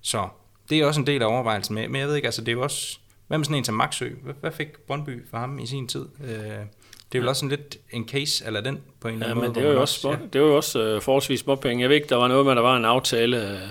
Så 0.00 0.28
det 0.70 0.78
er 0.78 0.86
også 0.86 1.00
en 1.00 1.06
del 1.06 1.22
af 1.22 1.26
overvejelsen 1.26 1.74
med, 1.74 1.88
men 1.88 2.00
jeg 2.00 2.08
ved 2.08 2.16
ikke, 2.16 2.26
altså 2.28 2.40
det 2.40 2.48
er 2.48 2.52
jo 2.52 2.62
også, 2.62 2.98
hvad 3.28 3.38
med 3.38 3.44
sådan 3.44 3.58
en 3.58 3.64
som 3.64 3.74
Maxø? 3.74 4.10
Hvad, 4.22 4.34
hvad 4.40 4.52
fik 4.52 4.78
Brøndby 4.86 5.30
for 5.30 5.38
ham 5.38 5.58
i 5.58 5.66
sin 5.66 5.88
tid? 5.88 6.06
Øh, 6.24 6.66
det 7.12 7.18
er 7.18 7.22
vel 7.22 7.28
også 7.28 7.44
en 7.44 7.48
lidt 7.48 7.76
en 7.90 8.08
case, 8.08 8.44
eller 8.46 8.60
den 8.60 8.80
på 9.00 9.08
en 9.08 9.14
eller 9.14 9.26
Ja, 9.26 9.30
anden 9.30 9.40
måde. 9.44 9.48
men 9.48 9.54
det 9.54 9.62
er 9.62 9.66
jo 9.68 9.72
man 9.72 9.80
også, 9.80 10.00
små, 10.00 10.10
ja. 10.10 10.18
det 10.32 10.40
var 10.40 10.46
jo 10.46 10.56
også 10.56 10.80
øh, 10.82 11.02
forholdsvis 11.02 11.40
småpenge. 11.40 11.82
Jeg 11.82 11.88
ved 11.88 11.96
ikke, 11.96 12.08
der 12.08 12.16
var 12.16 12.28
noget 12.28 12.44
med, 12.44 12.52
at 12.52 12.56
der 12.56 12.62
var 12.62 12.76
en 12.76 12.84
aftale, 12.84 13.50
øh, 13.52 13.70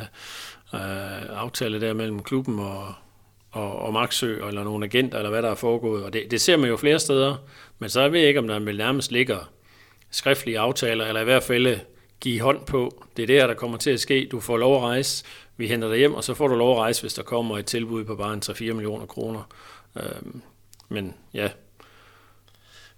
øh, 0.74 1.39
aftale 1.42 1.82
der 1.82 1.94
mellem 1.94 2.24
klubben 2.24 2.60
og, 2.60 2.94
og, 3.52 3.80
og 3.80 3.94
Maxø, 3.94 4.48
eller 4.48 4.64
nogle 4.64 4.86
agenter, 4.86 5.18
eller 5.18 5.30
hvad 5.30 5.42
der 5.42 5.50
er 5.52 5.56
foregået. 5.56 6.04
Og 6.04 6.14
det, 6.14 6.32
det 6.32 6.42
ser 6.42 6.58
man 6.58 6.70
jo 6.70 6.78
flere 6.78 7.00
steder, 7.00 7.36
men 7.80 7.89
så 7.89 8.10
ved 8.10 8.20
jeg 8.20 8.28
ikke, 8.28 8.39
om 8.39 8.48
der 8.48 8.60
vel 8.60 8.78
nærmest 8.78 9.12
ligger 9.12 9.50
skriftlige 10.12 10.60
aftaler, 10.60 11.06
eller 11.06 11.22
i 11.22 11.24
hvert 11.24 11.44
fald 11.44 11.68
øh, 11.68 11.78
give 12.20 12.42
hånd 12.42 12.66
på. 12.66 13.04
Det 13.18 13.24
er 13.24 13.28
det 13.28 13.36
her, 13.36 13.48
der 13.48 13.54
kommer 13.54 13.78
til 13.78 13.89
at 13.89 14.00
ske. 14.00 14.28
Du 14.32 14.39
får 14.39 14.58
lov 14.58 14.76
at 14.76 14.82
rejse, 14.82 15.24
vi 15.58 15.68
henter 15.68 15.88
dig 15.89 15.98
hjem, 15.98 16.14
og 16.14 16.24
så 16.24 16.34
får 16.34 16.48
du 16.48 16.56
lov 16.56 16.72
at 16.72 16.78
rejse, 16.78 17.02
hvis 17.02 17.14
der 17.14 17.24
kommer 17.24 17.58
et 17.58 17.66
tilbud 17.66 18.04
på 18.04 18.16
bare 18.16 18.34
en 18.34 18.42
3-4 18.46 18.74
millioner 18.74 19.06
kroner. 19.06 19.42
Øhm, 19.98 20.42
men 20.89 21.14
ja, 21.34 21.50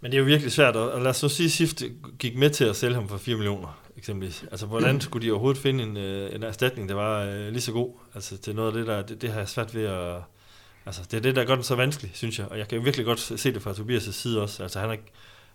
Men 0.04 0.12
det 0.12 0.18
er 0.18 0.20
jo 0.20 0.26
virkelig 0.26 0.51
svært, 0.51 0.76
og 0.76 1.01
lad 1.01 1.10
os 1.10 1.24
nu 1.24 1.30
sige, 1.30 1.45
at 1.45 1.51
Sift 1.51 1.84
gik 2.20 2.38
med 2.38 2.49
til 2.49 2.66
at 2.66 2.76
sælge 2.76 2.95
ham 2.95 3.10
for 3.10 3.18
4 3.18 3.36
millioner, 3.36 3.80
eksempelvis. 3.97 4.45
Altså, 4.51 4.66
hvordan 4.66 5.01
skulle 5.01 5.28
de 5.28 5.32
overhovedet 5.32 5.62
finde 5.62 5.84
en, 5.84 5.97
øh, 5.97 6.36
en 6.36 6.43
erstatning, 6.43 6.89
der 6.89 6.95
var 6.95 7.24
øh, 7.24 7.47
lige 7.47 7.62
så 7.62 7.72
god? 7.72 7.91
Altså, 8.16 8.38
til 8.38 8.56
noget 8.56 8.68
af 8.68 8.74
det 8.74 8.88
der, 8.88 9.01
det, 9.01 9.22
det 9.22 9.30
har 9.32 9.39
jeg 9.39 9.49
svært 9.49 9.76
ved 9.76 9.86
at... 9.86 10.22
Altså, 10.86 11.01
det 11.12 11.18
er 11.18 11.22
det, 11.22 11.36
der 11.36 11.45
gør 11.45 11.56
den 11.56 11.64
så 11.64 11.76
vanskelig, 11.76 12.12
synes 12.14 12.39
jeg. 12.39 12.47
Og 12.47 12.58
jeg 12.58 12.68
kan 12.68 12.86
virkelig 12.86 13.06
godt 13.06 13.20
se 13.20 13.54
det 13.54 13.62
fra 13.62 13.72
Tobias' 13.72 14.12
side 14.12 14.41
også. 14.41 14.64
Altså, 14.64 14.80
han 14.80 14.89
har, 14.89 14.97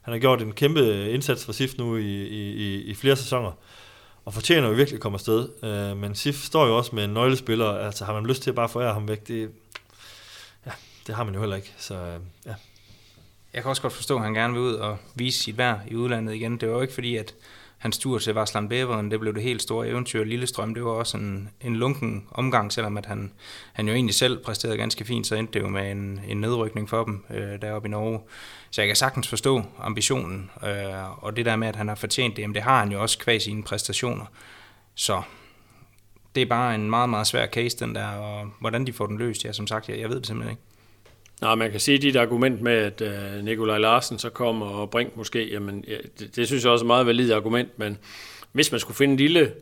han 0.02 0.12
har 0.12 0.18
gjort 0.18 0.42
en 0.42 0.52
kæmpe 0.52 1.10
indsats 1.10 1.44
for 1.44 1.52
SIF 1.52 1.78
nu 1.78 1.96
i, 1.96 2.26
i, 2.26 2.52
i, 2.52 2.82
i 2.82 2.94
flere 2.94 3.16
sæsoner, 3.16 3.52
og 4.24 4.34
fortjener 4.34 4.68
jo 4.68 4.74
virkelig 4.74 4.96
at 4.96 5.02
komme 5.02 5.16
afsted. 5.16 5.48
Øh, 5.62 5.96
men 5.96 6.14
SIF 6.14 6.44
står 6.44 6.66
jo 6.66 6.76
også 6.76 6.94
med 6.94 7.04
en 7.04 7.10
nøglespiller, 7.10 7.68
altså 7.70 8.04
har 8.04 8.14
man 8.14 8.26
lyst 8.26 8.42
til 8.42 8.50
at 8.50 8.56
bare 8.56 8.68
forære 8.68 8.92
ham 8.92 9.08
væk, 9.08 9.28
det, 9.28 9.50
ja, 10.66 10.70
det 11.06 11.14
har 11.14 11.24
man 11.24 11.34
jo 11.34 11.40
heller 11.40 11.56
ikke. 11.56 11.74
Så 11.78 11.94
øh, 11.94 12.20
ja, 12.46 12.54
jeg 13.54 13.62
kan 13.62 13.68
også 13.68 13.82
godt 13.82 13.92
forstå, 13.92 14.16
at 14.16 14.22
han 14.22 14.34
gerne 14.34 14.52
vil 14.52 14.62
ud 14.62 14.74
og 14.74 14.98
vise 15.14 15.42
sit 15.42 15.58
værd 15.58 15.80
i 15.88 15.94
udlandet 15.94 16.34
igen. 16.34 16.56
Det 16.56 16.68
var 16.68 16.74
jo 16.74 16.80
ikke 16.80 16.94
fordi, 16.94 17.16
at 17.16 17.34
hans 17.78 17.98
tur 17.98 18.18
til 18.18 18.34
Varslan 18.34 18.68
Beveren, 18.68 19.10
det 19.10 19.20
blev 19.20 19.34
det 19.34 19.42
helt 19.42 19.62
store 19.62 19.88
eventyr. 19.88 20.24
Lillestrøm, 20.24 20.74
det 20.74 20.84
var 20.84 20.90
også 20.90 21.16
en, 21.16 21.48
en 21.60 21.76
lunken 21.76 22.26
omgang, 22.30 22.72
selvom 22.72 22.96
at 22.96 23.06
han, 23.06 23.32
han 23.72 23.88
jo 23.88 23.94
egentlig 23.94 24.14
selv 24.14 24.44
præsterede 24.44 24.76
ganske 24.76 25.04
fint, 25.04 25.26
så 25.26 25.34
endte 25.34 25.52
det 25.52 25.60
jo 25.64 25.68
med 25.68 25.92
en, 25.92 26.20
en 26.28 26.40
nedrykning 26.40 26.88
for 26.88 27.04
dem 27.04 27.24
øh, 27.30 27.62
deroppe 27.62 27.88
i 27.88 27.90
Norge. 27.90 28.20
Så 28.70 28.80
jeg 28.80 28.88
kan 28.88 28.96
sagtens 28.96 29.28
forstå 29.28 29.62
ambitionen, 29.78 30.50
øh, 30.64 31.24
og 31.24 31.36
det 31.36 31.44
der 31.44 31.56
med, 31.56 31.68
at 31.68 31.76
han 31.76 31.88
har 31.88 31.94
fortjent 31.94 32.36
det, 32.36 32.42
jamen 32.42 32.54
det 32.54 32.62
har 32.62 32.78
han 32.78 32.92
jo 32.92 33.02
også 33.02 33.18
kvæg 33.18 33.42
sine 33.42 33.62
præstationer. 33.62 34.26
Så 34.94 35.22
det 36.34 36.42
er 36.42 36.46
bare 36.46 36.74
en 36.74 36.90
meget, 36.90 37.10
meget 37.10 37.26
svær 37.26 37.46
case, 37.46 37.78
den 37.78 37.94
der, 37.94 38.06
og 38.08 38.50
hvordan 38.60 38.86
de 38.86 38.92
får 38.92 39.06
den 39.06 39.18
løst, 39.18 39.44
ja, 39.44 39.52
som 39.52 39.66
sagt, 39.66 39.88
jeg, 39.88 39.98
jeg 39.98 40.08
ved 40.08 40.16
det 40.16 40.26
simpelthen 40.26 40.50
ikke. 40.50 40.62
Nej, 41.40 41.54
man 41.54 41.70
kan 41.70 41.80
sige, 41.80 41.98
dit 41.98 42.16
argument 42.16 42.60
med, 42.60 42.72
at 42.72 43.00
øh, 43.00 43.44
Nikolaj 43.44 43.78
Larsen 43.78 44.18
så 44.18 44.30
kommer 44.30 44.66
og 44.66 44.90
Brink 44.90 45.16
måske, 45.16 45.48
jamen, 45.52 45.84
ja, 45.88 45.96
det, 46.18 46.36
det 46.36 46.46
synes 46.46 46.64
jeg 46.64 46.72
også 46.72 46.82
er 46.82 46.86
et 46.86 46.86
meget 46.86 47.06
valid 47.06 47.32
argument, 47.32 47.78
men 47.78 47.98
hvis 48.52 48.72
man 48.72 48.80
skulle 48.80 48.96
finde 48.96 49.12
en 49.12 49.18
lille, 49.18 49.52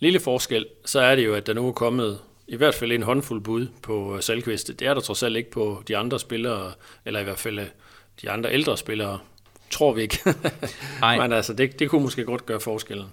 lille 0.00 0.20
forskel, 0.20 0.66
så 0.84 1.00
er 1.00 1.16
det 1.16 1.26
jo, 1.26 1.34
at 1.34 1.46
der 1.46 1.54
nu 1.54 1.68
er 1.68 1.72
kommet 1.72 2.18
i 2.48 2.56
hvert 2.56 2.74
fald 2.74 2.92
en 2.92 3.02
håndfuld 3.02 3.40
bud 3.40 3.66
på 3.82 4.16
øh, 4.16 4.22
Salkvist. 4.22 4.68
Det 4.68 4.82
er 4.82 4.94
der 4.94 5.00
trods 5.00 5.22
alt 5.22 5.36
ikke 5.36 5.50
på 5.50 5.82
de 5.88 5.96
andre 5.96 6.20
spillere, 6.20 6.72
eller 7.04 7.20
i 7.20 7.24
hvert 7.24 7.38
fald 7.38 7.58
øh, 7.58 7.66
de 8.22 8.30
andre 8.30 8.52
ældre 8.52 8.76
spillere, 8.76 9.18
tror 9.70 9.92
vi 9.92 10.02
ikke. 10.02 10.18
Nej. 11.00 11.18
men 11.18 11.32
altså, 11.32 11.52
det, 11.52 11.78
det 11.78 11.90
kunne 11.90 12.02
måske 12.02 12.24
godt 12.24 12.46
gøre 12.46 12.60
forskellen. 12.60 13.06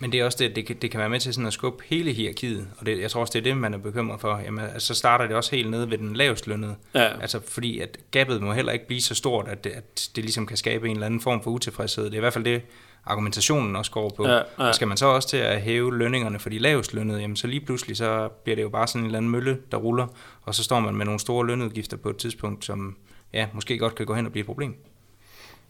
Men 0.00 0.12
det 0.12 0.20
er 0.20 0.24
også 0.24 0.38
det, 0.40 0.56
det 0.56 0.66
kan, 0.66 0.76
det 0.82 0.90
kan 0.90 1.00
være 1.00 1.08
med 1.08 1.20
til 1.20 1.34
sådan 1.34 1.46
at 1.46 1.52
skubbe 1.52 1.84
hele 1.86 2.12
hierarkiet, 2.12 2.68
og 2.78 2.86
det, 2.86 3.00
jeg 3.00 3.10
tror 3.10 3.20
også, 3.20 3.32
det 3.32 3.38
er 3.38 3.42
det, 3.42 3.56
man 3.56 3.74
er 3.74 3.78
bekymret 3.78 4.20
for. 4.20 4.40
Jamen, 4.44 4.64
altså, 4.64 4.86
så 4.86 4.94
starter 4.94 5.26
det 5.26 5.36
også 5.36 5.56
helt 5.56 5.70
nede 5.70 5.90
ved 5.90 5.98
den 5.98 6.16
lavest 6.16 6.46
lønnede. 6.46 6.76
Ja. 6.94 7.20
Altså, 7.20 7.40
fordi 7.48 7.80
at 7.80 7.98
gabet 8.10 8.42
må 8.42 8.52
heller 8.52 8.72
ikke 8.72 8.86
blive 8.86 9.00
så 9.00 9.14
stort, 9.14 9.48
at 9.48 9.64
det, 9.64 9.70
at 9.70 10.10
det 10.16 10.24
ligesom 10.24 10.46
kan 10.46 10.56
skabe 10.56 10.88
en 10.88 10.96
eller 10.96 11.06
anden 11.06 11.20
form 11.20 11.42
for 11.42 11.50
utilfredshed. 11.50 12.04
Det 12.04 12.12
er 12.12 12.16
i 12.16 12.20
hvert 12.20 12.32
fald 12.32 12.44
det, 12.44 12.62
argumentationen 13.06 13.76
også 13.76 13.90
går 13.90 14.14
på. 14.16 14.26
Ja, 14.28 14.36
ja. 14.36 14.42
Og 14.56 14.74
skal 14.74 14.88
man 14.88 14.96
så 14.96 15.06
også 15.06 15.28
til 15.28 15.36
at 15.36 15.60
hæve 15.62 15.98
lønningerne 15.98 16.38
for 16.38 16.50
de 16.50 16.58
lavest 16.58 16.94
lønnede, 16.94 17.20
jamen 17.20 17.36
så 17.36 17.46
lige 17.46 17.60
pludselig 17.60 17.96
så 17.96 18.28
bliver 18.28 18.56
det 18.56 18.62
jo 18.62 18.68
bare 18.68 18.86
sådan 18.86 19.00
en 19.00 19.06
eller 19.06 19.18
anden 19.18 19.30
mølle, 19.30 19.58
der 19.70 19.76
ruller, 19.76 20.06
og 20.42 20.54
så 20.54 20.64
står 20.64 20.80
man 20.80 20.94
med 20.96 21.04
nogle 21.04 21.20
store 21.20 21.46
lønudgifter 21.46 21.96
på 21.96 22.10
et 22.10 22.16
tidspunkt, 22.16 22.64
som 22.64 22.96
ja, 23.32 23.46
måske 23.52 23.78
godt 23.78 23.94
kan 23.94 24.06
gå 24.06 24.14
hen 24.14 24.26
og 24.26 24.32
blive 24.32 24.40
et 24.40 24.46
problem. 24.46 24.76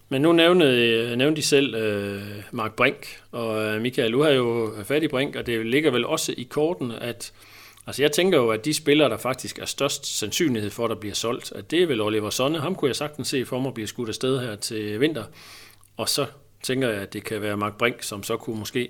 Men 0.09 0.22
nu 0.22 0.32
nævnte, 0.32 0.66
øh, 0.66 1.16
nævnte 1.16 1.36
de 1.36 1.46
selv 1.46 1.74
øh, 1.74 2.22
Mark 2.50 2.72
Brink, 2.72 3.20
og 3.32 3.62
øh, 3.62 3.82
Michael, 3.82 4.12
du 4.12 4.22
har 4.22 4.30
jo 4.30 4.72
fat 4.84 5.02
i 5.02 5.09
Brink, 5.09 5.36
og 5.36 5.46
det 5.46 5.66
ligger 5.66 5.90
vel 5.90 6.06
også 6.06 6.34
i 6.36 6.42
korten, 6.42 6.92
at 6.92 7.32
altså 7.86 8.02
jeg 8.02 8.12
tænker 8.12 8.38
jo, 8.38 8.50
at 8.50 8.64
de 8.64 8.74
spillere, 8.74 9.09
der 9.09 9.16
faktisk 9.16 9.59
er 9.59 9.64
størst 9.64 10.18
sandsynlighed 10.18 10.70
for, 10.70 10.84
at 10.84 10.90
der 10.90 10.96
bliver 10.96 11.14
solgt, 11.14 11.52
at 11.52 11.70
det 11.70 11.82
er 11.82 11.86
vel 11.86 12.00
Oliver 12.00 12.30
Sonne. 12.30 12.61
Ham 12.61 12.74
kunne 12.74 12.88
jeg 12.88 12.96
sagtens 12.96 13.28
se 13.28 13.46
for 13.46 13.61
mig 13.61 13.74
blive 13.74 13.86
skudt 13.86 14.09
afsted 14.09 14.40
her 14.40 14.56
til 14.56 15.00
vinter. 15.00 15.24
Og 15.96 16.09
så 16.09 16.26
tænker 16.62 16.88
jeg, 16.88 17.02
at 17.02 17.12
det 17.12 17.24
kan 17.24 17.42
være 17.42 17.56
Mark 17.56 17.78
Brink, 17.78 18.02
som 18.02 18.22
så 18.22 18.36
kunne 18.36 18.59
måske, 18.59 18.88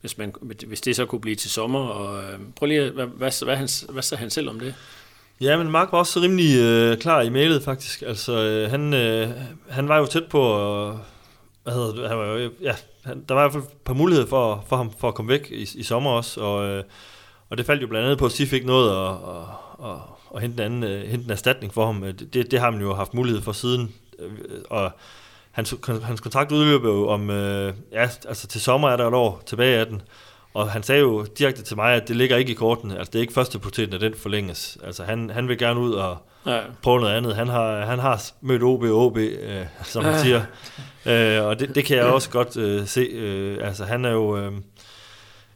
hvis, 0.00 0.18
man, 0.18 0.34
hvis 0.66 0.80
det 0.80 0.96
så 0.96 1.06
kunne 1.06 1.20
blive 1.20 1.36
til 1.36 1.50
sommer. 1.50 1.80
Og, 1.80 2.22
øh, 2.22 2.38
prøv 2.56 2.66
lige, 2.66 2.90
hvad, 2.90 3.06
hvad, 3.06 3.44
hvad, 3.44 3.56
hvad, 3.56 3.92
hvad 3.92 4.02
sagde 4.02 4.20
han 4.20 4.30
selv 4.30 4.48
om 4.48 4.60
det? 4.60 4.74
Ja, 5.40 5.56
men 5.56 5.70
Mark 5.70 5.92
var 5.92 5.98
også 5.98 6.20
rimelig 6.20 6.58
øh, 6.60 6.98
klar 6.98 7.20
i 7.20 7.30
mailet 7.30 7.62
faktisk. 7.62 8.02
Altså, 8.02 8.32
øh, 8.32 8.70
han, 8.70 8.94
øh, 8.94 9.30
han 9.68 9.88
var 9.88 9.98
jo 9.98 10.06
tæt 10.06 10.24
på, 10.30 10.60
øh, 10.60 10.94
hvad 11.62 11.72
hedder 11.72 11.94
det, 11.94 12.08
han 12.08 12.18
var 12.18 12.26
jo, 12.26 12.50
ja, 12.60 12.74
han, 13.04 13.24
der 13.28 13.34
var 13.34 13.42
i 13.42 13.44
hvert 13.44 13.52
fald 13.52 13.62
et 13.62 13.84
par 13.84 13.94
muligheder 13.94 14.28
for, 14.28 14.64
for 14.68 14.76
ham 14.76 14.92
for 14.98 15.08
at 15.08 15.14
komme 15.14 15.28
væk 15.28 15.50
i, 15.50 15.68
i 15.74 15.82
sommer 15.82 16.10
også, 16.10 16.40
og, 16.40 16.68
øh, 16.68 16.84
og 17.50 17.58
det 17.58 17.66
faldt 17.66 17.82
jo 17.82 17.86
blandt 17.86 18.04
andet 18.04 18.18
på, 18.18 18.26
at 18.26 18.32
Sif 18.32 18.48
fik 18.48 18.66
noget 18.66 18.90
at, 18.90 19.12
at, 19.12 19.90
at, 19.90 19.96
at 20.34 20.42
hente, 20.42 20.64
en 20.64 20.72
anden, 20.72 20.84
øh, 20.84 21.08
hente 21.08 21.24
en 21.24 21.30
erstatning 21.30 21.74
for 21.74 21.86
ham. 21.86 22.04
Øh, 22.04 22.14
det, 22.32 22.50
det, 22.50 22.60
har 22.60 22.70
man 22.70 22.80
jo 22.80 22.94
haft 22.94 23.14
mulighed 23.14 23.42
for 23.42 23.52
siden, 23.52 23.94
øh, 24.18 24.30
og 24.70 24.90
hans, 25.50 25.74
hans 26.02 26.20
kontrakt 26.20 26.52
udløber 26.52 26.88
jo 26.88 27.08
om, 27.08 27.30
øh, 27.30 27.74
ja, 27.92 28.02
altså 28.02 28.46
til 28.46 28.60
sommer 28.60 28.90
er 28.90 28.96
der 28.96 29.08
et 29.08 29.14
år 29.14 29.42
tilbage 29.46 29.78
af 29.78 29.86
den, 29.86 30.02
og 30.58 30.70
han 30.70 30.82
sagde 30.82 31.00
jo 31.00 31.24
direkte 31.38 31.62
til 31.62 31.76
mig, 31.76 31.94
at 31.94 32.08
det 32.08 32.16
ligger 32.16 32.36
ikke 32.36 32.52
i 32.52 32.54
korten. 32.54 32.90
Altså, 32.90 33.10
det 33.12 33.18
er 33.18 33.20
ikke 33.20 33.32
første 33.32 33.58
prioriteten, 33.58 33.94
at 33.94 34.00
den 34.00 34.14
forlænges. 34.14 34.78
Altså, 34.84 35.04
han, 35.04 35.30
han 35.30 35.48
vil 35.48 35.58
gerne 35.58 35.80
ud 35.80 35.92
og 35.92 36.16
Ja, 36.46 36.60
prøve 36.82 37.00
noget 37.00 37.14
andet. 37.14 37.36
Han 37.36 37.48
har, 37.48 37.84
han 37.84 37.98
har 37.98 38.22
mødt 38.40 38.62
OB 38.62 38.82
og 38.82 39.06
OB, 39.06 39.16
øh, 39.16 39.64
som 39.84 40.04
man 40.04 40.18
siger. 40.18 40.42
øh, 41.06 41.44
og 41.44 41.60
det, 41.60 41.74
det 41.74 41.84
kan 41.84 41.96
jeg 41.96 42.04
også 42.04 42.30
godt 42.30 42.56
øh, 42.56 42.86
se. 42.86 43.00
Øh, 43.00 43.58
altså, 43.66 43.84
han 43.84 44.04
er 44.04 44.10
jo... 44.10 44.36
Øh, 44.36 44.52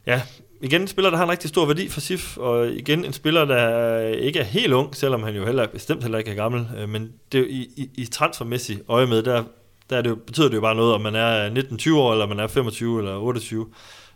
ja, 0.07 0.21
igen 0.61 0.81
en 0.81 0.87
spiller, 0.87 1.09
der 1.09 1.17
har 1.17 1.23
en 1.23 1.31
rigtig 1.31 1.49
stor 1.49 1.65
værdi 1.65 1.89
for 1.89 1.99
SIF, 2.01 2.37
og 2.37 2.67
igen 2.67 3.05
en 3.05 3.13
spiller, 3.13 3.45
der 3.45 3.99
ikke 4.07 4.39
er 4.39 4.43
helt 4.43 4.73
ung, 4.73 4.95
selvom 4.95 5.23
han 5.23 5.35
jo 5.35 5.45
heller, 5.45 5.67
bestemt 5.67 6.01
heller 6.03 6.17
ikke 6.17 6.31
er 6.31 6.35
gammel. 6.35 6.67
Øh, 6.77 6.89
men 6.89 7.11
det 7.31 7.47
i, 7.49 7.61
i, 7.77 7.89
i 7.95 8.05
transfermæssigt 8.05 8.81
øje 8.87 9.07
med, 9.07 9.23
der, 9.23 9.43
der 9.89 9.97
er 9.97 10.01
det 10.01 10.09
jo, 10.09 10.15
betyder 10.15 10.47
det 10.47 10.55
jo 10.55 10.61
bare 10.61 10.75
noget, 10.75 10.93
om 10.93 11.01
man 11.01 11.15
er 11.15 11.49
19-20 11.49 11.95
år, 11.95 12.11
eller 12.11 12.27
man 12.27 12.39
er 12.39 12.47
25 12.47 12.99
eller 12.99 13.15
28. 13.15 13.67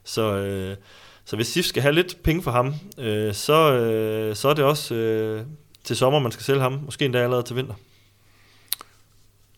Så, 0.08 0.38
øh, 0.38 0.76
så 1.26 1.36
hvis 1.36 1.48
SIF 1.48 1.66
skal 1.66 1.82
have 1.82 1.96
lidt 1.96 2.24
penge 2.24 2.44
for 2.44 2.52
ham, 2.52 2.74
øh, 2.98 3.34
så, 3.34 3.72
øh, 3.72 4.36
så 4.36 4.50
er 4.50 4.54
det 4.54 4.64
også 4.66 4.96
øh, 4.96 5.42
til 5.84 5.96
sommer, 5.96 6.20
man 6.20 6.32
skal 6.32 6.44
sælge 6.44 6.62
ham. 6.62 6.80
Måske 6.86 7.06
endda 7.06 7.20
allerede 7.20 7.44
til 7.44 7.56
vinter. 7.56 7.74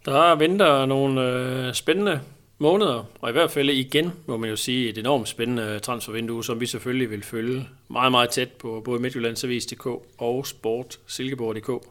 Der 0.05 0.35
venter 0.35 0.85
nogle 0.85 1.21
øh, 1.21 1.73
spændende 1.73 2.21
måneder, 2.57 3.03
og 3.21 3.29
i 3.29 3.31
hvert 3.31 3.51
fald 3.51 3.69
igen, 3.69 4.11
må 4.25 4.37
man 4.37 4.49
jo 4.49 4.55
sige, 4.55 4.89
et 4.89 4.97
enormt 4.97 5.27
spændende 5.27 5.63
øh, 5.63 5.79
transfervindue, 5.79 6.43
som 6.43 6.59
vi 6.59 6.65
selvfølgelig 6.65 7.09
vil 7.11 7.23
følge 7.23 7.67
meget, 7.87 8.11
meget 8.11 8.29
tæt 8.29 8.49
på 8.51 8.81
både 8.85 9.01
Midtjyllandsavis.dk 9.01 9.85
og 10.17 10.47
Sport 10.47 10.99
Silkeborg.dk. 11.07 11.85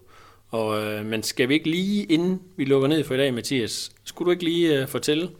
Og, 0.50 0.84
øh, 0.84 1.06
men 1.06 1.22
skal 1.22 1.48
vi 1.48 1.54
ikke 1.54 1.70
lige, 1.70 2.04
inden 2.04 2.42
vi 2.56 2.64
lukker 2.64 2.88
ned 2.88 3.04
for 3.04 3.14
i 3.14 3.18
dag, 3.18 3.34
Mathias, 3.34 3.92
skulle 4.04 4.26
du 4.26 4.30
ikke 4.30 4.44
lige 4.44 4.80
øh, 4.80 4.88
fortælle 4.88 5.30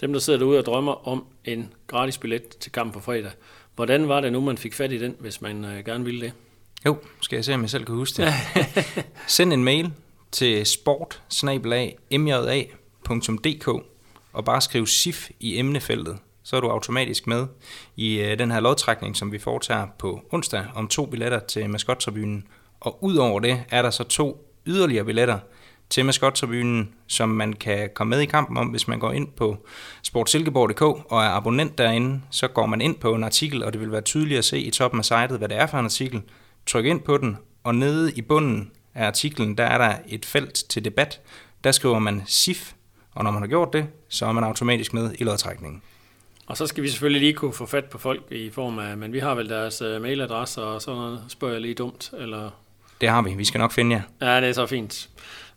dem, 0.00 0.12
der 0.12 0.20
sidder 0.20 0.38
derude 0.38 0.58
og 0.58 0.66
drømmer 0.66 1.08
om 1.08 1.24
en 1.52 1.72
gratis 1.86 2.18
billet 2.18 2.48
til 2.48 2.72
kampen 2.72 2.92
på 2.92 3.00
fredag, 3.00 3.30
hvordan 3.74 4.08
var 4.08 4.20
det 4.20 4.32
nu, 4.32 4.40
man 4.40 4.58
fik 4.58 4.74
fat 4.74 4.92
i 4.92 4.98
den, 4.98 5.14
hvis 5.18 5.40
man 5.40 5.64
øh, 5.64 5.84
gerne 5.84 6.04
ville 6.04 6.20
det? 6.20 6.32
Jo, 6.86 6.96
skal 7.20 7.36
jeg 7.36 7.44
se, 7.44 7.54
om 7.54 7.62
jeg 7.62 7.70
selv 7.70 7.84
kan 7.84 7.94
huske 7.94 8.22
det. 8.22 8.32
Send 9.26 9.52
en 9.52 9.64
mail 9.64 9.92
til 10.32 10.66
sport 10.66 11.22
og 14.32 14.44
bare 14.44 14.60
skriv 14.60 14.86
SIF 14.86 15.30
i 15.40 15.58
emnefeltet. 15.58 16.18
Så 16.42 16.56
er 16.56 16.60
du 16.60 16.68
automatisk 16.68 17.26
med 17.26 17.46
i 17.96 18.20
øh, 18.20 18.38
den 18.38 18.50
her 18.50 18.60
lodtrækning, 18.60 19.16
som 19.16 19.32
vi 19.32 19.38
foretager 19.38 19.86
på 19.98 20.20
onsdag 20.30 20.66
om 20.74 20.88
to 20.88 21.06
billetter 21.06 21.38
til 21.38 21.70
maskottribunen. 21.70 22.46
Og 22.80 23.04
udover 23.04 23.40
det 23.40 23.64
er 23.70 23.82
der 23.82 23.90
så 23.90 24.04
to 24.04 24.54
yderligere 24.66 25.04
billetter 25.04 25.38
til 25.90 26.04
maskottribunen, 26.04 26.94
som 27.06 27.28
man 27.28 27.52
kan 27.52 27.90
komme 27.94 28.10
med 28.10 28.20
i 28.20 28.26
kampen 28.26 28.56
om, 28.56 28.66
hvis 28.66 28.88
man 28.88 28.98
går 28.98 29.12
ind 29.12 29.28
på 29.28 29.66
sportsilkeborg.dk 30.02 30.82
og 30.82 31.24
er 31.24 31.28
abonnent 31.28 31.78
derinde, 31.78 32.20
så 32.30 32.48
går 32.48 32.66
man 32.66 32.80
ind 32.80 32.96
på 32.96 33.14
en 33.14 33.24
artikel, 33.24 33.64
og 33.64 33.72
det 33.72 33.80
vil 33.80 33.92
være 33.92 34.00
tydeligt 34.00 34.38
at 34.38 34.44
se 34.44 34.60
i 34.60 34.70
toppen 34.70 35.00
af 35.00 35.04
sitet, 35.04 35.38
hvad 35.38 35.48
det 35.48 35.56
er 35.56 35.66
for 35.66 35.78
en 35.78 35.84
artikel. 35.84 36.22
Tryk 36.66 36.84
ind 36.84 37.00
på 37.00 37.18
den, 37.18 37.36
og 37.64 37.74
nede 37.74 38.12
i 38.12 38.22
bunden 38.22 38.70
af 38.94 39.06
artiklen, 39.06 39.58
der 39.58 39.64
er 39.64 39.78
der 39.78 39.96
et 40.08 40.24
felt 40.24 40.54
til 40.54 40.84
debat. 40.84 41.20
Der 41.64 41.72
skriver 41.72 41.98
man 41.98 42.22
SIF, 42.26 42.72
og 43.14 43.24
når 43.24 43.30
man 43.30 43.42
har 43.42 43.48
gjort 43.48 43.72
det, 43.72 43.86
så 44.08 44.26
er 44.26 44.32
man 44.32 44.44
automatisk 44.44 44.94
med 44.94 45.14
i 45.18 45.24
lodtrækningen. 45.24 45.82
Og 46.46 46.56
så 46.56 46.66
skal 46.66 46.82
vi 46.82 46.88
selvfølgelig 46.88 47.20
lige 47.20 47.32
kunne 47.32 47.52
få 47.52 47.66
fat 47.66 47.84
på 47.84 47.98
folk 47.98 48.22
i 48.30 48.50
form 48.50 48.78
af, 48.78 48.96
men 48.96 49.12
vi 49.12 49.18
har 49.18 49.34
vel 49.34 49.48
deres 49.48 49.82
øh, 49.82 50.02
mailadresse 50.02 50.62
og 50.62 50.82
sådan 50.82 51.00
noget, 51.00 51.24
spørger 51.28 51.54
jeg 51.54 51.62
lige 51.62 51.74
dumt, 51.74 52.10
eller... 52.18 52.50
Det 53.00 53.08
har 53.08 53.22
vi. 53.22 53.34
Vi 53.34 53.44
skal 53.44 53.58
nok 53.58 53.72
finde 53.72 53.96
jer. 53.96 54.02
Ja, 54.28 54.40
det 54.40 54.48
er 54.48 54.52
så 54.52 54.66
fint. 54.66 55.08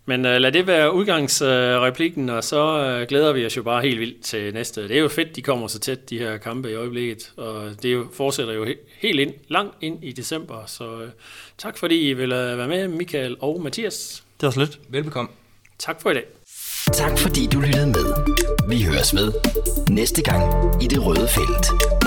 Men 0.06 0.26
øh, 0.26 0.42
lad 0.42 0.52
det 0.52 0.68
være 0.68 0.94
udgangsreplikken, 0.94 2.30
og 2.30 2.44
så 2.44 2.84
øh, 2.84 3.08
glæder 3.08 3.34
vi 3.34 3.46
os 3.46 3.58
jo 3.58 3.64
bare 3.64 3.82
helt 3.82 4.00
vildt 4.00 4.24
til 4.24 4.54
næste. 4.54 4.88
Det 4.88 4.96
er 4.98 5.00
jo 5.02 5.08
fedt, 5.08 5.36
de 5.36 5.42
kommer 5.42 5.68
så 5.68 5.80
tæt, 5.80 6.10
de 6.10 6.18
her 6.20 6.38
kampe 6.38 6.72
i 6.72 6.74
øjeblikket, 6.74 7.32
og 7.38 7.72
det 7.84 7.94
jo, 7.94 8.06
fortsætter 8.14 8.54
jo 8.54 8.66
he- 8.66 8.98
helt 9.00 9.20
ind, 9.20 9.34
langt 9.48 9.76
ind 9.82 10.04
i 10.04 10.12
december. 10.12 10.64
Så 10.68 10.84
øh, 11.02 11.10
tak 11.58 11.78
fordi 11.78 12.10
I 12.10 12.14
vil 12.14 12.32
øh, 12.32 12.58
være 12.58 12.68
med, 12.68 12.88
Michael 12.88 13.36
og 13.40 13.62
Mathias. 13.62 14.24
Det 14.42 14.46
var 14.48 14.52
så 14.52 14.60
lidt. 14.60 14.80
Velbekomme. 14.90 15.32
Tak 15.80 16.02
for 16.02 16.12
i 16.12 16.14
dag. 16.14 16.24
Tak 16.94 17.20
fordi 17.20 17.48
du 17.54 17.60
lyttede 17.60 17.88
med. 17.88 18.06
Vi 18.70 18.84
høres 18.84 19.16
ved 19.16 19.32
næste 19.90 20.24
gang 20.24 20.44
i 20.84 20.88
det 20.88 21.06
røde 21.06 21.28
felt. 21.28 22.01